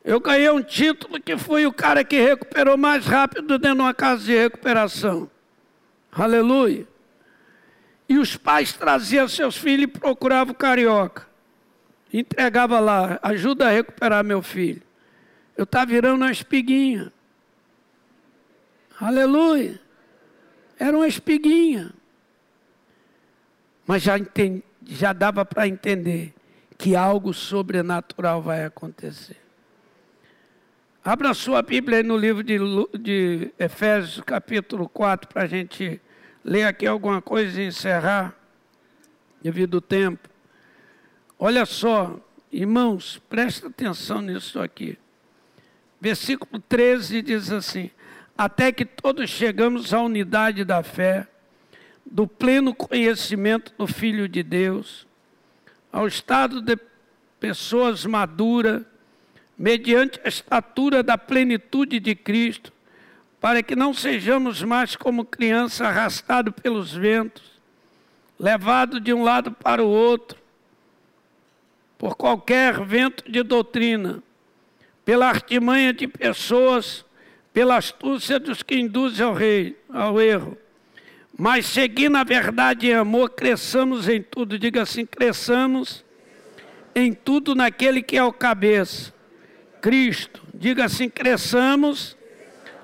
eu 0.06 0.22
ganhei 0.22 0.50
um 0.50 0.64
título 0.64 1.20
que 1.20 1.38
fui 1.38 1.66
o 1.66 1.74
cara 1.74 2.02
que 2.02 2.20
recuperou 2.22 2.78
mais 2.78 3.06
rápido 3.06 3.60
dentro 3.60 3.76
de 3.76 3.82
uma 3.82 3.94
casa 3.94 4.24
de 4.24 4.34
recuperação. 4.34 5.30
Aleluia. 6.18 6.88
E 8.10 8.18
os 8.18 8.36
pais 8.36 8.74
traziam 8.74 9.28
seus 9.28 9.56
filhos 9.56 9.84
e 9.84 9.88
procuravam 9.88 10.54
o 10.54 10.58
carioca. 10.58 11.28
Entregava 12.12 12.80
lá, 12.80 13.20
ajuda 13.22 13.68
a 13.68 13.72
recuperar 13.72 14.24
meu 14.24 14.42
filho. 14.42 14.82
Eu 15.56 15.66
estava 15.66 15.86
virando 15.86 16.24
uma 16.24 16.32
espiguinha. 16.32 17.12
Aleluia. 19.00 19.80
Era 20.80 20.98
uma 20.98 21.08
espiguinha. 21.08 21.92
Mas 23.86 24.02
já, 24.04 24.18
entendi, 24.18 24.64
já 24.86 25.14
dava 25.14 25.46
para 25.46 25.68
entender 25.68 26.34
que 26.78 26.96
algo 26.96 27.34
sobrenatural 27.34 28.42
vai 28.42 28.66
acontecer. 28.66 29.38
Abra 31.04 31.34
sua 31.34 31.62
Bíblia 31.62 32.00
aí 32.00 32.04
no 32.04 32.18
livro 32.18 32.44
de, 32.44 32.58
de 33.00 33.52
Efésios, 33.58 34.22
capítulo 34.26 34.90
4, 34.90 35.30
para 35.30 35.44
a 35.44 35.48
gente 35.48 36.02
ler 36.48 36.64
aqui 36.64 36.88
alguma 36.88 37.22
coisa 37.22 37.62
e 37.62 37.68
encerrar, 37.68 38.34
devido 39.42 39.78
ao 39.78 39.82
tempo. 39.82 40.30
Olha 41.38 41.66
só, 41.66 42.18
irmãos, 42.50 43.22
presta 43.30 43.68
atenção 43.68 44.22
nisso 44.22 44.58
aqui. 44.62 44.98
Versículo 46.00 46.62
13 46.62 47.22
diz 47.22 47.52
assim: 47.52 47.92
Até 48.38 48.72
que 48.72 48.86
todos 48.86 49.30
chegamos 49.30 49.94
à 49.94 50.02
unidade 50.02 50.64
da 50.64 50.82
fé, 50.82 51.28
do 52.06 52.26
pleno 52.26 52.74
conhecimento 52.74 53.74
do 53.78 53.86
Filho 53.86 54.30
de 54.30 54.42
Deus, 54.42 55.06
ao 55.92 56.08
estado 56.08 56.62
de 56.62 56.78
pessoas 57.42 58.06
maduras, 58.06 58.84
mediante 59.58 60.18
a 60.24 60.30
estatura 60.30 61.04
da 61.04 61.18
plenitude 61.18 62.00
de 62.00 62.16
Cristo, 62.16 62.72
para 63.40 63.62
que 63.62 63.76
não 63.76 63.94
sejamos 63.94 64.64
mais 64.64 64.96
como 64.96 65.24
criança 65.24 65.88
arrastado 65.88 66.52
pelos 66.52 66.94
ventos, 66.94 67.44
levado 68.40 69.00
de 69.00 69.14
um 69.14 69.24
lado 69.24 69.52
para 69.52 69.84
o 69.84 69.88
outro, 69.88 70.38
por 71.98 72.16
qualquer 72.16 72.84
vento 72.84 73.30
de 73.30 73.42
doutrina, 73.44 74.22
pela 75.06 75.28
artimanha 75.28 75.94
de 75.94 76.08
pessoas, 76.08 77.06
pela 77.54 77.78
astúcia 77.78 78.40
dos 78.40 78.62
que 78.62 78.76
induzem 78.76 79.26
ao, 79.26 79.34
rei, 79.34 79.78
ao 79.90 80.20
erro. 80.20 80.58
Mas 81.38 81.68
seguindo 81.68 82.16
a 82.18 82.24
verdade 82.24 82.88
em 82.88 82.94
amor, 82.94 83.30
cresçamos 83.30 84.10
em 84.10 84.22
tudo. 84.22 84.58
Diga 84.58 84.82
assim: 84.82 85.06
cresçamos 85.06 86.04
em 86.96 87.14
tudo 87.14 87.54
naquele 87.54 88.02
que 88.02 88.18
é 88.18 88.24
o 88.24 88.34
cabeça, 88.34 89.14
Cristo. 89.82 90.42
Diga 90.54 90.86
assim: 90.86 91.08
cresçamos 91.08 92.17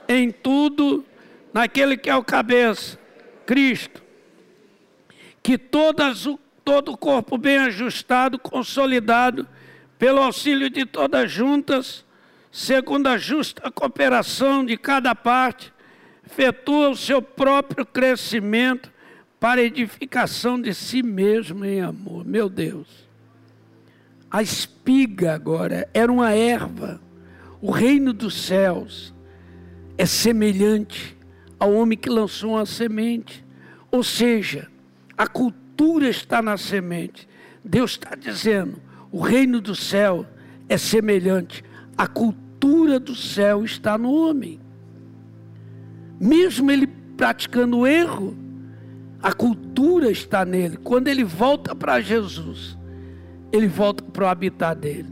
em 0.08 0.32
tudo 0.32 1.06
naquele 1.54 1.96
que 1.98 2.10
é 2.10 2.16
o 2.16 2.24
cabeça, 2.24 2.98
Cristo. 3.46 4.02
Que 5.42 5.58
todas, 5.58 6.28
todo 6.64 6.92
o 6.92 6.98
corpo 6.98 7.38
bem 7.38 7.58
ajustado, 7.58 8.40
consolidado, 8.40 9.48
pelo 10.00 10.22
auxílio 10.22 10.70
de 10.70 10.86
todas 10.86 11.32
juntas, 11.32 12.06
segundo 12.52 13.08
a 13.08 13.18
justa 13.18 13.72
cooperação 13.72 14.66
de 14.66 14.78
cada 14.78 15.14
parte, 15.16 15.74
efetua 16.26 16.90
o 16.90 16.96
seu 16.96 17.22
próprio 17.22 17.86
crescimento 17.86 18.92
para 19.40 19.62
edificação 19.62 20.60
de 20.62 20.74
si 20.74 21.04
mesmo 21.04 21.66
em 21.66 21.82
amor. 21.82 22.26
Meu 22.26 22.50
Deus. 22.50 22.88
A 24.32 24.42
espiga 24.42 25.36
agora 25.36 25.88
era 25.94 26.12
uma 26.12 26.32
erva. 26.32 27.00
O 27.62 27.70
reino 27.72 28.12
dos 28.14 28.42
céus 28.42 29.14
é 29.98 30.06
semelhante 30.06 31.18
ao 31.60 31.74
homem 31.74 31.98
que 31.98 32.10
lançou 32.10 32.52
uma 32.52 32.66
semente. 32.66 33.46
Ou 33.92 34.04
seja, 34.04 34.68
a 35.18 35.28
cultura 35.28 36.10
está 36.10 36.42
na 36.42 36.58
semente. 36.58 37.28
Deus 37.64 37.92
está 37.92 38.16
dizendo: 38.16 38.82
o 39.12 39.22
reino 39.22 39.62
do 39.62 39.76
céu 39.76 40.26
é 40.68 40.78
semelhante. 40.78 41.64
A 41.98 42.08
cultura 42.08 43.00
do 43.00 43.16
céu 43.16 43.64
está 43.64 43.98
no 43.98 44.12
homem. 44.12 44.60
Mesmo 46.20 46.72
ele 46.72 46.88
praticando 47.16 47.86
erro, 47.86 48.36
a 49.22 49.32
cultura 49.32 50.12
está 50.12 50.44
nele. 50.44 50.78
Quando 50.78 51.08
ele 51.08 51.24
volta 51.24 51.76
para 51.76 52.02
Jesus, 52.02 52.78
ele 53.52 53.68
volta 53.68 54.04
para 54.04 54.26
o 54.26 54.28
habitat 54.28 54.80
dele. 54.80 55.10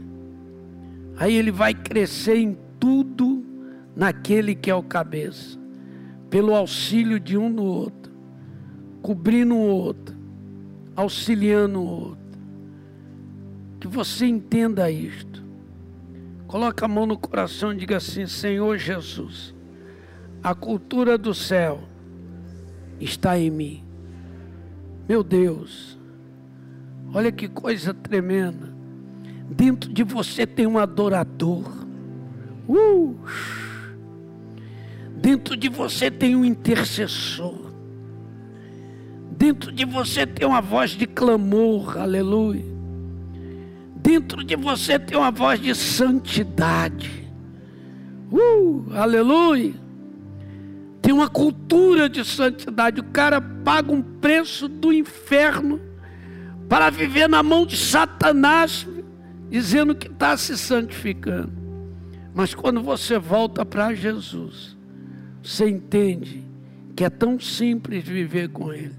Aí 1.16 1.34
ele 1.34 1.50
vai 1.50 1.72
crescer 1.72 2.36
em 2.36 2.58
tudo 2.80 3.51
naquele 3.94 4.54
que 4.54 4.70
é 4.70 4.74
o 4.74 4.82
cabeça, 4.82 5.58
pelo 6.30 6.54
auxílio 6.54 7.20
de 7.20 7.36
um 7.36 7.48
no 7.48 7.64
outro, 7.64 8.12
cobrindo 9.02 9.54
o 9.54 9.66
outro, 9.66 10.16
auxiliando 10.96 11.80
o 11.80 11.86
outro. 11.86 12.38
Que 13.80 13.88
você 13.88 14.26
entenda 14.26 14.90
isto. 14.90 15.42
Coloque 16.46 16.84
a 16.84 16.88
mão 16.88 17.06
no 17.06 17.18
coração 17.18 17.72
e 17.72 17.76
diga 17.76 17.96
assim: 17.96 18.26
Senhor 18.26 18.76
Jesus, 18.78 19.54
a 20.42 20.54
cultura 20.54 21.18
do 21.18 21.34
céu 21.34 21.80
está 23.00 23.38
em 23.38 23.50
mim. 23.50 23.84
Meu 25.08 25.24
Deus, 25.24 25.98
olha 27.12 27.32
que 27.32 27.48
coisa 27.48 27.92
tremenda. 27.92 28.72
Dentro 29.50 29.92
de 29.92 30.02
você 30.04 30.46
tem 30.46 30.66
um 30.66 30.78
adorador. 30.78 31.64
Uh! 32.68 33.16
Dentro 35.22 35.56
de 35.56 35.68
você 35.68 36.10
tem 36.10 36.34
um 36.34 36.44
intercessor. 36.44 37.70
Dentro 39.38 39.70
de 39.70 39.84
você 39.84 40.26
tem 40.26 40.44
uma 40.44 40.60
voz 40.60 40.90
de 40.90 41.06
clamor, 41.06 41.96
aleluia. 41.96 42.64
Dentro 43.94 44.42
de 44.42 44.56
você 44.56 44.98
tem 44.98 45.16
uma 45.16 45.30
voz 45.30 45.60
de 45.60 45.76
santidade. 45.76 47.30
Uh, 48.32 48.84
aleluia. 48.94 49.74
Tem 51.00 51.14
uma 51.14 51.28
cultura 51.28 52.08
de 52.08 52.24
santidade. 52.24 52.98
O 52.98 53.04
cara 53.04 53.40
paga 53.40 53.92
um 53.92 54.02
preço 54.02 54.66
do 54.66 54.92
inferno 54.92 55.80
para 56.68 56.90
viver 56.90 57.28
na 57.28 57.44
mão 57.44 57.64
de 57.64 57.76
Satanás, 57.76 58.88
dizendo 59.48 59.94
que 59.94 60.08
está 60.08 60.36
se 60.36 60.58
santificando. 60.58 61.52
Mas 62.34 62.56
quando 62.56 62.82
você 62.82 63.20
volta 63.20 63.64
para 63.64 63.94
Jesus, 63.94 64.71
você 65.42 65.68
entende 65.68 66.44
que 66.94 67.04
é 67.04 67.10
tão 67.10 67.40
simples 67.40 68.04
viver 68.04 68.48
com 68.48 68.72
Ele, 68.72 68.94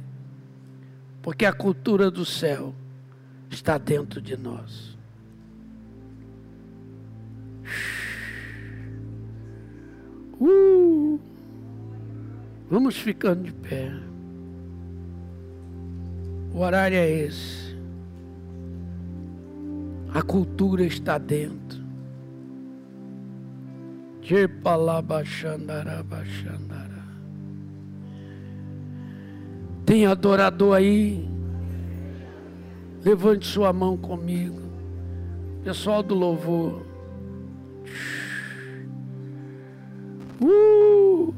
porque 1.22 1.46
a 1.46 1.54
cultura 1.54 2.12
do 2.12 2.26
céu 2.26 2.74
está 3.50 3.78
dentro 3.78 4.22
de 4.22 4.36
nós. 4.36 4.98
Uh, 10.40 11.20
vamos 12.70 12.98
ficando 12.98 13.44
de 13.44 13.54
pé. 13.54 13.92
O 16.54 16.60
horário 16.60 16.98
é 16.98 17.10
esse. 17.10 17.78
A 20.14 20.22
cultura 20.22 20.84
está 20.84 21.18
dentro. 21.18 21.83
Tem 29.86 30.06
adorador 30.06 30.76
aí? 30.76 31.30
Levante 33.04 33.46
sua 33.46 33.74
mão 33.74 33.98
comigo. 33.98 34.62
Pessoal 35.64 36.02
do 36.02 36.16
louvor. 36.16 36.86
Uh! 40.42 41.34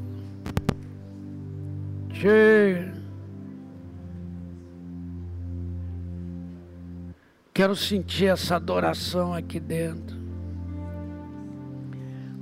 Quero 7.52 7.74
sentir 7.74 8.26
essa 8.26 8.56
adoração 8.56 9.32
aqui 9.34 9.58
dentro. 9.58 10.15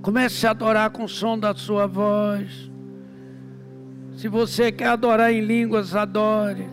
Comece 0.05 0.47
a 0.47 0.51
adorar 0.51 0.91
com 0.91 1.05
o 1.05 1.09
som 1.09 1.39
da 1.39 1.55
sua 1.55 1.87
voz. 1.87 2.71
Se 4.19 4.29
você 4.29 4.71
quer 4.71 4.89
adorar 4.89 5.33
em 5.33 5.41
línguas, 5.41 5.97
adore. 5.97 6.69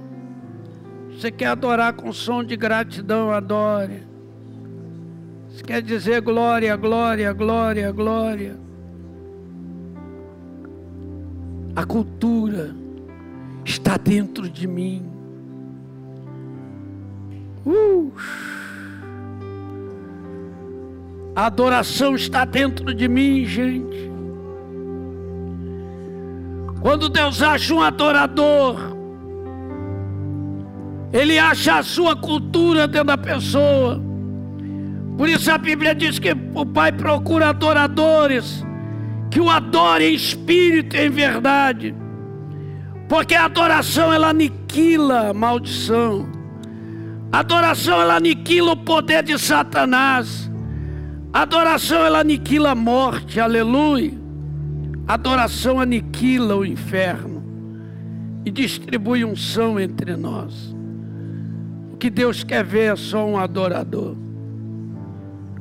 Você 1.10 1.32
quer 1.32 1.46
adorar 1.46 1.94
com 1.94 2.12
som 2.12 2.44
de 2.44 2.58
gratidão, 2.58 3.32
adore. 3.32 4.04
Você 5.48 5.64
quer 5.64 5.82
dizer 5.82 6.20
glória, 6.20 6.76
glória, 6.76 7.32
glória, 7.32 7.90
glória. 7.94 8.60
A 11.74 11.86
cultura 11.86 12.76
está 13.64 13.96
dentro 13.96 14.50
de 14.50 14.68
mim. 14.68 15.10
Uh. 17.66 18.12
A 21.36 21.46
adoração 21.46 22.16
está 22.16 22.44
dentro 22.44 22.94
de 22.94 23.08
mim, 23.08 23.46
gente. 23.46 24.12
Quando 26.82 27.08
Deus 27.08 27.42
acha 27.42 27.74
um 27.74 27.82
adorador, 27.82 28.78
Ele 31.14 31.40
acha 31.40 31.78
a 31.78 31.84
sua 31.84 32.16
cultura 32.16 32.88
dentro 32.88 33.08
da 33.08 33.18
pessoa. 33.18 34.02
Por 35.18 35.30
isso 35.30 35.52
a 35.52 35.58
Bíblia 35.58 35.94
diz 35.96 36.20
que 36.20 36.36
o 36.54 36.66
Pai 36.66 36.92
procura 36.92 37.50
adoradores 37.50 38.66
que 39.32 39.40
o 39.40 39.50
adorem 39.50 40.12
em 40.12 40.16
espírito 40.16 40.98
e 40.98 41.06
em 41.06 41.10
verdade. 41.10 41.96
Porque 43.08 43.34
a 43.34 43.46
adoração 43.46 44.12
ela 44.12 44.30
aniquila 44.30 45.30
a 45.30 45.34
maldição. 45.34 46.30
A 47.32 47.40
adoração 47.40 48.02
ela 48.02 48.18
aniquila 48.18 48.74
o 48.74 48.78
poder 48.78 49.24
de 49.24 49.40
Satanás. 49.40 50.51
Adoração 51.34 52.06
ela 52.06 52.20
aniquila 52.20 52.72
a 52.72 52.76
morte, 52.76 53.40
aleluia. 53.40 54.20
Adoração 55.08 55.80
aniquila 55.80 56.58
o 56.58 56.66
inferno 56.66 57.42
e 58.46 58.52
distribui 58.52 59.24
unção 59.24 59.80
entre 59.80 60.16
nós. 60.18 60.76
O 61.94 61.98
que 61.98 62.10
Deus 62.10 62.44
quer 62.44 62.66
ver 62.66 62.94
é 62.94 62.96
só 62.96 63.26
um 63.26 63.38
adorador. 63.38 64.18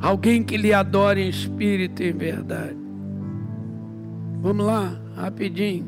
Alguém 0.01 0.43
que 0.43 0.57
lhe 0.57 0.73
adore 0.73 1.23
em 1.23 1.29
espírito 1.29 2.03
e 2.03 2.11
em 2.11 2.17
verdade. 2.17 2.77
Vamos 4.43 4.67
lá, 4.67 4.99
rapidinho. 5.15 5.85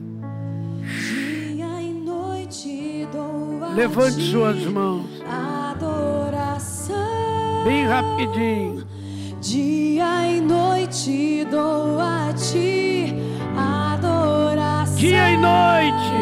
Dia 0.85 1.83
e 1.83 1.93
noite 1.93 3.09
dou 3.11 3.65
a 3.65 3.75
Levante 3.75 4.21
suas 4.31 4.65
mãos. 4.67 5.07
Adoração. 5.27 6.95
Bem 7.65 7.85
rapidinho. 7.85 8.87
Dia 9.43 10.29
e 10.29 10.41
noite 10.41 11.45
dou 11.51 11.99
a 11.99 12.33
ti 12.33 13.13
adoração. 13.57 14.95
Dia 14.95 15.31
e 15.31 15.37
noite. 15.37 16.15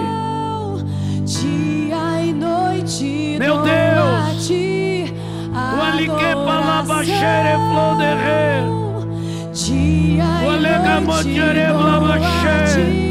Dia 1.27 2.23
e 2.23 2.33
noite 2.33 3.37
Meu 3.39 3.57
dou 3.57 3.65
Deus. 3.65 3.75
a 3.75 4.35
ti 4.43 5.15
O 5.55 5.83
alique 5.83 6.35
palabachere 6.47 7.59
floderre. 7.71 8.65
Dia 9.53 10.25
e 10.43 11.05
noite 11.05 11.41
dou 11.69 12.07
a 12.07 12.19
ti 12.73 13.10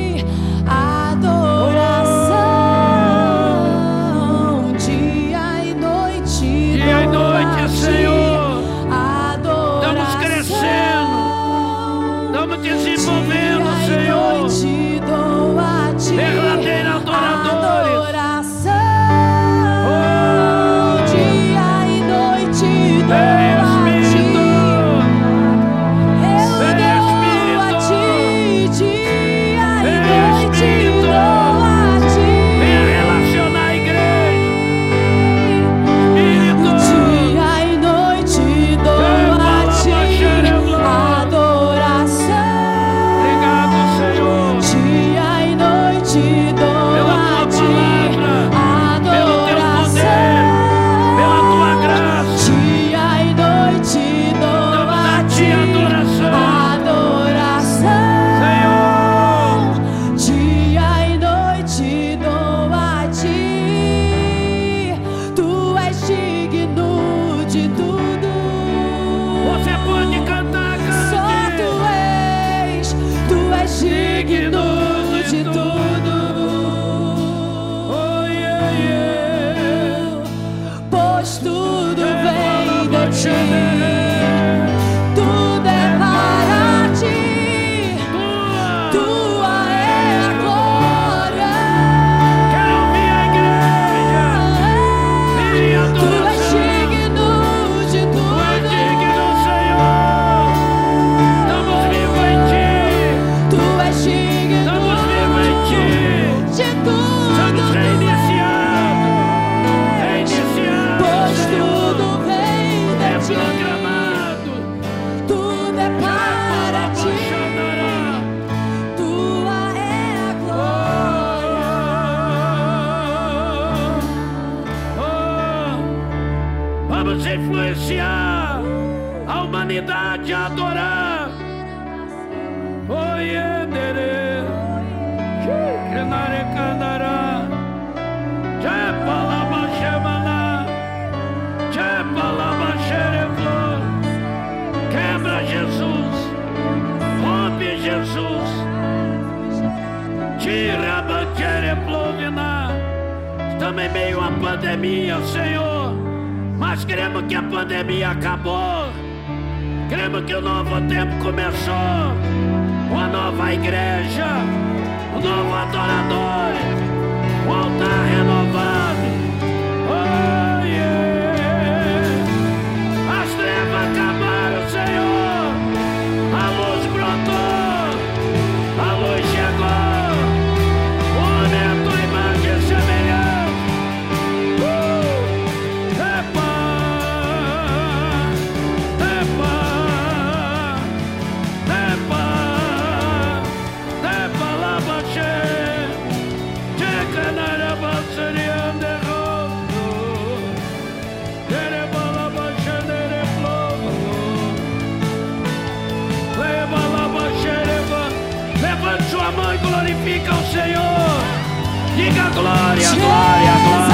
glória, 212.42 212.90
glória, 212.96 213.54
glória. 213.64 213.89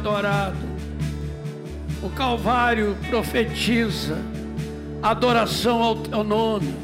Adorado. 0.00 0.56
O 2.02 2.08
Calvário 2.08 2.96
profetiza 3.10 4.16
adoração 5.02 5.82
ao 5.82 5.96
Teu 5.96 6.24
nome. 6.24 6.74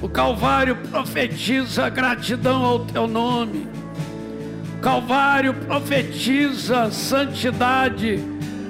O 0.00 0.08
Calvário 0.08 0.76
profetiza 0.90 1.90
gratidão 1.90 2.64
ao 2.64 2.78
Teu 2.80 3.06
nome. 3.06 3.68
O 4.78 4.80
Calvário 4.80 5.52
profetiza 5.52 6.90
santidade 6.90 8.24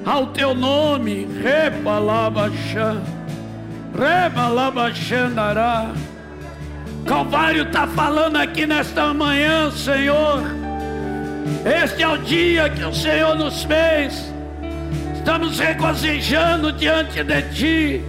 ao 0.05 0.27
Teu 0.29 0.53
nome. 0.53 1.29
Rebalabachã. 1.41 3.01
Rebalabachandará. 3.97 5.93
Calvário 7.07 7.65
está 7.65 7.87
falando 7.87 8.37
aqui 8.37 8.67
nesta 8.67 9.15
manhã, 9.15 9.71
Senhor. 9.71 10.64
Este 11.65 12.03
é 12.03 12.09
o 12.09 12.19
dia 12.19 12.69
que 12.71 12.85
o 12.85 12.95
Senhor 12.95 13.37
nos 13.37 13.65
fez. 13.65 14.33
Estamos 15.15 15.59
regozijando 15.59 16.73
diante 16.73 17.23
de 17.23 17.43
Ti. 17.55 18.03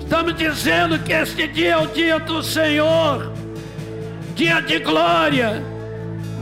Estamos 0.00 0.34
dizendo 0.36 0.98
que 0.98 1.12
este 1.12 1.48
dia 1.48 1.72
é 1.72 1.76
o 1.76 1.86
dia 1.86 2.18
do 2.18 2.42
Senhor. 2.42 3.32
Dia 4.34 4.60
de 4.60 4.78
glória, 4.78 5.62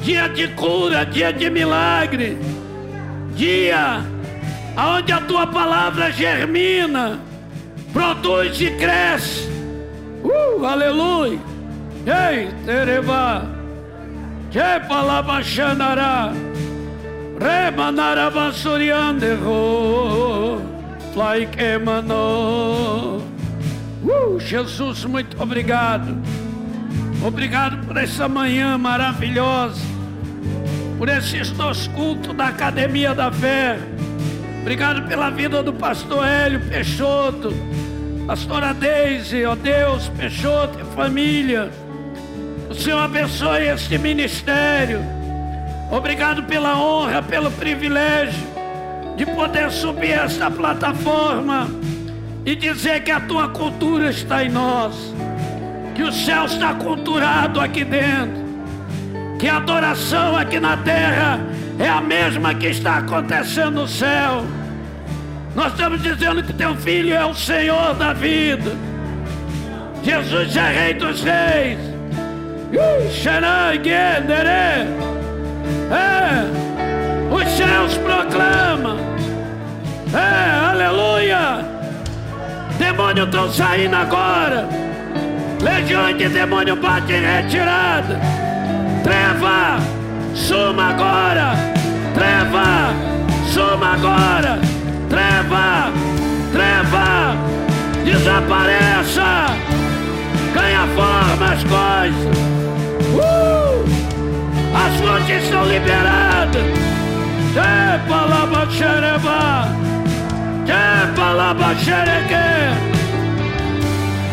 dia 0.02 0.28
de 0.28 0.48
cura, 0.48 1.04
dia 1.04 1.32
de 1.32 1.50
milagre. 1.50 2.38
Dia 3.34 4.04
onde 4.76 5.12
a 5.12 5.20
Tua 5.20 5.46
palavra 5.46 6.12
germina, 6.12 7.18
produz 7.92 8.60
e 8.60 8.70
cresce. 8.72 9.48
Uh, 10.22 10.64
aleluia. 10.64 11.38
Ei, 12.06 12.48
Tereba. 12.64 13.57
Que 14.50 14.80
palavra 14.88 15.42
xanará. 15.42 16.32
Remanara 17.38 18.30
basuriandero. 18.30 20.62
Fly 21.12 21.46
que 21.46 21.78
manou. 21.78 23.22
Uh, 24.02 24.40
Jesus, 24.40 25.04
muito 25.04 25.40
obrigado. 25.42 26.16
Obrigado 27.26 27.86
por 27.86 27.96
essa 27.96 28.28
manhã 28.28 28.78
maravilhosa. 28.78 29.82
Por 30.96 31.08
esses 31.08 31.50
dois 31.50 31.88
cultos 31.88 32.34
da 32.34 32.48
Academia 32.48 33.14
da 33.14 33.30
Fé. 33.30 33.78
Obrigado 34.62 35.06
pela 35.08 35.30
vida 35.30 35.62
do 35.62 35.72
pastor 35.74 36.26
Hélio 36.26 36.60
Peixoto. 36.68 37.52
Pastora 38.26 38.72
Deise, 38.72 39.44
ó 39.44 39.54
Deus, 39.54 40.08
Peixoto 40.08 40.78
e 40.80 40.84
família. 40.94 41.70
Senhor 42.78 43.00
abençoe 43.00 43.68
este 43.68 43.98
ministério. 43.98 45.00
Obrigado 45.90 46.44
pela 46.44 46.78
honra, 46.78 47.22
pelo 47.22 47.50
privilégio 47.50 48.46
de 49.16 49.26
poder 49.26 49.68
subir 49.72 50.12
esta 50.12 50.48
plataforma 50.48 51.68
e 52.46 52.54
dizer 52.54 53.02
que 53.02 53.10
a 53.10 53.20
tua 53.20 53.48
cultura 53.48 54.10
está 54.10 54.44
em 54.44 54.48
nós, 54.48 55.12
que 55.96 56.04
o 56.04 56.12
céu 56.12 56.44
está 56.44 56.72
culturado 56.74 57.60
aqui 57.60 57.84
dentro, 57.84 58.44
que 59.40 59.48
a 59.48 59.56
adoração 59.56 60.36
aqui 60.36 60.60
na 60.60 60.76
terra 60.76 61.40
é 61.80 61.88
a 61.88 62.00
mesma 62.00 62.54
que 62.54 62.68
está 62.68 62.98
acontecendo 62.98 63.80
no 63.80 63.88
céu. 63.88 64.44
Nós 65.56 65.72
estamos 65.72 66.00
dizendo 66.00 66.44
que 66.44 66.52
teu 66.52 66.76
filho 66.76 67.12
é 67.12 67.26
o 67.26 67.34
Senhor 67.34 67.94
da 67.94 68.12
vida. 68.12 68.70
Jesus 70.04 70.56
é 70.56 70.70
Rei 70.70 70.94
dos 70.94 71.24
Reis. 71.24 71.97
Xanai, 73.10 73.78
Guedere. 73.78 74.86
É, 75.90 76.44
os 77.30 77.48
céus 77.56 77.96
proclamam. 77.98 78.98
É, 80.12 80.70
aleluia. 80.70 81.64
Demônio 82.78 83.24
estão 83.24 83.50
saindo 83.50 83.96
agora. 83.96 84.68
Legiões 85.62 86.16
de 86.18 86.28
demônio 86.28 86.76
bate 86.76 87.12
em 87.12 87.20
retirada. 87.20 88.20
Treva, 89.02 89.78
suma 90.34 90.90
agora. 90.90 91.52
Treva, 92.14 92.94
suma 93.46 93.94
agora. 93.94 94.58
Treva, 95.08 95.90
treva, 96.52 97.36
desapareça. 98.04 99.56
Ganha 100.58 100.88
forma 100.88 101.52
as 101.52 101.62
coisas. 101.62 102.36
Uh! 103.14 103.84
As 104.74 105.00
fontes 105.00 105.48
são 105.48 105.64
liberadas. 105.66 106.62
Tepa 107.54 108.20
laba 108.24 108.66
xereba. 108.70 109.68
Tepa 110.66 111.30
laba 111.30 111.74
xereque. 111.76 112.88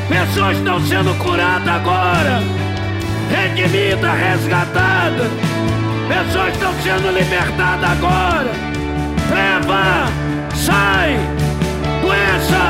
Pessoas 0.10 0.58
estão 0.58 0.80
sendo 0.88 1.14
curadas 1.20 1.68
agora. 1.68 2.42
Redimidas, 3.30 4.20
resgatadas. 4.20 5.32
Pessoas 6.08 6.54
estão 6.54 6.74
sendo 6.82 7.12
libertadas 7.16 7.92
agora. 7.92 8.52
Treva, 9.30 10.08
sai. 10.56 11.20
Doença, 12.02 12.64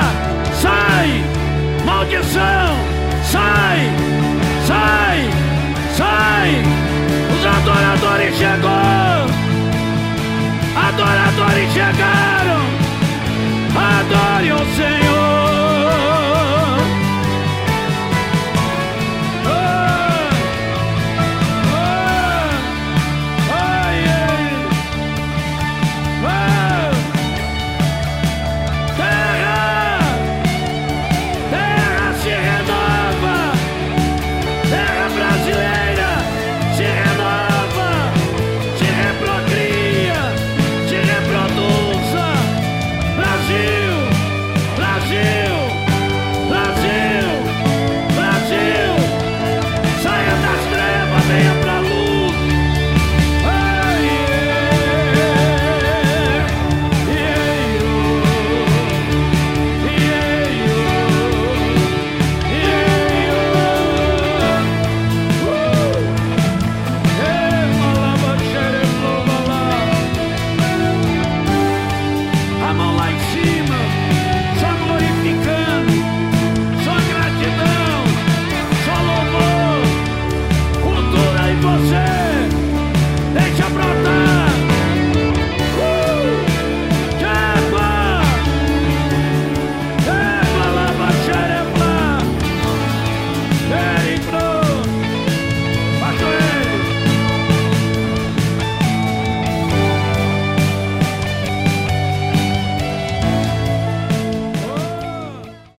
sai. 0.62 1.24
Maldição, 1.86 2.95
Sai! 3.26 3.92
Sai! 4.66 5.30
Sai! 5.98 6.64
Os 7.34 7.46
adoradores 7.46 8.38
chegou! 8.38 9.26
Adoradores 10.88 11.72
chegaram! 11.74 12.64
Adore 13.76 14.52
o 14.52 14.76
Senhor! 14.76 15.05